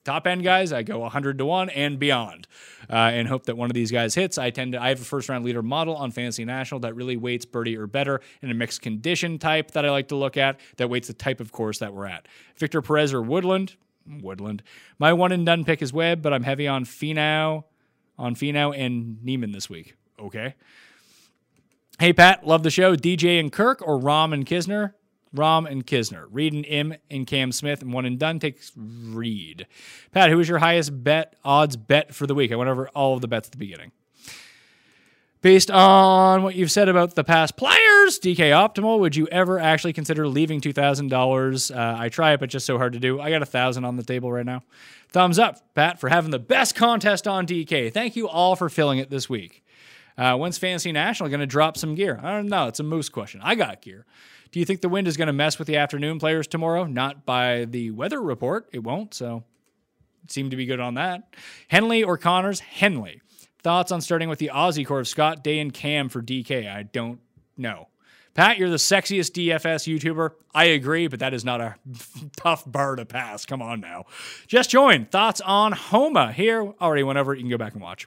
[0.04, 2.46] top end guys, I go 100 to 1 and beyond
[2.90, 4.38] uh, and hope that one of these guys hits.
[4.38, 7.16] I tend to, I have a first round leader model on Fantasy National that really
[7.16, 10.60] weights birdie or better in a mixed condition type that I like to look at
[10.76, 12.26] that weights the type of course that we're at.
[12.56, 13.76] Victor Perez or Woodland?
[14.06, 14.62] Woodland.
[14.98, 17.64] My one and done pick is Webb, but I'm heavy on Finau,
[18.18, 19.96] on Finau and Niemann this week.
[20.18, 20.54] Okay.
[21.98, 22.96] Hey, Pat, love the show.
[22.96, 24.94] DJ and Kirk or Rahm and Kisner?
[25.34, 26.26] Rahm and Kisner.
[26.30, 29.66] Reed and Im and Cam Smith and one and done takes Reed.
[30.12, 32.52] Pat, who is your highest bet odds bet for the week?
[32.52, 33.92] I went over all of the bets at the beginning.
[35.44, 39.92] Based on what you've said about the past players, DK Optimal, would you ever actually
[39.92, 41.70] consider leaving two thousand uh, dollars?
[41.70, 43.20] I try it, but just so hard to do.
[43.20, 44.62] I got a thousand on the table right now.
[45.10, 47.92] Thumbs up, Pat, for having the best contest on DK.
[47.92, 49.63] Thank you all for filling it this week.
[50.16, 52.20] Uh, when's Fantasy National going to drop some gear?
[52.22, 52.68] I don't know.
[52.68, 53.40] It's a moose question.
[53.42, 54.06] I got gear.
[54.52, 56.84] Do you think the wind is going to mess with the afternoon players tomorrow?
[56.84, 58.68] Not by the weather report.
[58.72, 59.12] It won't.
[59.12, 59.42] So,
[60.28, 61.34] seem to be good on that.
[61.68, 62.60] Henley or Conners?
[62.60, 63.20] Henley.
[63.62, 66.70] Thoughts on starting with the Aussie core of Scott, Day, and Cam for DK?
[66.72, 67.18] I don't
[67.56, 67.88] know.
[68.34, 70.32] Pat, you're the sexiest DFS YouTuber.
[70.56, 71.74] I agree, but that is not a
[72.36, 73.44] tough bar to pass.
[73.44, 74.04] Come on now.
[74.46, 75.06] Just join.
[75.06, 76.72] Thoughts on Homa here.
[76.80, 77.34] Already went over.
[77.34, 78.06] You can go back and watch.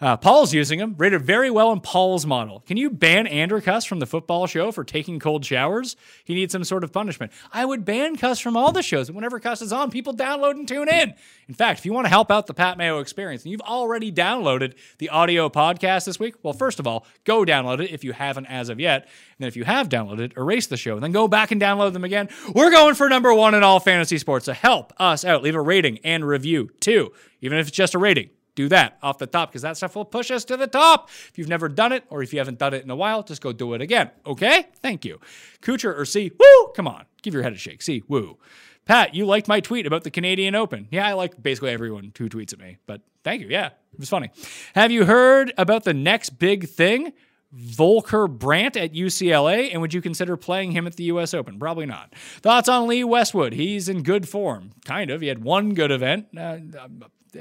[0.00, 0.94] Uh, Paul's using him.
[0.96, 2.60] Rated very well in Paul's model.
[2.66, 5.96] Can you ban Andrew Cuss from the football show for taking cold showers?
[6.24, 7.32] He needs some sort of punishment.
[7.52, 9.10] I would ban Cuss from all the shows.
[9.10, 11.14] Whenever Cuss is on, people download and tune in.
[11.48, 14.12] In fact, if you want to help out the Pat Mayo experience and you've already
[14.12, 18.12] downloaded the audio podcast this week, well, first of all, go download it if you
[18.12, 19.08] haven't as of yet.
[19.40, 22.04] And if you have downloaded, erase the show and then go back and download them
[22.04, 22.28] again.
[22.54, 24.46] We're going for number one in all fantasy sports.
[24.46, 25.42] So help us out.
[25.42, 28.30] Leave a rating and review too, even if it's just a rating.
[28.54, 31.10] Do that off the top because that stuff will push us to the top.
[31.28, 33.40] If you've never done it or if you haven't done it in a while, just
[33.40, 34.10] go do it again.
[34.26, 34.66] Okay?
[34.82, 35.20] Thank you.
[35.62, 36.72] Kuchar or Si, woo!
[36.74, 37.04] Come on.
[37.22, 37.82] Give your head a shake.
[37.82, 38.36] Si, woo.
[38.84, 40.88] Pat, you liked my tweet about the Canadian Open.
[40.90, 43.48] Yeah, I like basically everyone who tweets at me, but thank you.
[43.48, 44.30] Yeah, it was funny.
[44.74, 47.12] Have you heard about the next big thing?
[47.50, 51.32] Volker Brandt at UCLA, and would you consider playing him at the U.S.
[51.32, 51.58] Open?
[51.58, 52.14] Probably not.
[52.14, 53.54] Thoughts on Lee Westwood?
[53.54, 54.72] He's in good form.
[54.84, 55.22] Kind of.
[55.22, 56.26] He had one good event.
[56.36, 56.58] Uh,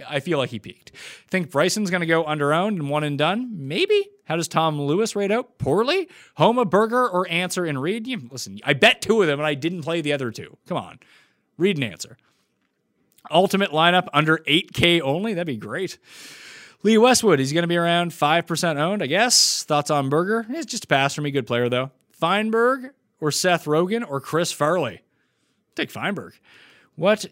[0.07, 0.91] I feel like he peaked.
[1.29, 3.49] Think Bryson's going to go under owned and one and done?
[3.51, 4.09] Maybe.
[4.25, 5.57] How does Tom Lewis rate out?
[5.57, 6.09] Poorly?
[6.35, 8.07] Homa, Berger, or Ancer and Reed?
[8.07, 10.57] You, listen, I bet two of them, and I didn't play the other two.
[10.67, 10.99] Come on.
[11.57, 12.17] Reed and Ancer.
[13.31, 15.34] Ultimate lineup under 8K only?
[15.34, 15.97] That'd be great.
[16.83, 19.63] Lee Westwood, he's going to be around 5% owned, I guess.
[19.63, 20.45] Thoughts on Berger?
[20.49, 21.31] It's just a pass for me.
[21.31, 21.91] Good player, though.
[22.11, 25.01] Feinberg or Seth Rogen or Chris Farley?
[25.75, 26.33] Take Feinberg.
[26.95, 27.25] What,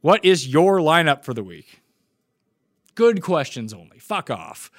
[0.00, 1.80] what is your lineup for the week?
[2.94, 3.98] Good questions only.
[3.98, 4.70] Fuck off.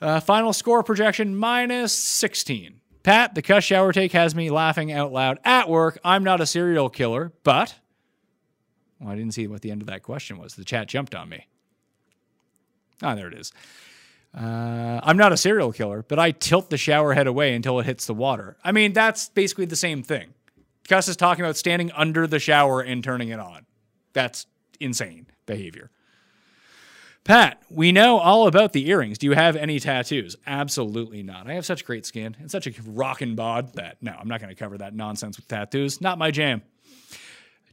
[0.00, 2.80] Uh, final score projection minus 16.
[3.02, 5.98] Pat, the cuss shower take has me laughing out loud at work.
[6.04, 7.76] I'm not a serial killer, but.
[8.98, 10.54] Well, I didn't see what the end of that question was.
[10.54, 11.46] The chat jumped on me.
[13.02, 13.52] Ah, there it is.
[14.34, 17.86] Uh, I'm not a serial killer, but I tilt the shower head away until it
[17.86, 18.56] hits the water.
[18.62, 20.34] I mean, that's basically the same thing.
[20.88, 23.66] Cuss is talking about standing under the shower and turning it on.
[24.12, 24.46] That's
[24.78, 25.90] insane behavior.
[27.24, 29.18] Pat, we know all about the earrings.
[29.18, 30.36] Do you have any tattoos?
[30.46, 31.48] Absolutely not.
[31.50, 34.54] I have such great skin and such a rockin' bod that no, I'm not going
[34.54, 36.00] to cover that nonsense with tattoos.
[36.00, 36.62] Not my jam.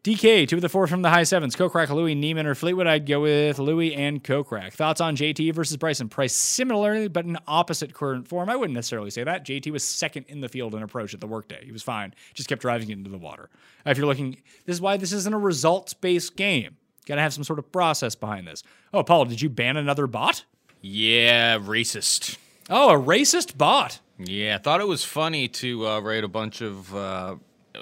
[0.04, 1.56] DK, two of the four from the high sevens.
[1.56, 2.88] Kokrak, Louis, Niemann, or Fleetwood.
[2.88, 4.74] I'd go with Louis and Kokrak.
[4.74, 6.10] Thoughts on JT versus Bryson?
[6.10, 8.50] Price similarly, but in opposite current form.
[8.50, 9.46] I wouldn't necessarily say that.
[9.46, 11.64] JT was second in the field in approach at the workday.
[11.64, 12.14] He was fine.
[12.34, 13.50] Just kept driving it into the water.
[13.86, 16.76] If you're looking, this is why this isn't a results based game.
[17.06, 18.62] Got to have some sort of process behind this.
[18.94, 20.44] Oh, Paul, did you ban another bot?
[20.82, 22.38] Yeah, racist.
[22.70, 24.02] Oh, a racist bot.
[24.20, 27.36] Yeah, I thought it was funny to uh, write a bunch of uh,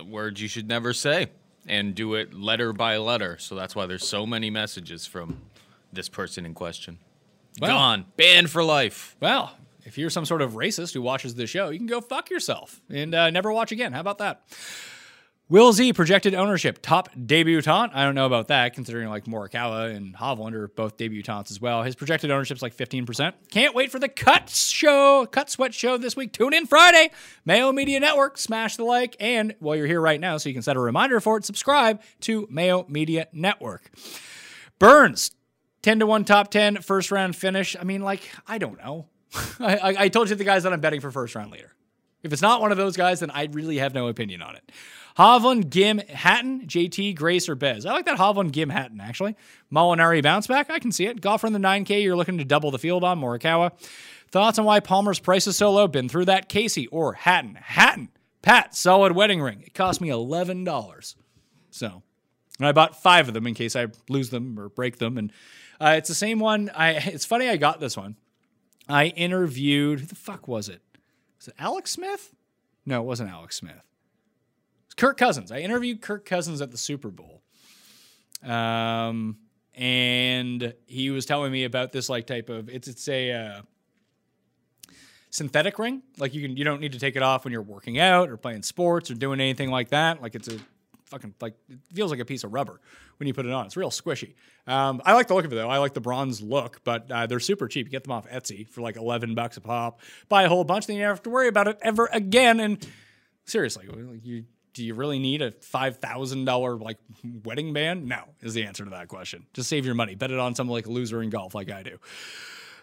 [0.05, 1.29] words you should never say
[1.71, 3.37] and do it letter by letter.
[3.39, 5.41] So that's why there's so many messages from
[5.93, 6.99] this person in question.
[7.59, 9.15] Well- Gone, banned for life.
[9.19, 12.29] Well, if you're some sort of racist who watches the show, you can go fuck
[12.29, 13.93] yourself and uh, never watch again.
[13.93, 14.41] How about that?
[15.51, 17.91] Will Z projected ownership top debutant.
[17.93, 21.83] I don't know about that, considering like Morikawa and Hovland are both debutants as well.
[21.83, 23.33] His projected ownership's like 15%.
[23.51, 26.31] Can't wait for the cut show, cut sweat show this week.
[26.31, 27.11] Tune in Friday.
[27.43, 28.37] Mayo Media Network.
[28.37, 31.19] Smash the like, and while you're here right now, so you can set a reminder
[31.19, 33.91] for it, subscribe to Mayo Media Network.
[34.79, 35.31] Burns,
[35.81, 37.75] 10 to 1 top 10, first round finish.
[37.77, 39.09] I mean, like, I don't know.
[39.59, 41.73] I, I told you the guys that I'm betting for first round leader.
[42.23, 44.71] If it's not one of those guys, then I really have no opinion on it.
[45.17, 47.85] Hovland, Ghim, Hatton, JT, Grace, or Bez.
[47.85, 49.35] I like that Hovland, Ghim, Hatton, actually.
[49.71, 50.69] Molinari bounce back.
[50.69, 51.21] I can see it.
[51.21, 53.71] Golfer in the 9K, you're looking to double the field on Morikawa.
[54.29, 55.87] Thoughts on why Palmer's price is so low?
[55.87, 56.47] Been through that.
[56.47, 57.55] Casey or Hatton.
[57.55, 58.09] Hatton.
[58.41, 59.61] Pat, solid wedding ring.
[59.65, 61.15] It cost me $11.
[61.69, 62.03] So,
[62.57, 65.17] and I bought five of them in case I lose them or break them.
[65.17, 65.31] And
[65.79, 66.71] uh, it's the same one.
[66.75, 66.91] I.
[66.91, 68.15] It's funny I got this one.
[68.87, 70.81] I interviewed, who the fuck was it?
[71.37, 72.33] Was it Alex Smith?
[72.85, 73.81] No, it wasn't Alex Smith.
[74.97, 75.51] Kirk Cousins.
[75.51, 77.41] I interviewed Kirk Cousins at the Super Bowl.
[78.43, 79.37] Um,
[79.73, 83.61] and he was telling me about this like type of it's it's a uh,
[85.29, 86.01] synthetic ring.
[86.17, 88.37] Like you can you don't need to take it off when you're working out or
[88.37, 90.21] playing sports or doing anything like that.
[90.21, 90.57] Like it's a
[91.05, 92.81] fucking like it feels like a piece of rubber
[93.17, 93.65] when you put it on.
[93.65, 94.35] It's real squishy.
[94.67, 95.69] Um, I like the look of it though.
[95.69, 97.87] I like the bronze look, but uh, they're super cheap.
[97.87, 100.01] You get them off Etsy for like eleven bucks a pop.
[100.27, 102.59] Buy a whole bunch, then you never have to worry about it ever again.
[102.59, 102.85] And
[103.45, 103.87] seriously,
[104.23, 104.45] you.
[104.73, 106.97] Do you really need a five thousand dollar like
[107.43, 108.05] wedding band?
[108.07, 109.45] No, is the answer to that question.
[109.53, 110.15] Just save your money.
[110.15, 111.97] Bet it on something like loser in golf, like I do.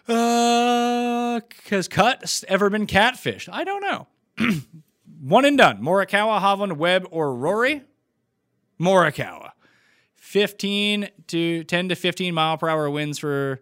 [0.07, 3.49] Uh, has cut ever been catfished?
[3.51, 4.07] I don't know.
[5.21, 5.81] One and done.
[5.81, 7.83] Morikawa, Hovland, Webb, or Rory?
[8.79, 9.51] Morikawa.
[10.15, 13.61] 15 to 10 to 15 mile per hour winds for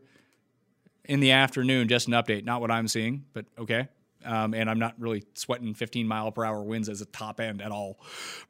[1.05, 1.87] in the afternoon.
[1.87, 3.87] Just an update, not what I'm seeing, but okay.
[4.25, 7.61] Um, and I'm not really sweating 15 mile per hour winds as a top end
[7.61, 7.99] at all.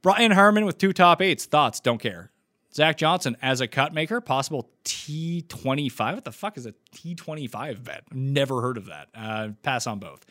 [0.02, 1.46] Brian Harman with two top eights.
[1.46, 1.80] Thoughts?
[1.80, 2.32] Don't care.
[2.74, 6.14] Zach Johnson as a cut maker, possible T25.
[6.14, 8.04] What the fuck is a T25 bet?
[8.12, 9.08] Never heard of that.
[9.16, 10.26] Uh, pass on both.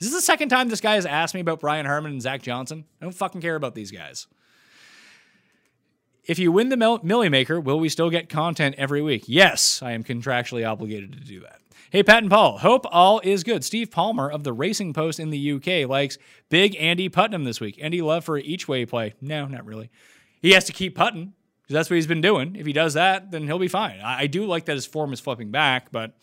[0.00, 2.42] Is this the second time this guy has asked me about Brian Harman and Zach
[2.42, 2.84] Johnson?
[3.00, 4.26] I don't fucking care about these guys.
[6.24, 9.24] If you win the Mil- Millie Maker, will we still get content every week?
[9.26, 11.58] Yes, I am contractually obligated to do that.
[11.90, 13.64] Hey, Pat and Paul, hope all is good.
[13.64, 16.16] Steve Palmer of the Racing Post in the UK likes
[16.48, 17.78] big Andy Putnam this week.
[17.82, 19.14] Andy Love for each way play.
[19.20, 19.90] No, not really.
[20.40, 22.56] He has to keep putting because that's what he's been doing.
[22.56, 24.00] If he does that, then he'll be fine.
[24.00, 26.16] I, I do like that his form is flipping back, but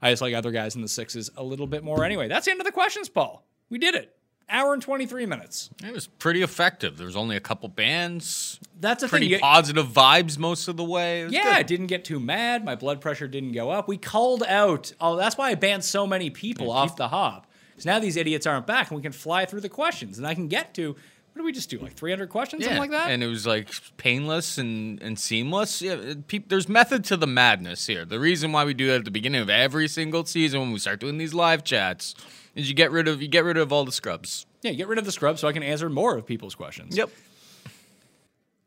[0.00, 2.28] I just like other guys in the sixes a little bit more anyway.
[2.28, 3.44] That's the end of the questions, Paul.
[3.68, 4.16] We did it.
[4.48, 5.70] Hour and 23 minutes.
[5.82, 6.98] It was pretty effective.
[6.98, 8.60] There was only a couple bands.
[8.80, 9.40] That's a Pretty thing.
[9.40, 11.22] Positive vibes most of the way.
[11.22, 11.52] It was Yeah, good.
[11.54, 12.64] I didn't get too mad.
[12.64, 13.88] My blood pressure didn't go up.
[13.88, 14.92] We called out.
[15.00, 17.46] Oh, that's why I banned so many people off the hop.
[17.70, 20.34] Because now these idiots aren't back, and we can fly through the questions, and I
[20.34, 20.88] can get to.
[21.32, 21.78] What did we just do?
[21.78, 23.10] Like 300 questions, something like that.
[23.10, 25.80] And it was like painless and, and seamless.
[25.80, 28.04] Yeah, it- peop there's method to the madness here.
[28.04, 30.78] The reason why we do that at the beginning of every single season when we
[30.78, 32.14] start doing these live chats
[32.54, 34.46] is you get rid of you get rid of all the scrubs.
[34.62, 36.96] yeah, get rid of the scrubs so I can answer more of people's questions.
[36.96, 37.10] Yep.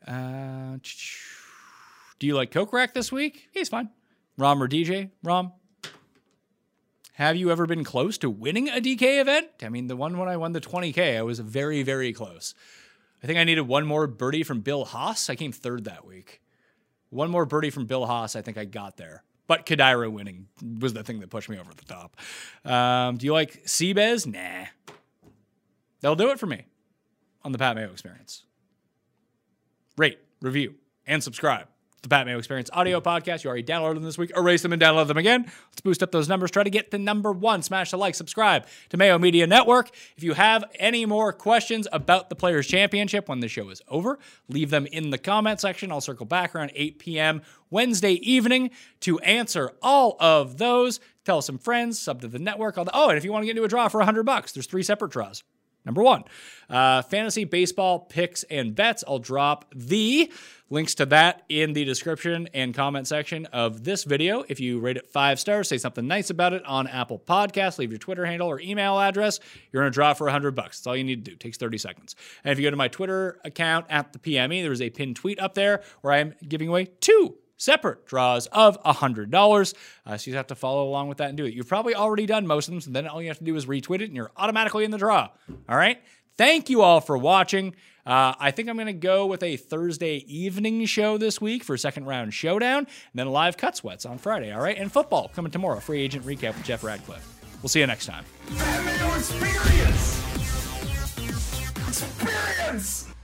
[0.08, 0.78] Uh,
[2.20, 3.50] do you like Kokrak this week?
[3.52, 3.90] He's fine.
[4.40, 5.10] Rahm or DJ?
[5.24, 5.54] Rahm.
[7.14, 9.48] Have you ever been close to winning a DK event?
[9.64, 12.54] I mean, the one when I won the 20K, I was very, very close.
[13.24, 15.30] I think I needed one more birdie from Bill Haas.
[15.30, 16.42] I came third that week.
[17.10, 19.24] One more birdie from Bill Haas, I think I got there.
[19.48, 20.48] But Kadira winning
[20.80, 22.18] was the thing that pushed me over the top.
[22.64, 24.26] Um, do you like Seabez?
[24.26, 24.66] Nah.
[26.02, 26.66] They'll do it for me
[27.44, 28.44] on the Pat Mayo experience
[29.98, 30.76] rate, review,
[31.08, 31.68] and subscribe
[32.06, 33.44] the Pat Mayo Experience audio podcast.
[33.44, 34.32] You already downloaded them this week.
[34.38, 35.44] Erase them and download them again.
[35.44, 36.52] Let's boost up those numbers.
[36.52, 37.64] Try to get to number one.
[37.64, 39.90] Smash the like, subscribe to Mayo Media Network.
[40.16, 44.20] If you have any more questions about the Players Championship when the show is over,
[44.48, 45.92] leave them in the comment section.
[45.92, 47.42] I'll circle back around 8 p.m.
[47.70, 48.70] Wednesday evening
[49.02, 51.00] to answer all of those.
[51.26, 52.76] Tell some friends, sub to the network.
[52.76, 54.68] The, oh, and if you want to get into a draw for 100 bucks, there's
[54.68, 55.44] three separate draws.
[55.86, 56.24] Number one,
[56.70, 59.04] uh, fantasy baseball picks and bets.
[59.08, 60.32] I'll drop the
[60.70, 64.44] links to that in the description and comment section of this video.
[64.48, 67.92] If you rate it five stars, say something nice about it on Apple Podcasts, leave
[67.92, 69.40] your Twitter handle or email address.
[69.72, 70.80] You're going to draw for 100 bucks.
[70.80, 71.36] That's all you need to do.
[71.36, 72.16] It takes 30 seconds.
[72.44, 75.40] And if you go to my Twitter account at the PME, there's a pinned tweet
[75.40, 79.74] up there where I'm giving away two separate draws of $100.
[80.06, 81.54] Uh, so you have to follow along with that and do it.
[81.54, 83.66] You've probably already done most of them, so then all you have to do is
[83.66, 85.30] retweet it and you're automatically in the draw.
[85.70, 86.02] All right?
[86.38, 87.76] Thank you all for watching.
[88.06, 91.74] Uh, I think I'm going to go with a Thursday evening show this week for
[91.74, 94.52] a second round showdown, and then live cut sweats on Friday.
[94.52, 94.78] All right?
[94.78, 95.80] And football coming tomorrow.
[95.80, 97.32] Free agent recap with Jeff Radcliffe.
[97.62, 98.26] We'll see you next time.
[99.16, 100.22] Experience!
[101.88, 103.15] Experience!